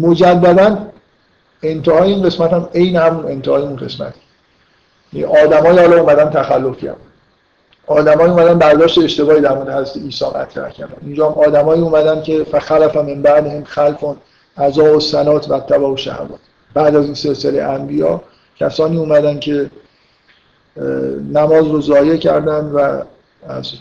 [0.00, 0.78] مجددا
[1.62, 4.14] انتهای این قسمت هم عین همون انتهای اون قسمت.
[5.12, 6.96] یعنی آدمای حالا اومدن تخلف کردن.
[7.86, 10.96] آدمایی اومدن برداشت اشتباهی در مورد حضرت عیسی مطرح کردن.
[11.02, 14.16] اینجا هم آدمایی اومدن که فخلف من بعدهم خلفون
[14.58, 16.40] عزا و سنات و تبا و شهوات.
[16.74, 18.22] بعد از این سلسله انبیا
[18.56, 19.70] کسانی اومدن که
[21.32, 23.02] نماز رو ضایع کردن و
[23.48, 23.72] از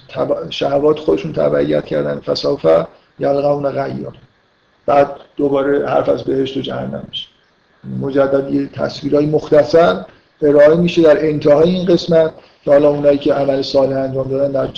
[0.50, 2.20] شهوات خودشون تبعیت کردن.
[2.20, 2.88] فسوفه
[3.20, 4.18] یلقون غیار
[4.86, 7.28] بعد دوباره حرف از بهشت و جهنم میشه.
[8.02, 10.06] مجدد یه تصویرهای مختصر
[10.42, 12.32] ارائه میشه در انتهای این قسمت
[12.64, 14.70] که حالا اونایی که عمل صالح انجام دادن در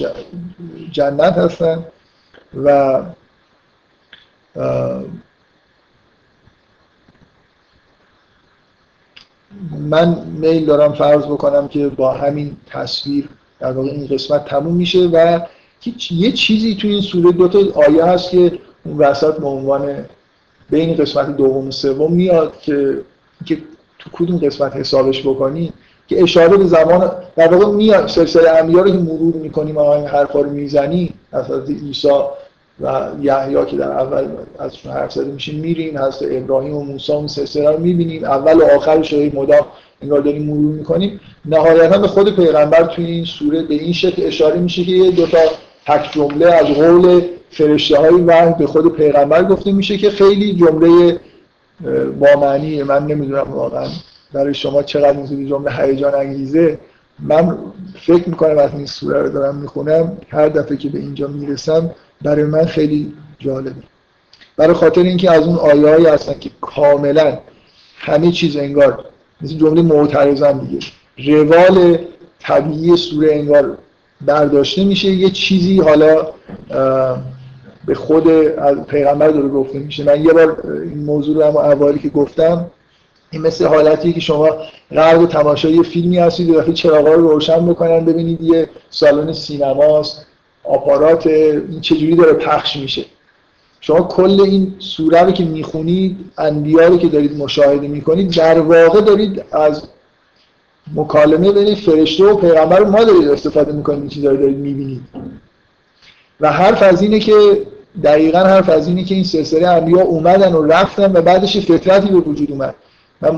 [0.91, 1.86] جنت هستن
[2.64, 3.02] و
[9.90, 13.30] من میل دارم فرض بکنم که با همین تصویر
[13.60, 15.40] در واقع این قسمت تموم میشه و
[16.12, 20.06] یه چیزی توی این سوره دو تا آیه هست که اون وسط به عنوان
[20.70, 23.02] بین قسمت دوم و سوم میاد که
[23.46, 23.58] که
[24.00, 25.74] تو کدوم قسمت حسابش بکنی
[26.08, 30.08] که اشاره به زمان در واقع میاد سلسله انبیا رو که مرور می‌کنیم و این
[30.08, 32.10] حرفا رو می‌زنی از حضرت عیسی
[32.82, 34.28] و یحیی که در اول
[34.60, 38.64] ازشون حرف زده میشیم میریم حضرت ابراهیم و موسی اون سلسله رو می‌بینیم اول و
[38.76, 39.66] آخرش رو مدام
[40.02, 44.60] انگار داریم مرور می‌کنیم نهایتا به خود پیغمبر توی این سوره به این شکل اشاره
[44.60, 45.38] میشه که یه دوتا
[45.86, 47.22] تک جمله از قول
[47.52, 51.20] فرشته های وحی به خود پیغمبر گفته میشه که خیلی جمله
[52.20, 53.88] با معنی من نمی‌دونم واقعا
[54.34, 56.80] برای شما چقدر این جمله هیجان انگیزه.
[57.20, 57.58] من
[58.02, 60.18] فکر می‌کنم از این سوره رو دارم می‌خونم.
[60.30, 61.91] هر دفعه که به اینجا می‌رسم
[62.22, 63.76] برای من خیلی جالبه.
[64.57, 67.38] برای خاطر اینکه از اون آیه‌ای هستن که کاملا
[67.98, 69.06] همه چیز انگار
[69.41, 70.68] مثل جمله معترضم
[71.18, 71.44] دیگه.
[71.44, 71.98] روال
[72.39, 73.77] طبیعی سوره انگار
[74.22, 75.07] برداشته میشه.
[75.07, 76.27] یه چیزی حالا
[77.85, 78.27] به خود
[78.84, 80.03] پیغمبر داره گفته میشه.
[80.03, 82.65] من یه بار این موضوع رو هم اولی که گفتم
[83.31, 84.49] این مثل حالتی که شما
[84.91, 90.26] غرق تماشای فیلمی هستید و چراغا رو روشن بکنن ببینید یه سالن سینماست.
[90.69, 91.30] آپارات
[91.81, 93.06] چجوری داره پخش میشه.
[93.81, 99.44] شما کل این سوره رو که می‌خونید انبیا که دارید مشاهده می‌کنید در واقع دارید
[99.52, 99.84] از
[100.95, 105.02] مکالمه بین فرشته و پیغمبر ما دارید استفاده می‌کنید این دارید می‌بینید.
[106.39, 107.34] و حرف از اینه که
[108.03, 112.18] دقیقا حرف از اینه که این سلسله انبیا اومدن و رفتن و بعدش فطرتی به
[112.18, 112.76] وجود اومد.
[113.22, 113.31] من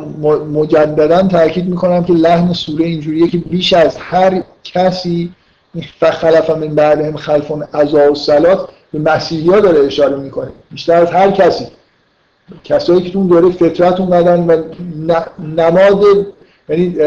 [0.54, 5.32] مجددا تاکید می‌کنم که لحن سوره اینجوریه که بیش از هر کسی
[6.00, 10.52] فخلف من بعدهم خلفون عزا و سلات به مسیحی ها داره اشاره می‌کنه.
[10.72, 11.68] بیشتر از هر کسی.
[12.64, 14.62] کسایی که تو اون دوره فطرت اومدن و
[15.40, 16.04] نماد
[16.70, 16.98] یعنی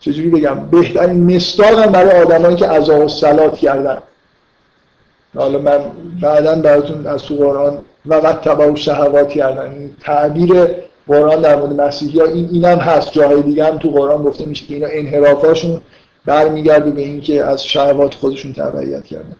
[0.00, 3.98] چجوری بگم بهترین مستاق هم برای آدمایی که عزا و سلات کردن.
[5.36, 5.78] حالا من
[6.20, 10.66] بعدا براتون از تو قرآن و وقت تبا و شهوات کردن تعبیر
[11.08, 13.12] قرآن در مورد مسیحی ها این اینم هست.
[13.12, 15.80] جاهای دیگه هم تو قرآن گفته میشه که اینا انحرافاشون
[16.28, 19.36] برمیگرده به اینکه از شهوات خودشون تبعیت کردن.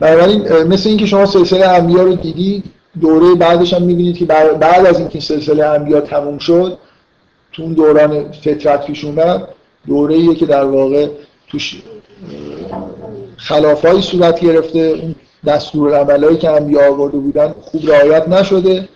[0.00, 2.64] بنابراین مثل اینکه شما سلسله انبیا رو دیدید
[3.00, 6.78] دوره بعدش هم می‌بینید که بعد از اینکه سلسله انبیا تموم شد
[7.52, 9.48] تو اون دوران فطرت پیش اومد
[9.86, 11.08] دوره که در واقع
[11.48, 11.82] توش
[13.36, 15.14] خلافایی صورت گرفته
[15.46, 18.88] دستور عملایی که انبیا آورده بودن خوب رعایت نشده.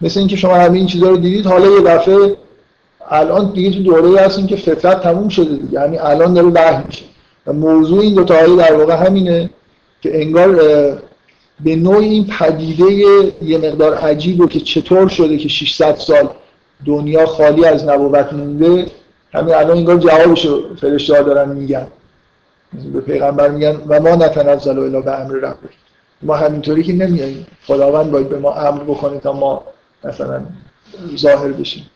[0.00, 2.36] مثل اینکه شما همه این چیزها رو دیدید حالا یه دفعه
[3.12, 5.72] الان دیگه تو دوره هستیم که فطرت تموم شده دیگه.
[5.72, 7.04] یعنی الان داره وحی میشه.
[7.46, 9.50] و موضوع این دو تا در واقع همینه
[10.02, 10.54] که انگار
[11.64, 12.92] به نوع این پدیده
[13.42, 16.28] یه مقدار عجیب و که چطور شده که 600 سال
[16.86, 18.86] دنیا خالی از نبوت مونده.
[19.34, 21.86] همین الان انگار جوابشو فرشته دارن میگن.
[22.92, 25.56] به پیغمبر میگن و ما نتنزل الا به امر رب
[26.22, 29.64] ما همینطوری که نمیاییم خداوند باید به ما امر بکنه تا ما
[30.04, 30.40] مثلا
[31.16, 31.86] ظاهر بشیم.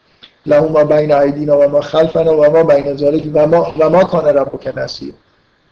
[0.46, 4.04] لهم ما بین عیدینا و ما خلفنا و ما بین ذالک و ما و ما
[4.04, 5.12] کان ربک نسیر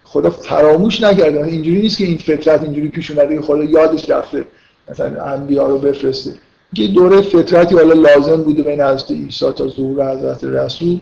[0.05, 1.45] خدا فراموش نکرده.
[1.45, 4.45] اینجوری نیست که این فطرت اینجوری پیش اومده خدا یادش رفته
[4.91, 6.35] مثلا انبیا رو بفرسته.
[6.75, 11.01] که دوره فطرتی حالا لازم بوده بین حضرت عیسی تا ظهور حضرت رسول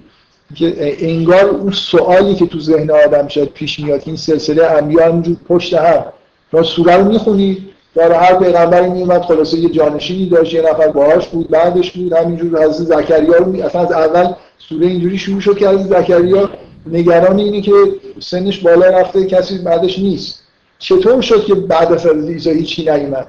[0.54, 0.74] که
[1.08, 6.04] انگار اون سوالی که تو ذهن آدم شاید پیش میاد این سلسله انبیا پشت هم.
[6.52, 11.28] را سوره رو می‌خونید در هر پیغمبری میومد خلاصه یه جانشینی داشت یه نفر باهاش
[11.28, 15.68] بود بعدش بود همینجور حضرت زکریا رو اصلا از اول سوره اینجوری شروع شد که
[15.68, 16.50] از زکریا
[16.86, 17.72] نگران اینه که
[18.20, 20.42] سنش بالا رفته کسی بعدش نیست.
[20.78, 23.26] چطور شد که بعد از عیسی هیچی نیومد؟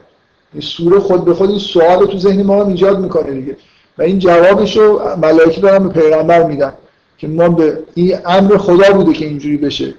[0.54, 3.58] این سوره خود به خود این سوال تو ذهن ما هم ایجاد می‌کنه دیگه.
[3.98, 6.74] و این جوابش رو ملائکه دارن به پیغمبر میدن
[7.18, 9.94] که ما به این امر خدا بوده که اینجوری بشه.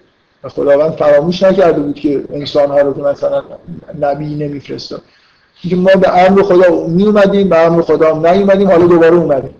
[0.49, 3.43] خداوند فراموش نکرده بود که انسان ها رو که مثلا
[4.01, 5.03] نبی نمیفرستاد.
[5.63, 9.55] اینکه ما به امر خدا می اومدیم به امر خدا نیومدیم حالا دوباره اومدیم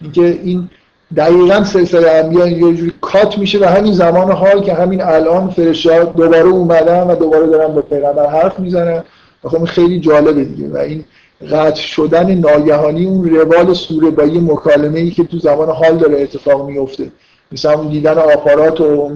[0.00, 0.70] اینکه این
[1.16, 6.04] دقیقا سلسله انبیا یه جوری کات میشه و همین زمان حال که همین الان فرشته
[6.04, 9.04] دوباره اومدن و دوباره دارن با پیغمبر حرف می‌زنن.
[9.44, 11.04] و خب خیلی جالبه دیگه و این
[11.50, 16.22] قطع شدن ناگهانی اون روال سوره با یه مکالمه ای که تو زمان حال داره
[16.22, 17.10] اتفاق میفته
[17.52, 19.10] مثلا دیدن آپارات و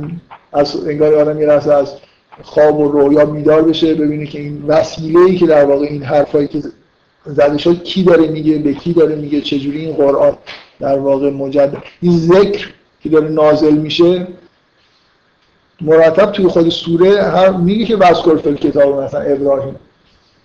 [0.53, 1.95] از انگار آدم یه از
[2.43, 6.49] خواب و رویا بیدار بشه ببینه که این وسیله ای که در واقع این حرفایی
[6.49, 6.63] که
[7.25, 10.37] زده شد کی داره میگه به کی داره میگه چجوری این قرآن
[10.81, 11.83] در واقع مجدد.
[12.03, 12.71] این ذکر
[13.03, 14.27] که داره نازل میشه
[15.81, 19.77] مرتب توی خود سوره هر میگه که وذکر فل کتاب مثلا ابراهیم.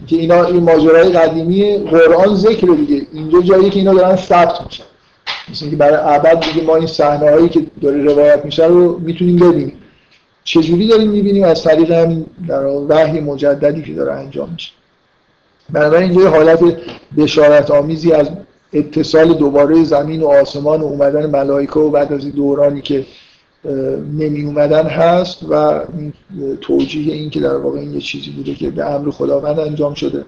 [0.08, 3.08] که اینا این ماجرای قدیمی قرآن ذکر دیگه.
[3.14, 4.84] اینجا جایی که اینا دارن ثبت میشن.
[5.52, 9.36] مثل که برای ابد دیگه ما این صحنه هایی که داره روایت میشه رو می‌تونیم
[9.36, 9.78] ببینیم.
[10.46, 14.72] چجوری داریم می‌بینیم؟ از طریق همین در وحی مجددی که داره انجام میشه.
[15.70, 16.60] بنابراین اینجا حالت
[17.18, 18.30] بشارت آمیزی از
[18.74, 23.06] اتصال دوباره زمین و آسمان و اومدن ملائکه و بعد از این دورانی که
[24.18, 25.82] نمی اومدن هست و
[26.62, 30.26] توجیه این که در واقع این یه چیزی بوده که به امر خداوند انجام شده.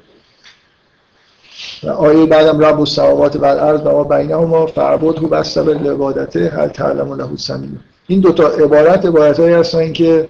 [1.84, 5.74] و آیه بعدم رب و سوابات و الارض و ما بینهما فربود و بسته به
[5.74, 10.30] لبادته هل تعلم له سمیم این دوتا عبارت عبارت هایی هستن که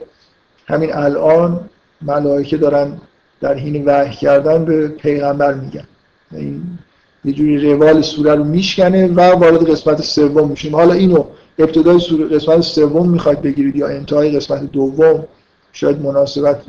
[0.67, 1.69] همین الان
[2.01, 3.01] ملائکه دارن
[3.41, 5.83] در حین وحی کردن به پیغمبر میگن.
[6.31, 6.61] این
[7.25, 10.75] یه جوری روال سوره رو میشکنه و وارد قسمت سوم میشیم.
[10.75, 11.23] حالا اینو
[11.59, 15.25] ابتدای سوره قسمت سوم می‌خواید بگیرید یا انتهای قسمت دوم
[15.73, 16.61] شاید مناسبت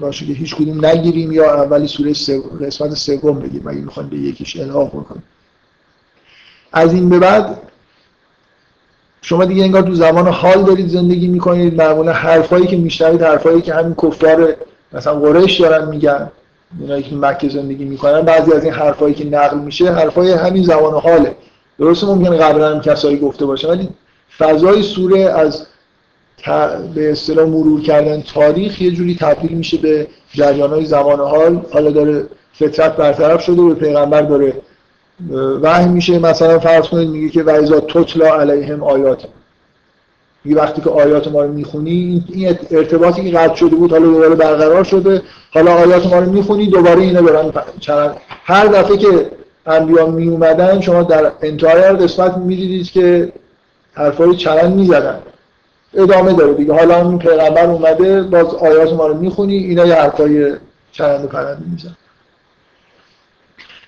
[0.00, 2.12] باشه که هیچ کدوم نگیریم یا اولی سوره
[2.60, 3.68] قسمت سوم بگیریم.
[3.68, 5.22] اگه می‌خوایم به یکیش الحاق بکنیم.
[6.72, 7.58] از این به بعد
[9.28, 13.74] شما دیگه انگار تو زمان حال دارید زندگی می‌کنید معمولا حرفایی که میشنوید حرفایی که
[13.74, 14.54] همین کفار
[14.92, 16.30] مثلا قریش دارن میگن
[16.80, 18.20] اونایی که مکه زندگی می‌کنن.
[18.20, 21.36] بعضی از این حرفایی که نقل میشه حرفای همین زمان حاله.
[21.78, 23.88] درسته ممکنه قبلا هم کسایی گفته باشه ولی
[24.38, 25.66] فضای سوره از
[26.94, 31.60] به اصطلاح مرور کردن تاریخ یه جوری تبدیل میشه به جریان های زمان حال.
[31.72, 34.54] حالا داره فطرت برطرف شده و پیغمبر داره
[35.62, 39.24] وحی میشه مثلا فرض کنید میگه که وایزا توتلا علیهم آیات.
[40.44, 44.34] میگه وقتی که آیات ما رو می‌خونی این ارتباطی که قطع شده بود حالا دوباره
[44.34, 45.22] برقرار شده.
[45.50, 49.30] حالا آیات ما رو می‌خونی دوباره اینا دارن چرا هر دفعه که
[49.66, 53.32] انبیا می اومدن شما در انتهای هر قسمت می‌دیدید که
[53.94, 55.18] حرفای چرند می‌زدن.
[55.94, 56.72] ادامه داره دیگه.
[56.72, 60.54] حالا این پیغمبر اومده باز آیات ما رو می‌خونی اینا یه حرفای
[60.92, 61.96] چرند و پرند میزن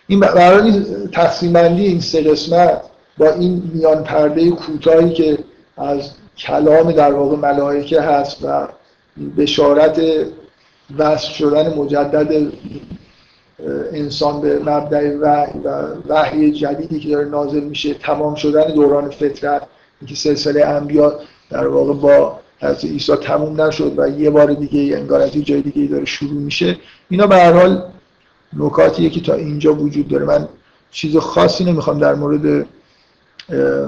[0.08, 0.82] این برای
[1.12, 2.80] تقسیم بندی این سه قسمت
[3.18, 5.38] با این میان پرده کوتاهی که
[5.76, 8.68] از کلام در واقع ملائکه هست و
[9.36, 10.00] بشارت
[10.98, 12.52] وصل شدن مجدد
[13.92, 19.62] انسان به مبدع وحی و وحی جدیدی که داره نازل میشه تمام شدن دوران فطرت
[20.06, 21.20] که سلسله انبیا
[21.50, 25.62] در واقع با حضرت عیسی تموم نشد و یه بار دیگه انگار از یه جای
[25.62, 26.76] دیگه داره شروع میشه.
[27.10, 27.82] اینا به هر حال
[28.56, 30.24] نکاتیه که تا اینجا وجود داره.
[30.24, 30.48] من
[30.90, 32.66] چیز خاصی نمی‌خوام در مورد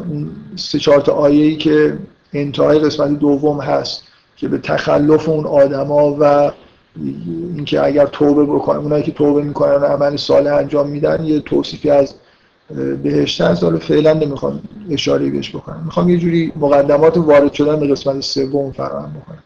[0.08, 1.98] اون سه چهار تا آیه‌ای که
[2.32, 4.02] انتهای قسمت دوم هست
[4.36, 6.52] که به تخلف اون آدما و
[7.56, 11.90] اینکه اگر توبه بکنن اونایی که توبه می‌کنن و عمل صالح انجام میدن یه توصیفی
[11.90, 12.14] از
[13.02, 13.64] بهشت هست.
[13.64, 15.82] حالا فعلا نمی‌خوام اشاره بهش بکنم.
[15.84, 19.42] می‌خوام یه جوری مقدمات وارد شدن به قسمت سوم فراهم بکنم.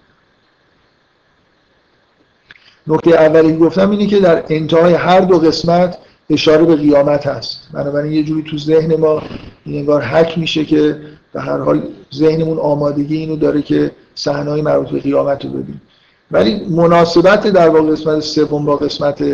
[2.86, 5.98] نکته اولی گفتم اینه که در انتهای هر دو قسمت
[6.30, 7.68] اشاره به قیامت هست.
[7.72, 9.22] بنابراین یه جوری تو ذهن ما
[9.64, 10.96] این انگار حک میشه که
[11.32, 11.82] به هر حال
[12.14, 15.82] ذهنمون آمادگی اینو داره که صحنه‌های مربوط به قیامت رو ببینیم.
[16.30, 19.24] ولی مناسبت در واقع قسمت سوم با قسمت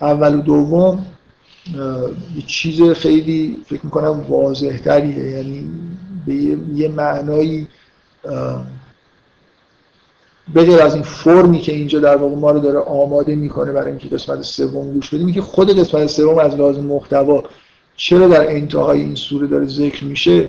[0.00, 1.06] اول و دوم
[2.36, 5.70] یه چیز خیلی فکر می‌کنم واضح تریه یعنی
[6.26, 6.34] به
[6.74, 7.68] یه معنایی
[10.54, 14.08] بغیر از این فرمی که اینجا در واقع ما رو داره آماده می‌کنه برای اینکه
[14.08, 17.44] قسمت سوم گوش بدیم که خود قسمت سوم از لازم محتوا
[17.96, 20.48] چرا در انتهای این سوره داره ذکر میشه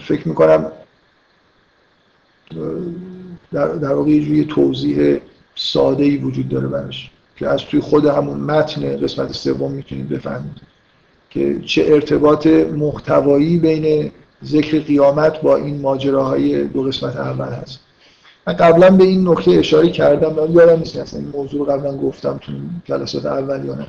[0.00, 0.72] فکر می‌کنم
[3.52, 5.20] در, در واقع یه توضیح
[5.56, 10.60] ساده ای وجود داره برش که از توی خود همون متن قسمت سوم می‌تونید بفهمید
[11.30, 14.10] که چه ارتباط محتوایی بین
[14.44, 17.80] ذکر قیامت با این ماجراهای دو قسمت اول هست.
[18.46, 21.96] من قبلا به این نکته اشاره کردم من یادم نیست اصلا این موضوع رو قبلا
[21.96, 22.52] گفتم تو
[22.84, 23.86] جلسات اول یا نه.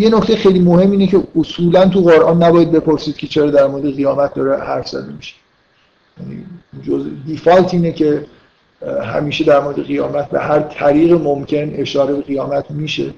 [0.00, 3.94] یه نکته خیلی مهم اینه که اصولا تو قرآن نباید بپرسید که چرا در مورد
[3.94, 5.34] قیامت داره حرف زده میشه.
[6.20, 6.46] یعنی
[6.82, 8.26] جز دیفالت اینه که
[9.02, 13.14] همیشه در مورد قیامت به هر طریق ممکن اشاره به قیامت میشه.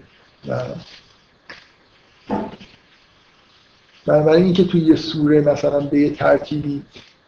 [4.07, 6.83] بنابراین اینکه توی یه سوره مثلا به یه ترتیبی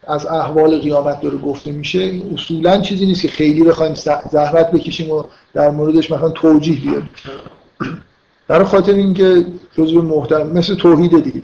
[0.07, 3.93] از احوال قیامت داره گفته میشه اصولا چیزی نیست که خیلی بخوایم
[4.31, 5.23] زحمت بکشیم و
[5.53, 7.09] در موردش مثلا توجیه بیاریم.
[8.47, 9.45] در خاطر اینکه
[9.77, 11.41] جزء محترم مثل توحید دیگه.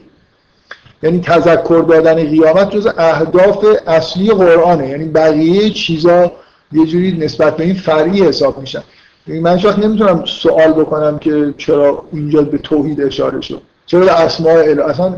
[1.02, 4.88] یعنی تذکر دادن قیامت جز اهداف اصلی قرآنه.
[4.88, 6.32] یعنی بقیه چیزا
[6.72, 8.82] یه جوری نسبت به این فرعی حساب میشن.
[9.26, 13.62] یعنی من وقت نمی‌تونم سوال بکنم که چرا اینجا به توحید اشاره شد.
[13.86, 15.14] چرا به اسماء اله اصلا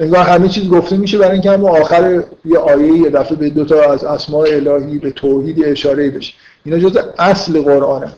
[0.00, 3.64] انگار همه چیز گفته میشه برای اینکه هم آخر یه آیه یه دفعه به دو
[3.64, 6.34] تا از اسماء الهی به توحید اشاره بشه.
[6.64, 8.12] اینا جز اصل قرآنه.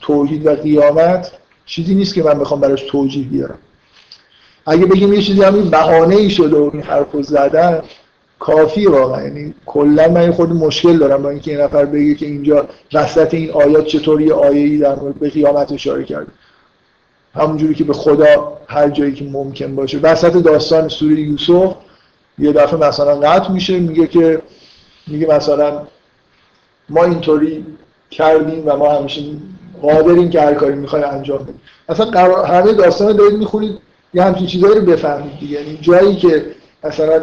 [0.00, 1.32] توحید و قیامت
[1.66, 3.58] چیزی نیست که من بخوام براش توجیه بیارم.
[4.66, 7.82] اگه بگیم یه چیزی همین بهانه ای شده و این حرف زدن
[8.38, 9.22] کافی واقعا.
[9.22, 13.50] یعنی کلا من خود مشکل دارم با اینکه این نفر بگه که اینجا وسط این
[13.50, 16.32] آیات چطوری آیه ای در مورد به قیامت اشاره کرده.
[17.36, 19.98] همونجوری که به خدا هر جایی که ممکن باشه.
[19.98, 21.74] وسط داستان سوره یوسف
[22.38, 24.42] یه دفعه مثلا قطع میشه میگه که
[25.06, 25.82] میگه مثلا
[26.88, 27.66] ما اینطوری
[28.10, 29.22] کردیم و ما همیشه
[29.82, 31.60] قادرین که هر کاری می‌خوای انجام بدیم.
[31.88, 32.06] اصلا
[32.44, 33.78] همه داستان دارید می‌خونید
[34.14, 35.60] یه همچین چیزایی رو بفهمید دیگه.
[35.60, 36.46] یعنی جایی که
[36.84, 37.22] مثلا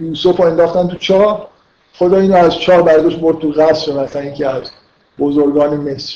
[0.00, 1.48] یوسف رو انداختن تو چاه
[1.94, 4.62] خدا اینو از چاه برداشت برد تو قصر مثلا اینکه از
[5.18, 6.14] بزرگان مصر.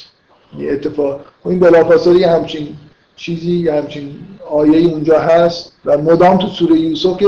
[0.59, 1.21] یه اتفاق.
[1.45, 2.77] این بلافاصله یه همچین
[3.17, 4.15] چیزی یه همچین
[4.51, 7.27] آیه اونجا هست و مدام تو سوره یوسف که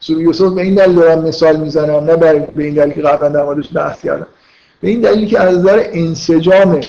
[0.00, 3.44] سوره یوسف به این دلیل دارم مثال می‌زنم نه به این دلیل که قبلا در
[3.44, 4.26] موردش بحث کردم.
[4.80, 6.80] به این دلیل که از نظر انسجام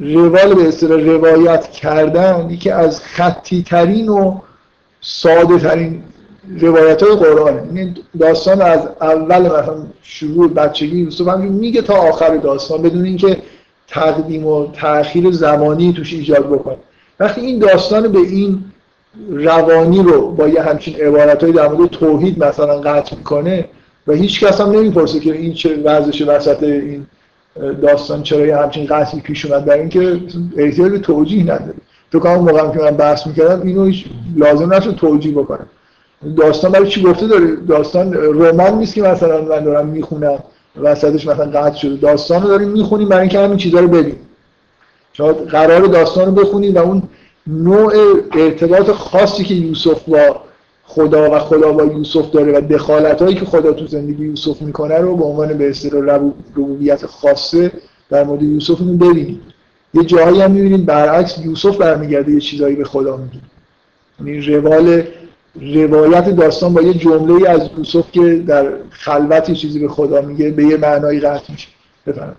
[0.00, 4.38] روال به اصطلاح روایت کردن یکی از خطی ترین و
[5.00, 6.02] ساده ترین
[6.60, 12.36] روایت های قرآن این داستان از اول مثلا شروع بچگی یوسف هم میگه تا آخر
[12.36, 13.42] داستان بدون اینکه
[13.92, 16.76] تقدیم و تأخیر زمانی توش ایجاد بکنه.
[17.20, 18.64] وقتی این داستان به این
[19.30, 23.64] روانی رو با یه همچین عبارت های در مورد توحید مثلا قطع می‌کنه
[24.06, 27.06] و هیچ کس هم نمی‌پرسه که این چه ورزش وسط این
[27.82, 30.20] داستان چرا یه همچین قصدی پیش اومد برای اینکه
[30.56, 31.74] احتیاج به توجیه نداره.
[32.12, 34.04] تو اون موقعی که من بحث می‌کردم اینو هیچ
[34.36, 35.66] لازم نشد توجیه بکنم.
[36.36, 40.38] داستان برای چی گفته داره؟ داستان رمان نیست که مثلا من دارم می‌خونم.
[40.76, 41.96] وسطش مثلا قطع شده.
[41.96, 44.18] داستان رو داریم می‌خونیم برای اینکه همین چیزا رو ببینیم
[45.12, 47.02] شما قرار داستان رو بخونید و اون
[47.46, 47.94] نوع
[48.32, 50.40] ارتباط خاصی که یوسف با
[50.84, 54.98] خدا و خدا با یوسف داره و دخالت هایی که خدا تو زندگی یوسف می‌کنه
[54.98, 56.04] رو به عنوان به اصطلاح
[56.56, 57.72] ربوبیت خاصه
[58.10, 59.40] در مورد یوسف اینو ببینید.
[59.94, 63.38] یه جاهایی هم می‌بینید برعکس یوسف برمیگرده یه چیزایی به خدا میگه.
[64.20, 65.02] یعنی روال
[65.60, 70.50] روایت داستان با یه جمله از یوسف که در خلوت یه چیزی به خدا میگه
[70.50, 71.68] به یه معنایی قطع میشه.
[72.06, 72.36] بفرمایید.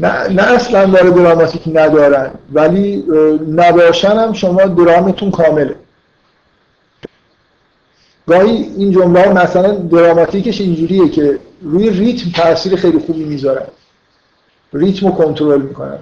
[0.00, 3.04] نه نه اصلا داره دراماتیک ندارن ولی
[3.48, 5.76] نباشن هم شما درامتون کامله.
[8.26, 13.66] گاهی این جمله مثلا دراماتیکش اینجوریه که روی ریتم تاثیر خیلی خوبی می‌ذارن.
[14.72, 15.98] ریتم رو کنترل می‌کنن.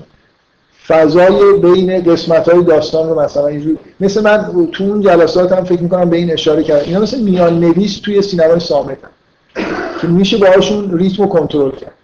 [0.91, 5.83] فضای بین قسمت های داستان رو مثلا اینجوری مثل من تو اون جلسات هم فکر
[5.83, 8.99] می‌کنم به این اشاره کردم اینا مثل میان نویس توی سینمای سامت
[10.01, 11.95] که میشه باهاشون ریتم رو کنترل کرد.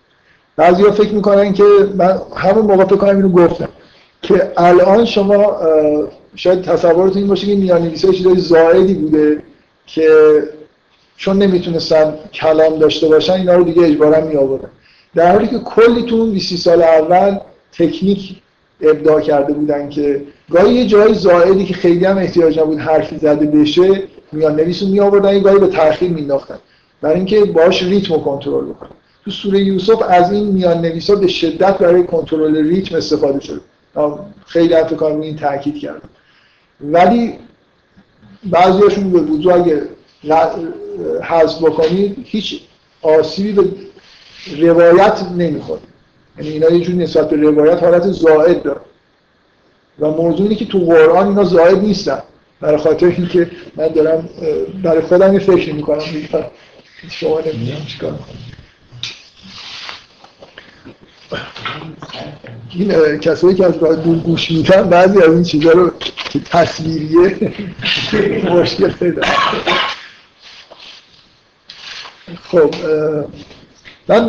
[0.58, 1.64] ها فکر می‌کنن که
[1.96, 3.68] من همون موقع فکر کنم اینو گفتم.
[4.22, 5.56] که الان شما
[6.34, 9.42] شاید تصورتون این باشه که میان نویسای چیزای زائدی بوده
[9.86, 10.08] که
[11.16, 14.68] چون نمی‌تونستن کلام داشته باشن اینا رو دیگه اجبارا می آوردن
[15.14, 17.38] در حالی که کلی تو اون 20 سال اول
[17.72, 18.36] تکنیک
[18.80, 23.46] ابداع کرده بودن که گاهی یه جای زائدی که خیلی هم احتیاج نبود حرفی زده
[23.46, 26.58] بشه میان نویس رو می آوردن گاهی به تاخیر مینداختن.
[27.00, 28.90] برای اینکه باش ریتم رو کنترل بکنن.
[29.24, 33.60] تو سوره یوسف از این میان نویسا به شدت برای کنترل ریتم استفاده شده.
[34.46, 36.08] خیلی حتی کار این تاکید کردم
[36.80, 37.34] ولی
[38.44, 39.82] بعضیاشون به وضوع اگه
[41.22, 42.60] حذف بکنید هیچ
[43.02, 45.80] آسیبی به روایت نمی‌خوره.
[46.38, 48.80] یعنی اینا یه جور نسبت به روایت حالت زائد داره.
[49.98, 52.22] و موضوع اینه که تو قرآن اینا زائد نیستن.
[52.60, 54.28] برای خاطر اینکه من دارم
[54.82, 56.02] برای خودم یه فکر می‌کنم.
[57.10, 58.18] شما نمی‌دونم چیکار
[62.74, 65.90] این کسایی که از راه دور گوش میدن بعضی از این چیزها رو
[66.30, 67.52] که تصویریه
[68.50, 69.22] مشکل پیدا
[72.42, 72.74] خب
[74.08, 74.28] من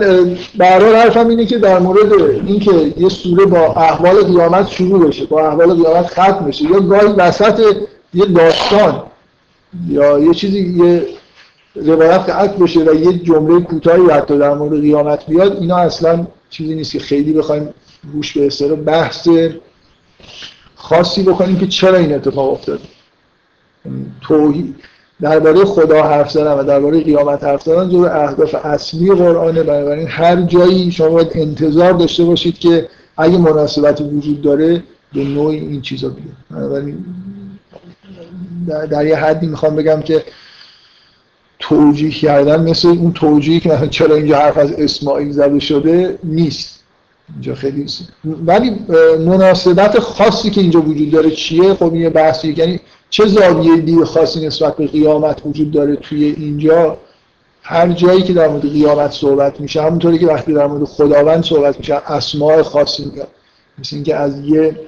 [0.59, 2.13] در حرفم اینه که در مورد
[2.47, 7.07] اینکه یه سوره با احوال قیامت شروع بشه با احوال قیامت ختم بشه یا گاهی
[7.07, 7.75] وسط
[8.13, 9.03] یه داستان
[9.89, 11.07] یا یه چیزی یه
[11.75, 16.75] روایت قطع بشه و یه جمله کوتاهی حتی در مورد قیامت بیاد اینا اصلا چیزی
[16.75, 17.73] نیست که خیلی بخوایم
[18.13, 19.29] گوش به استرا بحث
[20.75, 22.79] خاصی بکنیم که چرا این اتفاق افتاد.
[24.21, 24.75] توحید
[25.21, 30.41] درباره خدا حرف زدن و درباره قیامت حرف زدن جزو اهداف اصلی قرآنه بنابراین هر
[30.41, 34.83] جایی شما باید انتظار داشته باشید که اگه مناسبت وجود داره
[35.13, 37.05] به نوعی این چیزا بیاد بنابراین
[38.67, 40.23] در, در یه حدی می‌خوام بگم که
[41.59, 46.83] توجیه کردن مثل اون توجیهی که چرا اینجا حرف از اسماعیل زده شده نیست.
[47.33, 47.85] اینجا خیلی
[48.45, 48.71] ولی
[49.25, 54.47] مناسبت خاصی که اینجا وجود داره چیه؟ خب این بحثی یعنی چه زاویه دید خاصی
[54.47, 56.97] نسبت به قیامت وجود داره توی اینجا؟
[57.61, 61.79] هر جایی که در مورد قیامت صحبت میشه همونطوری که وقتی در مورد خداوند صحبت
[61.79, 63.27] میشه اسماء خاصی میگن
[63.79, 64.79] مثل اینکه از یه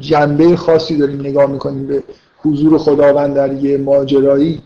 [0.00, 2.02] جنبه خاصی داریم نگاه می‌کنیم به
[2.38, 4.62] حضور خداوند در یه ماجرایی.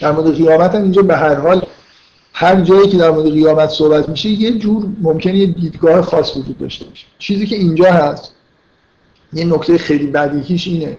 [0.00, 1.62] در مورد قیامت هم اینجا به هر حال
[2.32, 6.58] هر جایی که در مورد قیامت صحبت میشه یه جور ممکنه یه دیدگاه خاص وجود
[6.58, 7.06] داشته باشه.
[7.18, 8.34] چیزی که اینجا هست
[9.32, 10.98] یه نکته خیلی بدیهیش اینه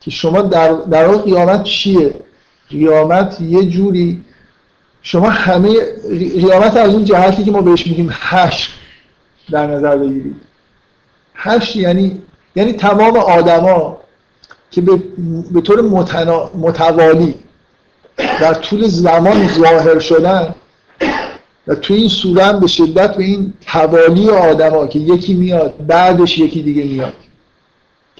[0.00, 2.14] که شما در در قیامت چیه؟
[2.70, 4.24] قیامت یه جوری
[5.02, 5.74] شما همه
[6.18, 8.70] قیامت از اون جهتی که ما بهش میگیم حشر
[9.50, 10.36] در نظر بگیرید.
[11.34, 12.22] حشر یعنی
[12.56, 13.98] یعنی تمام آدما
[14.70, 15.02] که به,
[15.52, 16.50] به طور متنا...
[16.54, 17.34] متوالی
[18.16, 20.54] در طول زمان ظاهر شدن
[21.66, 26.62] و توی این سوره به شدت به این توالی آدما که یکی میاد بعدش یکی
[26.62, 27.12] دیگه میاد.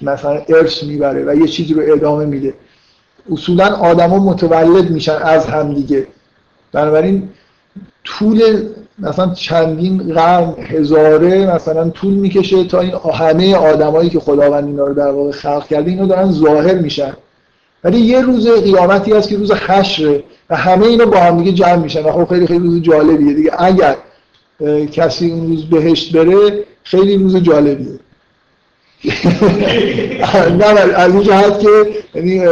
[0.02, 2.55] مثلا ارث می‌بره و یه چیزی رو ادامه میده.
[3.32, 6.06] اصولا آدما متولد میشن از هم دیگه.
[6.73, 7.28] بنابراین
[8.05, 8.62] طول
[8.98, 14.94] مثلا چندین قرن هزاره مثلا طول می‌کشه تا این همه آدمایی که خداوند اینا رو
[14.94, 17.12] در واقع خلق کرده اینا دارن ظاهر میشن.
[17.85, 21.77] ولی یه روز قیامتی هست که روز حشره و همه اینا با هم دیگه جمع
[21.77, 23.51] میشن و خب خیلی خیلی روز جالبیه دیگه.
[23.59, 23.97] اگر
[24.93, 27.98] کسی اون روز بهشت بره خیلی روز جالبیه.
[30.59, 31.69] نه از این جهت که
[32.15, 32.45] یعنی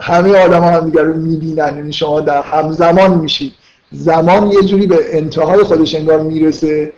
[0.00, 1.76] همه آدم ها هم دیگر رو می‌بینن.
[1.76, 3.52] یعنی شما در همزمان میشید.
[3.92, 6.92] زمان یه جوری به انتهای خودش انگار می‌رسه.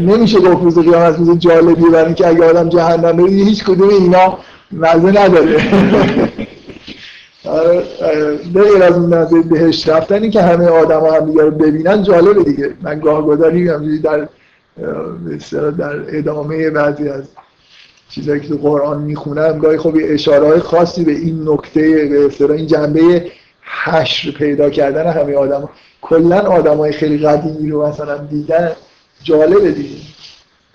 [0.00, 4.38] نمیشه گفت روز قیامت روز جالبیه برای اینکه اگه آدم جهنم بره هیچ کدوم اینا
[4.72, 5.56] مزه نداره.
[8.54, 12.02] به غیر از اون نظر بهش رفتن که همه آدم ها هم دیگه رو ببینن
[12.02, 12.70] جالبه دیگه.
[12.82, 14.28] من گاه گداری در
[15.78, 17.22] در ادامه بعضی از
[18.10, 21.80] چیزایی که تو قرآن می‌خونم گاهی خب اشاره های خاصی به این نکته
[22.38, 23.30] به این جنبه
[23.84, 25.68] حشر پیدا کردن همه آدم
[26.02, 28.72] کلا آدم های خیلی قدیمی رو مثلا دیدن
[29.22, 29.96] جالبه دیگه.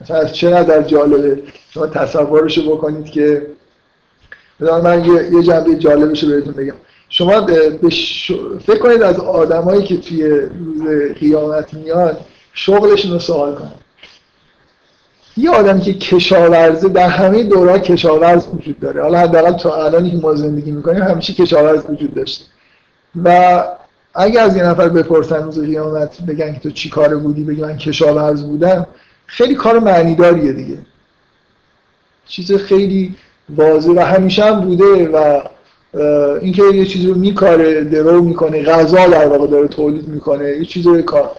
[0.02, 1.44] مثلا از چه نظر جالبه؟
[1.74, 3.48] شما تصورشو بکنید که
[4.60, 6.76] من یه, جنبه جالبش رو بهتون بگم.
[7.10, 7.46] شما
[8.66, 12.20] فکر کنید از آدمایی که توی روز قیامت میاد
[12.54, 13.81] شغلشون رو سوال کنید
[15.38, 19.02] یه آدمی که کشاورزه در همه دوره کشاورز وجود داره.
[19.02, 22.46] حالا حداقل تا الانی که ما زندگی می‌کنیم همیشه کشاورز وجود داشته.
[23.24, 23.64] و
[24.14, 27.78] اگه از یه نفر بپرسن روز قیامت بگن که تو چی کاره بودی بگی من
[27.78, 28.88] کشاورز بودم
[29.26, 30.78] خیلی کار معنیداریه دیگه.
[32.28, 33.16] چیز خیلی
[33.50, 35.42] واضح و همیشه هم بوده و
[36.42, 41.04] اینکه یه چیزی رو میکاره درو می‌کنه غذا در واقع داره تولید می‌کنه یه چیزی
[41.04, 41.32] کار.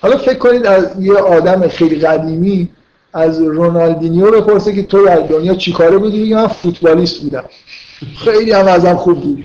[0.00, 2.68] حالا فکر کنید از یه آدم خیلی قدیمی
[3.14, 7.44] از رونالدینیو بپرسه که تو در دنیا چیکاره بودی؟ بگم من فوتبالیست بودم.
[8.18, 9.44] خیلی هم ازم خوب بود.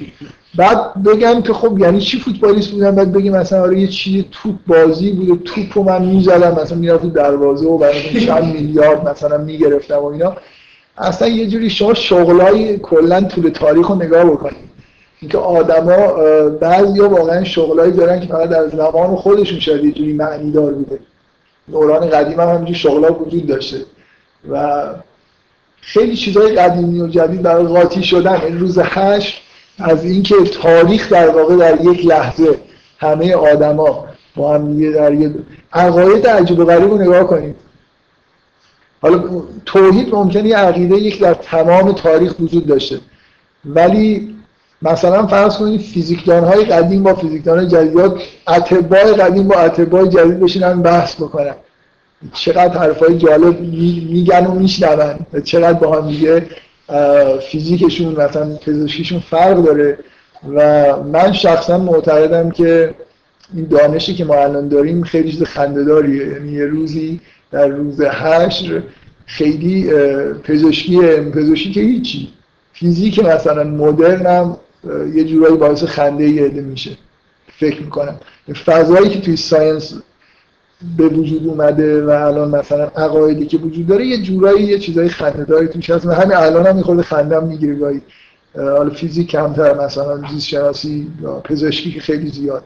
[0.56, 4.56] بعد بگم که خب یعنی چی فوتبالیست بودم؟ بعد بگم مثلا آره یه چیز توپ
[4.68, 9.98] بازی بوده توپ رو من می‌زدم مثلا می‌رفت دروازه و برای چند میلیارد مثلا می‌گرفتم
[9.98, 10.36] و اینا.
[10.98, 14.70] اصلا یه جوری شما شغلای کلا طول تاریخ رو نگاه بکنید.
[15.22, 15.98] اینکه آدما
[16.50, 21.00] بعضیا واقعا شغلایی دارن که فقط در زمان خودشون شاید یه جوری معنی دار بوده.
[21.72, 23.86] دوران قدیم هم همینجور شغلا وجود داشته.
[24.50, 24.86] و
[25.82, 28.42] خیلی چیزهای قدیمی و جدید برای قاطی شدن.
[28.42, 29.42] این روز هشت
[29.80, 32.60] از اینکه تاریخ در واقع در یک لحظه
[32.98, 34.06] همه آدما
[34.36, 35.34] با هم در یه
[35.74, 37.56] عقاید عجیب و غریب رو نگاه کنید.
[39.02, 43.00] حالا توحید ممکنه عقیده یک در تمام تاریخ وجود داشته.
[43.66, 44.36] ولی
[44.82, 47.98] مثلا فرض کنید فیزیکدان های قدیم با فیزیکدان جدید
[48.48, 51.56] اتباع قدیم با اتباع جدید بشینن بحث بکنن.
[52.34, 56.46] چقدر حرفای جالب میگن و میشنون چقدر با هم دیگه
[57.52, 59.98] فیزیکشون مثلا پزشکیشون فرق داره.
[60.56, 62.94] و من شخصا معتقدم که
[63.54, 66.28] این دانشی که ما الان داریم خیلی چیز خنده‌داریه.
[66.28, 67.20] یعنی یه روزی
[67.52, 68.84] در روز حشر
[69.26, 69.90] خیلی
[70.44, 72.30] پزشکی پزشکی که هیچی.
[72.74, 74.58] فیزیک مثلا مدرن هم
[75.14, 76.98] یه جورایی باعث خنده یه میشه.
[77.60, 78.20] فکر می‌کنم.
[78.66, 79.94] فضایی که توی ساینس
[80.98, 85.68] به وجود اومده و الان مثلا عقایدی که وجود داره یه جورایی یه چیزای خنده‌داری
[85.68, 86.06] توش هست.
[86.06, 87.76] و همین الان هم میخورده خندم می‌گیره.
[87.76, 88.02] گاهی
[88.56, 92.64] حالا فیزیک کمتر مثلا زیست شناسی یا پزشکی که خیلی زیاد.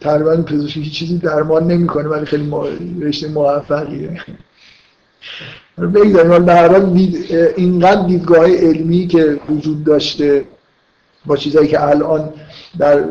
[0.00, 2.50] تقریبا پزشکی چیزی درمان نمی‌کنه ولی خیلی
[3.00, 4.20] رشته موفقیه.
[5.78, 6.98] بگذاریم به هر حال
[7.56, 10.44] اینقدر دیدگاه علمی که وجود داشته
[11.26, 12.28] با چیزایی که الان
[12.78, 13.04] در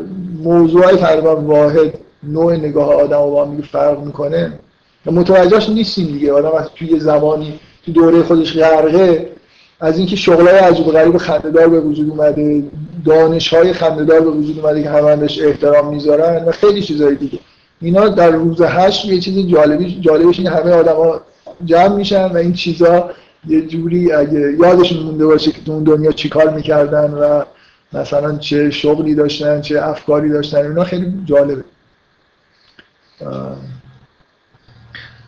[0.43, 1.93] موضوع تقریبا واحد
[2.23, 4.59] نوع نگاه آدم و با هم فرق می‌کنه
[5.05, 6.33] متوجهش نیستیم دیگه.
[6.33, 9.29] آدم از توی زمانی تو دوره خودش غرقه
[9.79, 12.63] از اینکه شغلای عجیب و غریب خنده‌دار به وجود اومده
[13.05, 17.39] دانش های خنده‌دار به وجود اومده که همه احترام می‌ذارن و خیلی چیزای دیگه.
[17.81, 21.21] اینا در روز هشت یه چیز جالبی جالبش این همه آدما
[21.65, 23.09] جمع میشن و این چیزا
[23.47, 27.43] یه جوری اگه یادشون مونده باشه که تو اون دنیا چیکار می‌کردن و
[27.93, 31.63] مثلا چه شغلی داشتن چه افکاری داشتن اینا خیلی جالبه.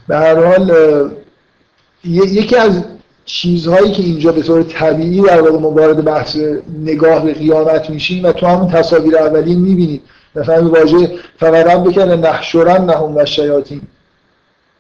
[0.08, 0.72] به هر حال
[2.04, 2.84] یکی از
[3.26, 6.38] چیزهایی که اینجا به طور طبیعی در واقع ما وارد بحث
[6.84, 10.02] نگاه به قیامت میشیم و تو همون تصاویر اولی می‌بینید
[10.36, 13.82] مثلا واژه فقط بکنه نحشرن نهم و شیاطین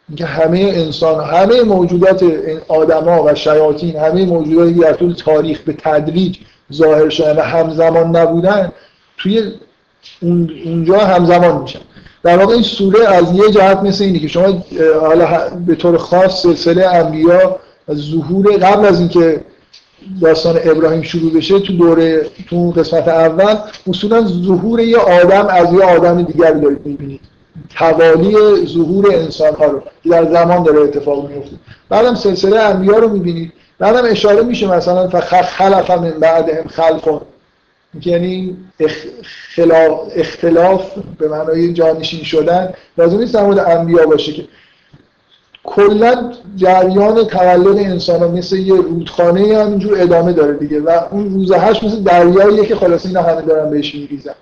[0.09, 2.23] اینکه همه انسان همه موجودات
[2.67, 6.38] آدما و شیاطین همه موجوداتی که در طول تاریخ به تدریج
[6.73, 8.71] ظاهر شدن و همزمان نبودن
[9.17, 9.51] توی
[10.65, 11.79] اونجا همزمان میشن.
[12.23, 14.63] در واقع این سوره از یه جهت مثل اینه که شما
[15.01, 17.59] حالا به طور خاص سلسله انبیا
[17.93, 19.41] ظهور قبل از اینکه
[20.21, 23.55] داستان ابراهیم شروع بشه تو دوره تو قسمت اول
[23.88, 27.21] اصولا ظهور یه آدم از یه آدم دیگر دارید می‌بینید.
[27.77, 28.35] توالی
[28.65, 31.55] ظهور انسان ها رو که در زمان داره اتفاق میفته
[31.89, 33.53] بعدم سلسله انبیا رو می‌بینید.
[33.79, 37.21] بعدم اشاره میشه مثلا خلف من بعدهم خلق
[38.05, 40.81] یعنی اختلاف, اختلاف
[41.17, 44.47] به معنای جانشین شدن لازم نیست در مورد انبیا باشه که
[45.63, 51.57] کلا جریان تولد انسان ها مثل یه رودخانه همینجور ادامه داره دیگه و اون روزه
[51.57, 54.35] هشت مثل دریاییه که خلاص اینا همه دارن بهش میریزن.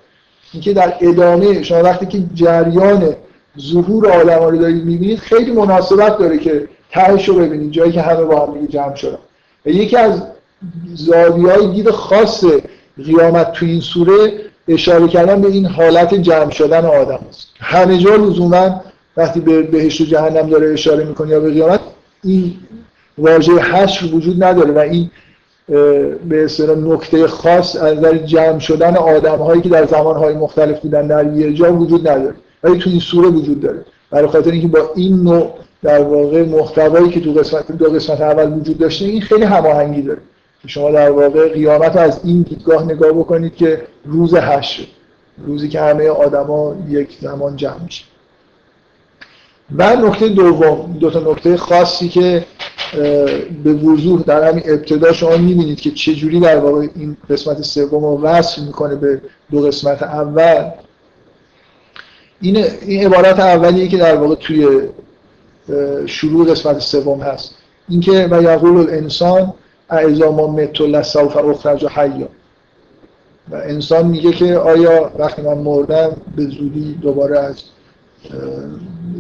[0.56, 3.16] اینکه در ادامه شما وقتی که جریان
[3.60, 8.24] ظهور آدم رو دارید می‌بینید خیلی مناسبت داره که تهش رو ببینید جایی که همه
[8.24, 9.18] با هم جمع شدن.
[9.66, 10.22] و یکی از
[10.94, 12.46] زاویه های دید خاص
[13.06, 14.34] قیامت تو این سوره
[14.68, 17.48] اشاره کردن به این حالت جمع شدن آدم است.
[17.60, 18.82] همه جا لزوما
[19.18, 21.80] وقتی به بهشت و جهنم داره اشاره می‌کنه یا به قیامت
[22.24, 22.54] این
[23.18, 25.12] واژه حشر وجود نداره و این
[25.68, 30.80] به اصطلاح نکته خاص از نظر جمع شدن آدم هایی که در زمان های مختلف
[30.80, 32.36] بودن در یه جا وجود نداره.
[32.64, 33.86] ولی تو این سوره وجود داره.
[34.12, 38.54] برای خاطر اینکه با این نوع در واقع محتوایی که تو قسمت دو قسمت اول
[38.54, 40.22] وجود داشته این خیلی هماهنگی داره.
[40.68, 44.84] شما در واقع قیامت از این دیدگاه نگاه بکنید که روز حشر
[45.38, 48.06] روزی که همه آدما یک زمان جمع میشه.
[49.72, 52.46] و نکته دوم دو تا نکته خاصی که
[53.64, 58.22] به وضوح در همین ابتدا شما می‌بینید که چجوری در واقع این قسمت سوم رو
[58.22, 59.22] وصل می‌کنه به
[59.52, 60.70] دو قسمت اول.
[62.42, 64.80] این این عبارت اولیه که در واقع توی
[66.06, 67.56] شروع قسمت سوم هست.
[67.90, 69.54] اینکه و یقول الانسان
[69.90, 72.30] اعزا ما مت لسوف اخرج حیا.
[73.52, 77.56] و انسان میگه که آیا وقتی من مردم به زودی دوباره از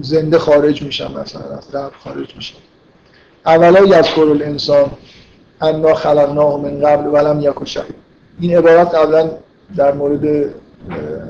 [0.01, 2.57] زنده خارج میشم مثلا از قبر خارج میشم.
[3.45, 4.91] اولا یذکر الانسان
[5.61, 7.95] انا خلقناه من قبل ولم یک شهید
[8.39, 9.29] این عبارت قبلا
[9.75, 10.53] در مورد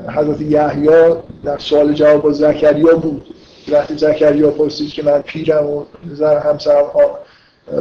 [0.07, 3.35] حضرت یحیی در سوال جواب با زکریا بود.
[3.71, 6.91] وقتی زکریا پرسید که من پیرم و زن همسرم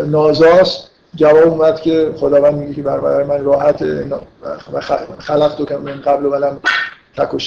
[0.06, 3.84] نازاست جواب اومد که خداوند میگه که برای من راحت
[5.18, 6.60] خلق تو که من قبل ولم
[7.16, 7.38] تک و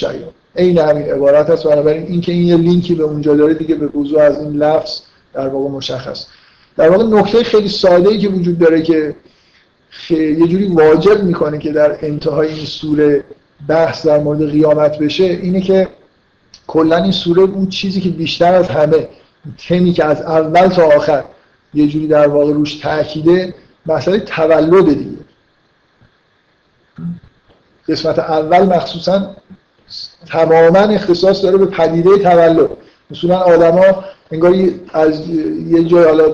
[0.56, 4.22] عین همین عبارت هست بنابراین اینکه این یه لینکی به اونجا داره دیگه به وضوع
[4.22, 5.00] از این لفظ
[5.34, 6.26] در واقع مشخص.
[6.76, 9.14] در واقع نکته خیلی ساده ای که وجود داره که
[10.10, 13.24] یه جوری واجب می‌کنه که در انتهای این سوره
[13.68, 15.88] بحث در مورد قیامت بشه اینه که
[16.66, 19.08] کلا این سوره اون چیزی که بیشتر از همه
[19.68, 21.24] تمی که از اول تا آخر
[21.74, 23.54] یه جوری در واقع روش تاکیده
[23.86, 25.18] مسئله تولد دیگه.
[27.88, 29.36] قسمت اول مخصوصا
[30.30, 32.70] تماما اختصاص داره به پدیده تولد.
[33.10, 34.54] مثلا آدما انگار
[34.92, 35.28] از
[35.68, 36.24] یه جای حالا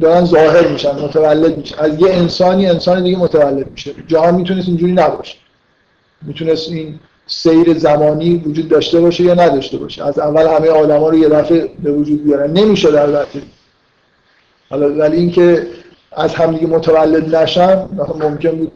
[0.00, 1.78] دارن ظاهر میشن متولد میشن.
[1.78, 3.94] از یه انسانی انسان دیگه متولد میشه.
[4.06, 5.36] جهان می‌تونست اینجوری نباشه.
[6.22, 10.04] می‌تونست این سیر زمانی وجود داشته باشه یا نداشته باشه.
[10.04, 12.50] از اول همه آدما رو یه دفعه به وجود بیارن.
[12.50, 13.42] نمیشه البته
[14.70, 15.66] حالا ولی اینکه
[16.12, 17.88] از همدیگه متولد نشن
[18.20, 18.72] ممکن بود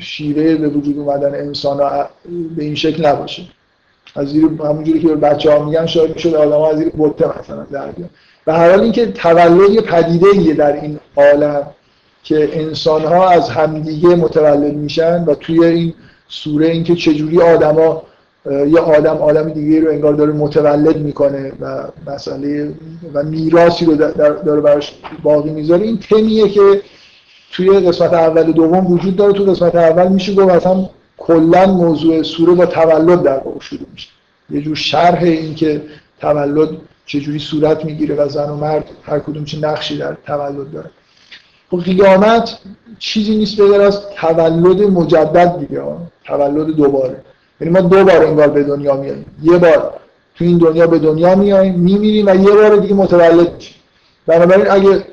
[0.00, 2.08] شیوه به وجود اومدن انسان ها
[2.56, 3.42] به این شکل نباشه.
[4.16, 7.66] از زیر همونجوری که بچه ها میگن شاید می‌شد آدم ها از زیر بطه مثلا
[7.72, 7.88] در
[8.46, 11.66] و هر حال اینکه تولد یه پدیده در این عالم
[12.22, 15.94] که انسان ها از همدیگه متولد میشن و توی این
[16.28, 18.02] سوره اینکه چجوری آدما
[18.46, 22.72] یه آدم آدم دیگه رو انگار داره متولد می‌کنه و مسئله
[23.14, 23.96] و میراثی رو
[24.44, 26.60] داره براش باقی می‌ذاره این تمیه که
[27.52, 32.54] توی قسمت اول دوم وجود داره تو قسمت اول میشه گفت مثلا کلا موضوع سوره
[32.54, 34.08] با تولد در واقع شروع میشه.
[34.50, 35.82] یه جور شرح این که
[36.20, 36.68] تولد
[37.06, 40.90] چجوری صورت می‌گیره و زن و مرد هر کدوم چه نقشی در تولد داره.
[41.70, 42.58] خب قیامت
[42.98, 45.82] چیزی نیست به از تولد مجدد دیگه
[46.24, 47.16] تولد دوباره.
[47.60, 49.92] یعنی ما دو بار انگار به دنیا میاییم یه بار
[50.34, 53.74] تو این دنیا به دنیا میاییم میمیریم و یه بار دیگه متولد میشیم.
[54.26, 55.04] بنابراین اگه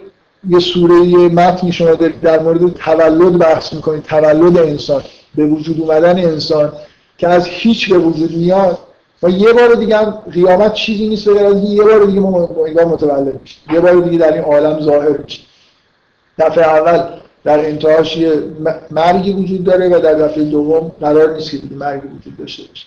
[0.50, 5.02] یه سوره یه متنی شما در مورد تولد بحث می‌کنید تولد انسان
[5.36, 6.72] به وجود اومدن انسان
[7.18, 8.78] که از هیچ به وجود میاد.
[9.24, 12.86] و یه بار دیگه هم قیامت چیزی نیست بگر از یه بار دیگه ما انگار
[12.86, 13.62] متولد میشیم.
[13.74, 15.46] یه بار دیگه در این عالم ظاهر میشیم.
[16.40, 17.04] دفعه اول
[17.44, 18.44] در انتهاش یه
[18.92, 22.86] مرگی وجود داره و در دفعه دوم قرار نیست که مرگی وجود داشته باشه.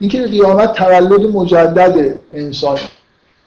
[0.00, 2.78] اینکه قیامت تولد مجدد انسان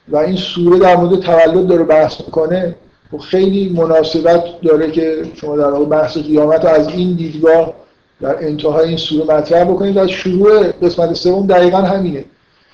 [0.08, 2.74] و این سوره در مورد تولد داره بحث می‌کنه
[3.18, 7.72] خیلی مناسبت داره که شما در واقع بحث قیامت از این دیدگاه
[8.20, 9.96] در انتهای این سوره مطرح بکنید.
[9.96, 12.24] و شروع قسمت سوم دقیقا همینه.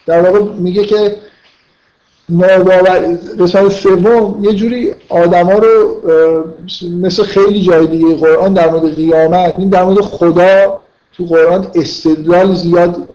[0.06, 1.16] در واقع میگه که
[2.28, 6.02] ناباور قسمت سوم یه جوری آدما رو
[7.00, 10.80] مثل خیلی جای دیگه قرآن در مورد قیامت این در مورد خدا
[11.12, 13.08] تو قرآن استدلال زیاد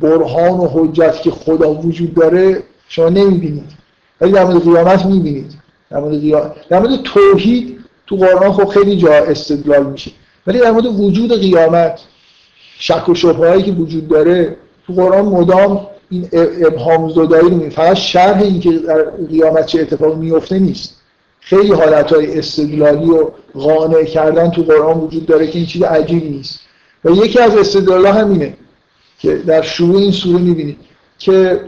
[0.00, 3.70] برهان و حجت که خدا وجود داره شما نمی‌بینید.
[4.20, 5.63] ولی در مورد قیامت می‌بینید.
[5.94, 10.10] در مورد, در مورد توحید تو قرآن خب خیلی جا استدلال میشه.
[10.46, 12.00] ولی در مورد وجود قیامت
[12.78, 14.56] شک و شبههایی که وجود داره
[14.86, 16.28] تو قرآن مدام این
[16.66, 20.96] ابهام زدایی رو فقط شرح این که در قیامت چه اتفاقی میفته نیست.
[21.40, 26.60] خیلی حالتهای استدلالی و قانع کردن تو قرآن وجود داره که این چیز عجیبی نیست.
[27.04, 28.56] و یکی از استدلال همینه
[29.18, 30.76] که در شروع این سوره می‌بینید
[31.18, 31.60] که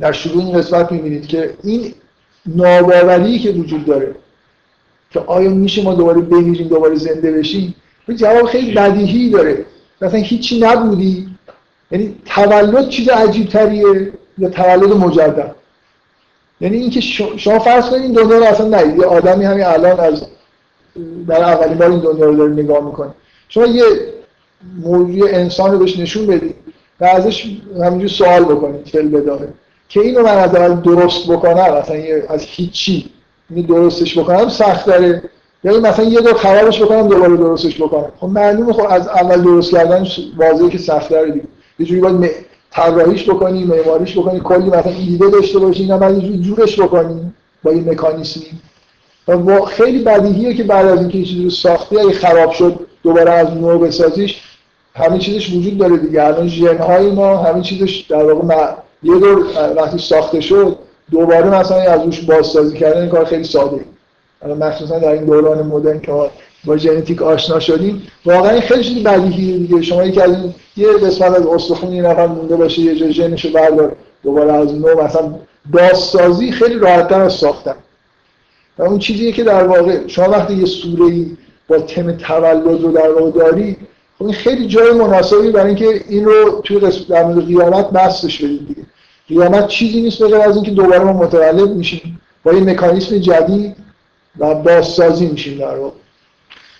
[0.00, 1.94] در شروع این قسمت می‌بینید که این
[2.46, 4.14] ناباوری که وجود داره.
[5.10, 7.74] که آیا میشه ما دوباره بمیریم دوباره زنده بشیم؟
[8.16, 9.64] جواب خیلی بدیهی داره.
[10.02, 11.28] مثلا هیچی نبودی.
[11.90, 15.54] یعنی تولد چیز عجیب تریه یا تولد مجدد؟
[16.60, 17.00] یعنی اینکه
[17.36, 20.26] شما فرض کنید این دنیا رو اصلا ندید یه آدمی همین الان از
[21.28, 23.10] در اولین بار این دنیا رو داره نگاه می‌کنه.
[23.48, 23.84] شما یه
[24.82, 26.54] موضوع انسان رو بهش نشون بدید
[27.00, 29.48] و ازش همینجور سوال بکنید فل بداره
[29.92, 31.96] که اینو من از اول درست بکنم مثلا
[32.28, 33.10] از هیچی
[33.50, 35.22] اینو درستش بکنم سخت داره.
[35.64, 38.12] یا مثلا یه دور خرابش بکنم دوباره درستش بکنم.
[38.20, 40.06] خب معلومه خب از اول درست کردن
[40.36, 41.44] واضحه که سخت داره دیگه.
[41.78, 42.30] یه جوری باید
[42.70, 47.32] طراحیش بکنی معماریش بکنی کلی مثلا ایده داشته باشی اینا بعد جورش بکنی
[47.62, 48.46] با این مکانیسمی.
[49.28, 53.30] و خیلی بدیهیه که بعد از اینکه یه چیزی رو ساختی اگه خراب شد دوباره
[53.30, 54.42] از نو بسازیش
[54.94, 56.24] همین چیزش وجود داره دیگه.
[56.24, 59.46] الان ژن های ما همین چیزش در واقع یه دور
[59.76, 60.76] وقتی ساخته شد
[61.10, 63.84] دوباره مثلا از روش بازسازی کردن این کار خیلی ساده.
[64.42, 66.30] الان مخصوصا در این دوران مدرن که
[66.64, 68.02] با ژنتیک آشنا شدیم.
[68.26, 69.82] واقعا خیلی چیز بدیهیه دیگه.
[69.82, 73.52] شما یکی از این یه قسمت از استخون یه نفر مونده باشه یه جای ژنشو
[73.52, 73.96] بردار.
[74.22, 75.34] دوباره از نو مثلا
[75.72, 77.74] بازسازی خیلی راحتتر از ساختن.
[78.78, 81.26] و اون چیزیه که در واقع شما وقتی یه سوره
[81.68, 83.76] با تم تولد رو در واقع داری
[84.24, 88.82] این خیلی جای مناسبی برای اینکه این رو توی در مورد قیامت بستش بدید دیگه.
[89.28, 92.20] قیامت چیزی نیست بغیر از اینکه دوباره ما متولد میشیم.
[92.42, 93.76] با یه مکانیسم جدید
[94.38, 95.96] و بازسازی میشیم در واقع.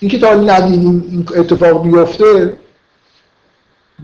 [0.01, 2.59] اینکه تا ندیدیم این اتفاق بیفته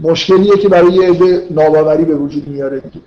[0.01, 3.05] مشکلیه که برای یه عده ناباوری به وجود میاره دیگه.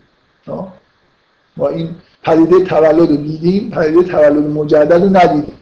[1.57, 5.57] ما این پدیده تولد رو دیدیم پدیده تولد مجدد رو ندیدیم.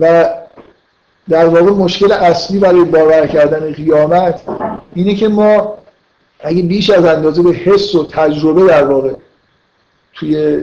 [0.00, 0.28] و
[1.28, 4.40] در واقع مشکل اصلی برای باور کردن قیامت
[4.94, 5.78] اینه که ما
[6.40, 9.12] اگه بیش از اندازه به حس و تجربه در واقع
[10.14, 10.60] توی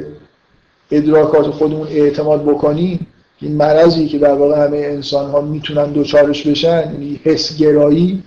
[0.91, 3.07] ادراکات خودمون اعتماد بکنیم
[3.41, 8.23] این مرضی که در واقع همه انسان ها می‌تونن دوچارش بشن یعنی حسگرایی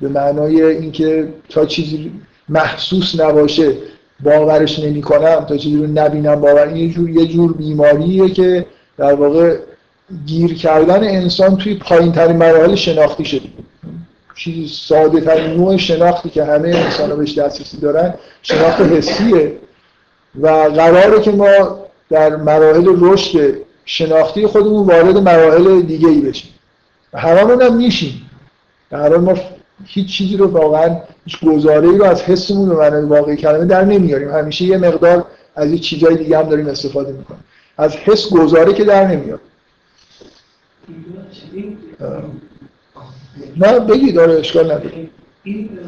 [0.00, 2.12] به معنای اینکه تا چیزی
[2.48, 3.72] محسوس نباشه
[4.20, 8.66] باورش نمی کنم تا چیزی رو نبینم باور یه جور یه جور بیماریه که
[8.98, 9.56] در واقع
[10.26, 13.48] گیر کردن انسان توی پایین ترین مراحل شناختی شده
[14.36, 19.52] چیزی ساده ترین نوع شناختی که همه انسان بهش دسترسی دارن شناخت حسیه.
[20.40, 21.78] و قراره که ما
[22.10, 23.54] در مراحل رشد
[23.84, 26.50] شناختی خودمون وارد مراحل دیگه ای بشیم.
[27.14, 28.30] هممون هم میشیم
[28.90, 29.34] در ما
[29.86, 33.84] هیچ چیزی رو واقعا هیچ گزاره ای رو از حسمون به معنی واقعی کلمه در
[33.84, 34.30] نمیاریم.
[34.30, 35.24] همیشه یه مقدار
[35.56, 37.44] از یه چیزای دیگه هم داریم استفاده می‌کنیم.
[37.78, 39.40] از حس گزاره که در نمیاد.
[43.56, 45.08] نه بگید داره اشکال نداره.
[45.44, 45.78] این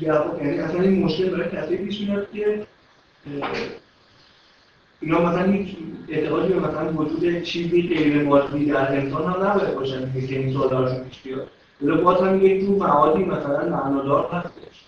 [0.00, 2.66] یعنی اصلا این مشکل برای کسی پیش میاد که
[5.00, 5.76] اینا مثلا هیچ
[6.08, 11.04] اعتقادی به مثلا وجود چیزی غیر مادی در انسان هم نباید باشن که این سوالاشون
[11.04, 11.48] پیش بیاد.
[11.82, 14.84] ولی باز هم یک جور معادی مثلا معنادار هستش.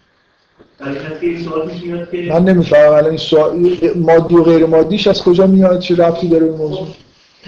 [2.30, 6.44] من نمی‌فهمم الان این سوال مادی و غیر مادیش از کجا میاد؟ چه ربطی داره
[6.44, 6.88] این موضوع؟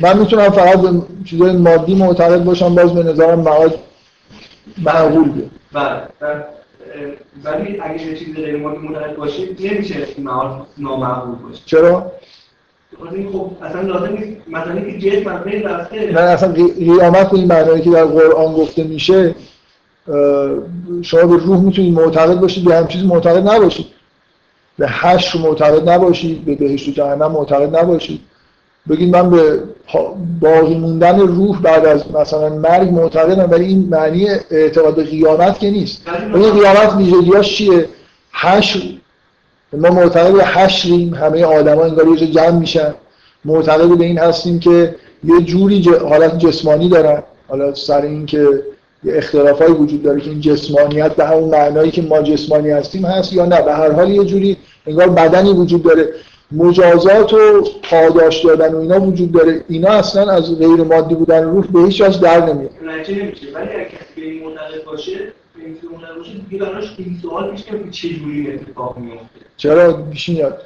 [0.00, 3.78] من می‌تونم فقط به چیزای مادی معتقد باشم باز به نظرم معاد
[4.78, 6.02] معقول بیاد بله
[7.44, 11.62] ولی اگه یه چیز غیر مادی معتقد باشید نمیشه معاد نامعقول باشه.
[11.66, 12.12] چرا؟
[13.32, 14.40] خب اصلا لازم نیست.
[14.48, 16.12] مثلا اینکه جسم از بین رفته.
[16.12, 19.34] نه اصلا قیامت این معنایی که در قرآن گفته میشه
[21.02, 23.86] شما به روح می‌تونید معتقد باشید به هم چیز معتقد نباشید
[24.78, 28.20] به حشر معتقد نباشید به بهشت و جهنم معتقد نباشید
[28.90, 29.62] بگید من به
[30.40, 35.70] باقی موندن روح بعد از مثلا مرگ معتقدم ولی این معنی اعتقاد به قیامت که
[35.70, 36.02] نیست.
[36.34, 37.88] این قیامت ویژگیاش چیه؟
[38.32, 38.80] حشر.
[39.72, 42.94] ما معتقد به حشریم همه آدما انگار یه جمع میشن.
[43.44, 44.94] معتقد به این هستیم که
[45.24, 47.22] یه جوری حالت جسمانی دارن.
[47.48, 48.62] حالا سر این که
[49.04, 53.32] یه اختلافایی وجود داره که این جسمانیت به همون معنایی که ما جسمانی هستیم هست
[53.32, 53.62] یا نه.
[53.62, 54.56] به هر حال یه جوری
[54.86, 56.08] انگار بدنی وجود داره.
[56.52, 59.64] مجازات و پاداش دادن و اینا وجود داره.
[59.68, 62.70] اینا اصلا از غیر مادی بودن روح به هیچ وجه در نمیاد.
[62.82, 63.46] نمیشه.
[63.54, 65.18] ولی اگه کسی به این معتقد باشه
[65.56, 69.92] به این معتقد باشه دیگه براش این سوال پیش که چه جوری اتفاق میفته چرا
[69.92, 70.62] پیش میاد؟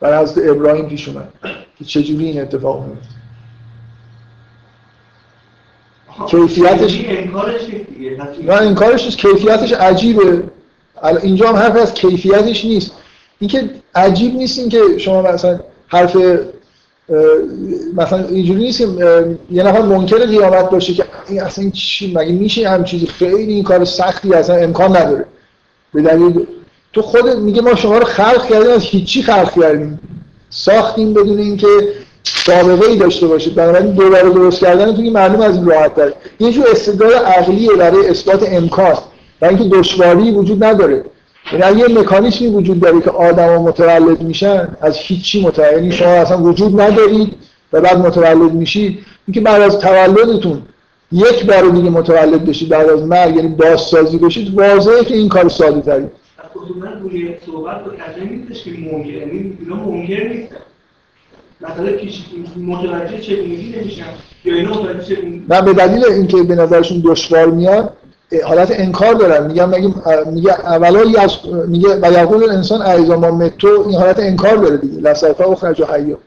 [0.00, 1.32] برای حضرت ابراهیم پیش اومد.
[1.78, 3.14] که چه جوری این اتفاق میفته
[6.28, 7.04] کیفیتش
[8.42, 9.18] نه انکارش نیست.
[9.18, 10.42] کیفیتش عجیبه.
[11.22, 12.92] اینجا هم حرف از کیفیتش نیست.
[13.42, 16.16] اینکه عجیب نیست اینکه شما مثلا حرف
[17.96, 18.80] مثلا اینجوری نیست
[19.50, 23.52] یه نفر منکر قیامت باشه که این اصلا این چی مگه میشه هم چیزی؟ خیلی
[23.52, 25.24] این کار سختی اصلا امکان نداره.
[25.94, 26.46] به دلیل
[26.92, 30.00] تو خودت میگه ما شما رو خلق کردیم از هیچی خلق کردیم.
[30.50, 31.68] ساختیم بدون اینکه
[32.24, 33.54] سابقه ای داشته باشید.
[33.54, 38.08] بنابراین دوباره درست کردن تو معلوم از این راحت داره یه جور استدلال عقلیه برای
[38.08, 38.98] اثبات امکان.
[39.42, 41.04] و اینکه دشواری وجود نداره.
[41.58, 46.42] یعنی یه مکانیزمی وجود داره که آدما متولد میشن از هیچی متولد یعنی شما اصلا
[46.42, 47.34] وجود ندارید
[47.72, 50.62] و بعد متولد میشید اینکه بعد از تولدتون
[51.12, 55.48] یک بار دیگه متولد بشید بعد از مرگ یعنی بازسازی بشید واضحه که این کار
[55.48, 56.06] ساده تری
[56.80, 57.80] من روی صحبت
[58.30, 60.48] نیستش که ممکن یعنی
[61.60, 61.86] مثلا
[62.56, 64.04] متوجه چگونگی نمیشن
[64.44, 65.16] یا اینا متوجه
[65.48, 67.96] نه به دلیل اینکه به نظرشون دشوار میاد
[68.44, 69.46] حالت انکار دارن.
[69.46, 69.94] میگم میگه
[70.26, 71.30] میگه اولا از
[71.68, 75.00] میگه و یقول انسان ایزا ما متو این حالت انکار داره دیگه.
[75.00, 76.18] لسایفا اخرج حیا.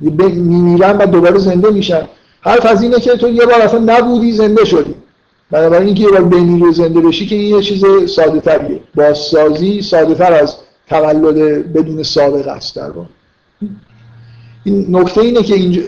[0.00, 2.02] میمیرن و دوباره زنده میشن.
[2.40, 4.94] حرف از اینه که تو یه بار اصلا نبودی زنده شدی.
[5.50, 7.84] بنابراین اینکه یه بار بمیری و زنده بشی که این یه چیز
[8.14, 10.56] ساده تریه بازسازی ساده تر از
[10.88, 13.08] تولد بدون سابقه است در واقع.
[14.64, 15.82] این نکته اینه که اینجا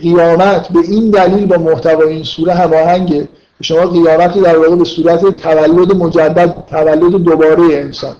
[0.00, 3.28] قیامت به این دلیل با محتوای این سوره هماهنگه
[3.62, 8.16] شما قیامت در واقع به صورت تولد مجدد تولد دوباره انسان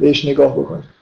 [0.00, 0.92] بهش نگاه بکنید.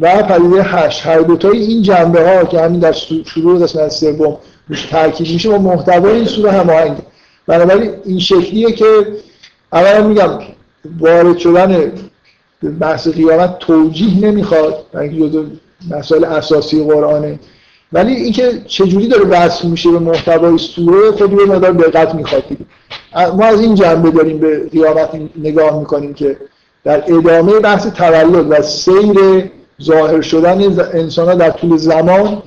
[0.00, 2.92] و پدیده هشت هر دوتای این جنبه ها که همین در
[3.26, 4.36] شروع قسمت سوم
[4.68, 7.02] روش تاکید میشه با محتوای این سوره هماهنگه.
[7.46, 9.06] بنابراین این شکلیه که
[9.72, 10.38] اولا میگم
[11.00, 11.92] وارد شدن
[12.80, 15.44] بحث قیامت توجیه نمی‌خواد اینکه
[15.90, 17.38] مسائل اساسی قرآنه.
[17.92, 22.44] ولی اینکه چجوری داره وصل میشه به محتوای سوره خود یه مقدار دقت می‌خواد
[23.36, 26.36] ما از این جنبه داریم به قیامت نگاه می‌کنیم که
[26.84, 29.50] در ادامه بحث تولد و سیر
[29.82, 32.42] ظاهر شدن انسان ها در طول زمان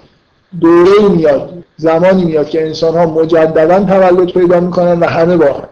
[0.61, 5.63] دوره میاد زمانی میاد که انسان ها مجددا تولد پیدا می‌کنن و همه با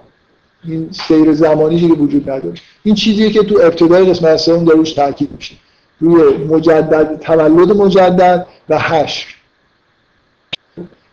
[0.66, 2.54] این سیر زمانی که وجود نداره.
[2.84, 5.56] این چیزیه که تو ابتدای قسمت سوم داروش تاکید میشه.
[6.00, 9.37] روی مجدد تولد مجدد و حشر.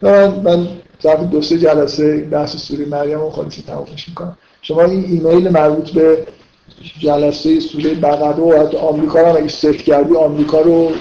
[0.05, 0.69] من من
[1.03, 4.37] ظرف دو سه جلسه بحث سوره مریم رو خالصی تمامش می‌کنم.
[4.63, 6.27] شما این ایمیل مربوط به
[6.99, 10.93] جلسه سوره بقره و حتی آمریکا رو اگه ست کردی آمریکا رو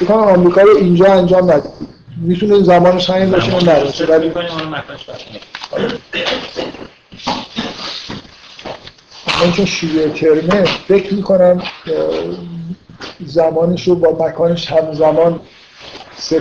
[0.00, 1.70] بکنم آمریکا رو اینجا انجام ندید
[2.22, 4.32] می‌تونه زمانش همین باشه نه ولی
[9.42, 11.62] من چون شیوع ترمه فکر می‌کنم
[13.26, 15.40] زمانش رو با مکانش همزمان
[16.16, 16.40] ست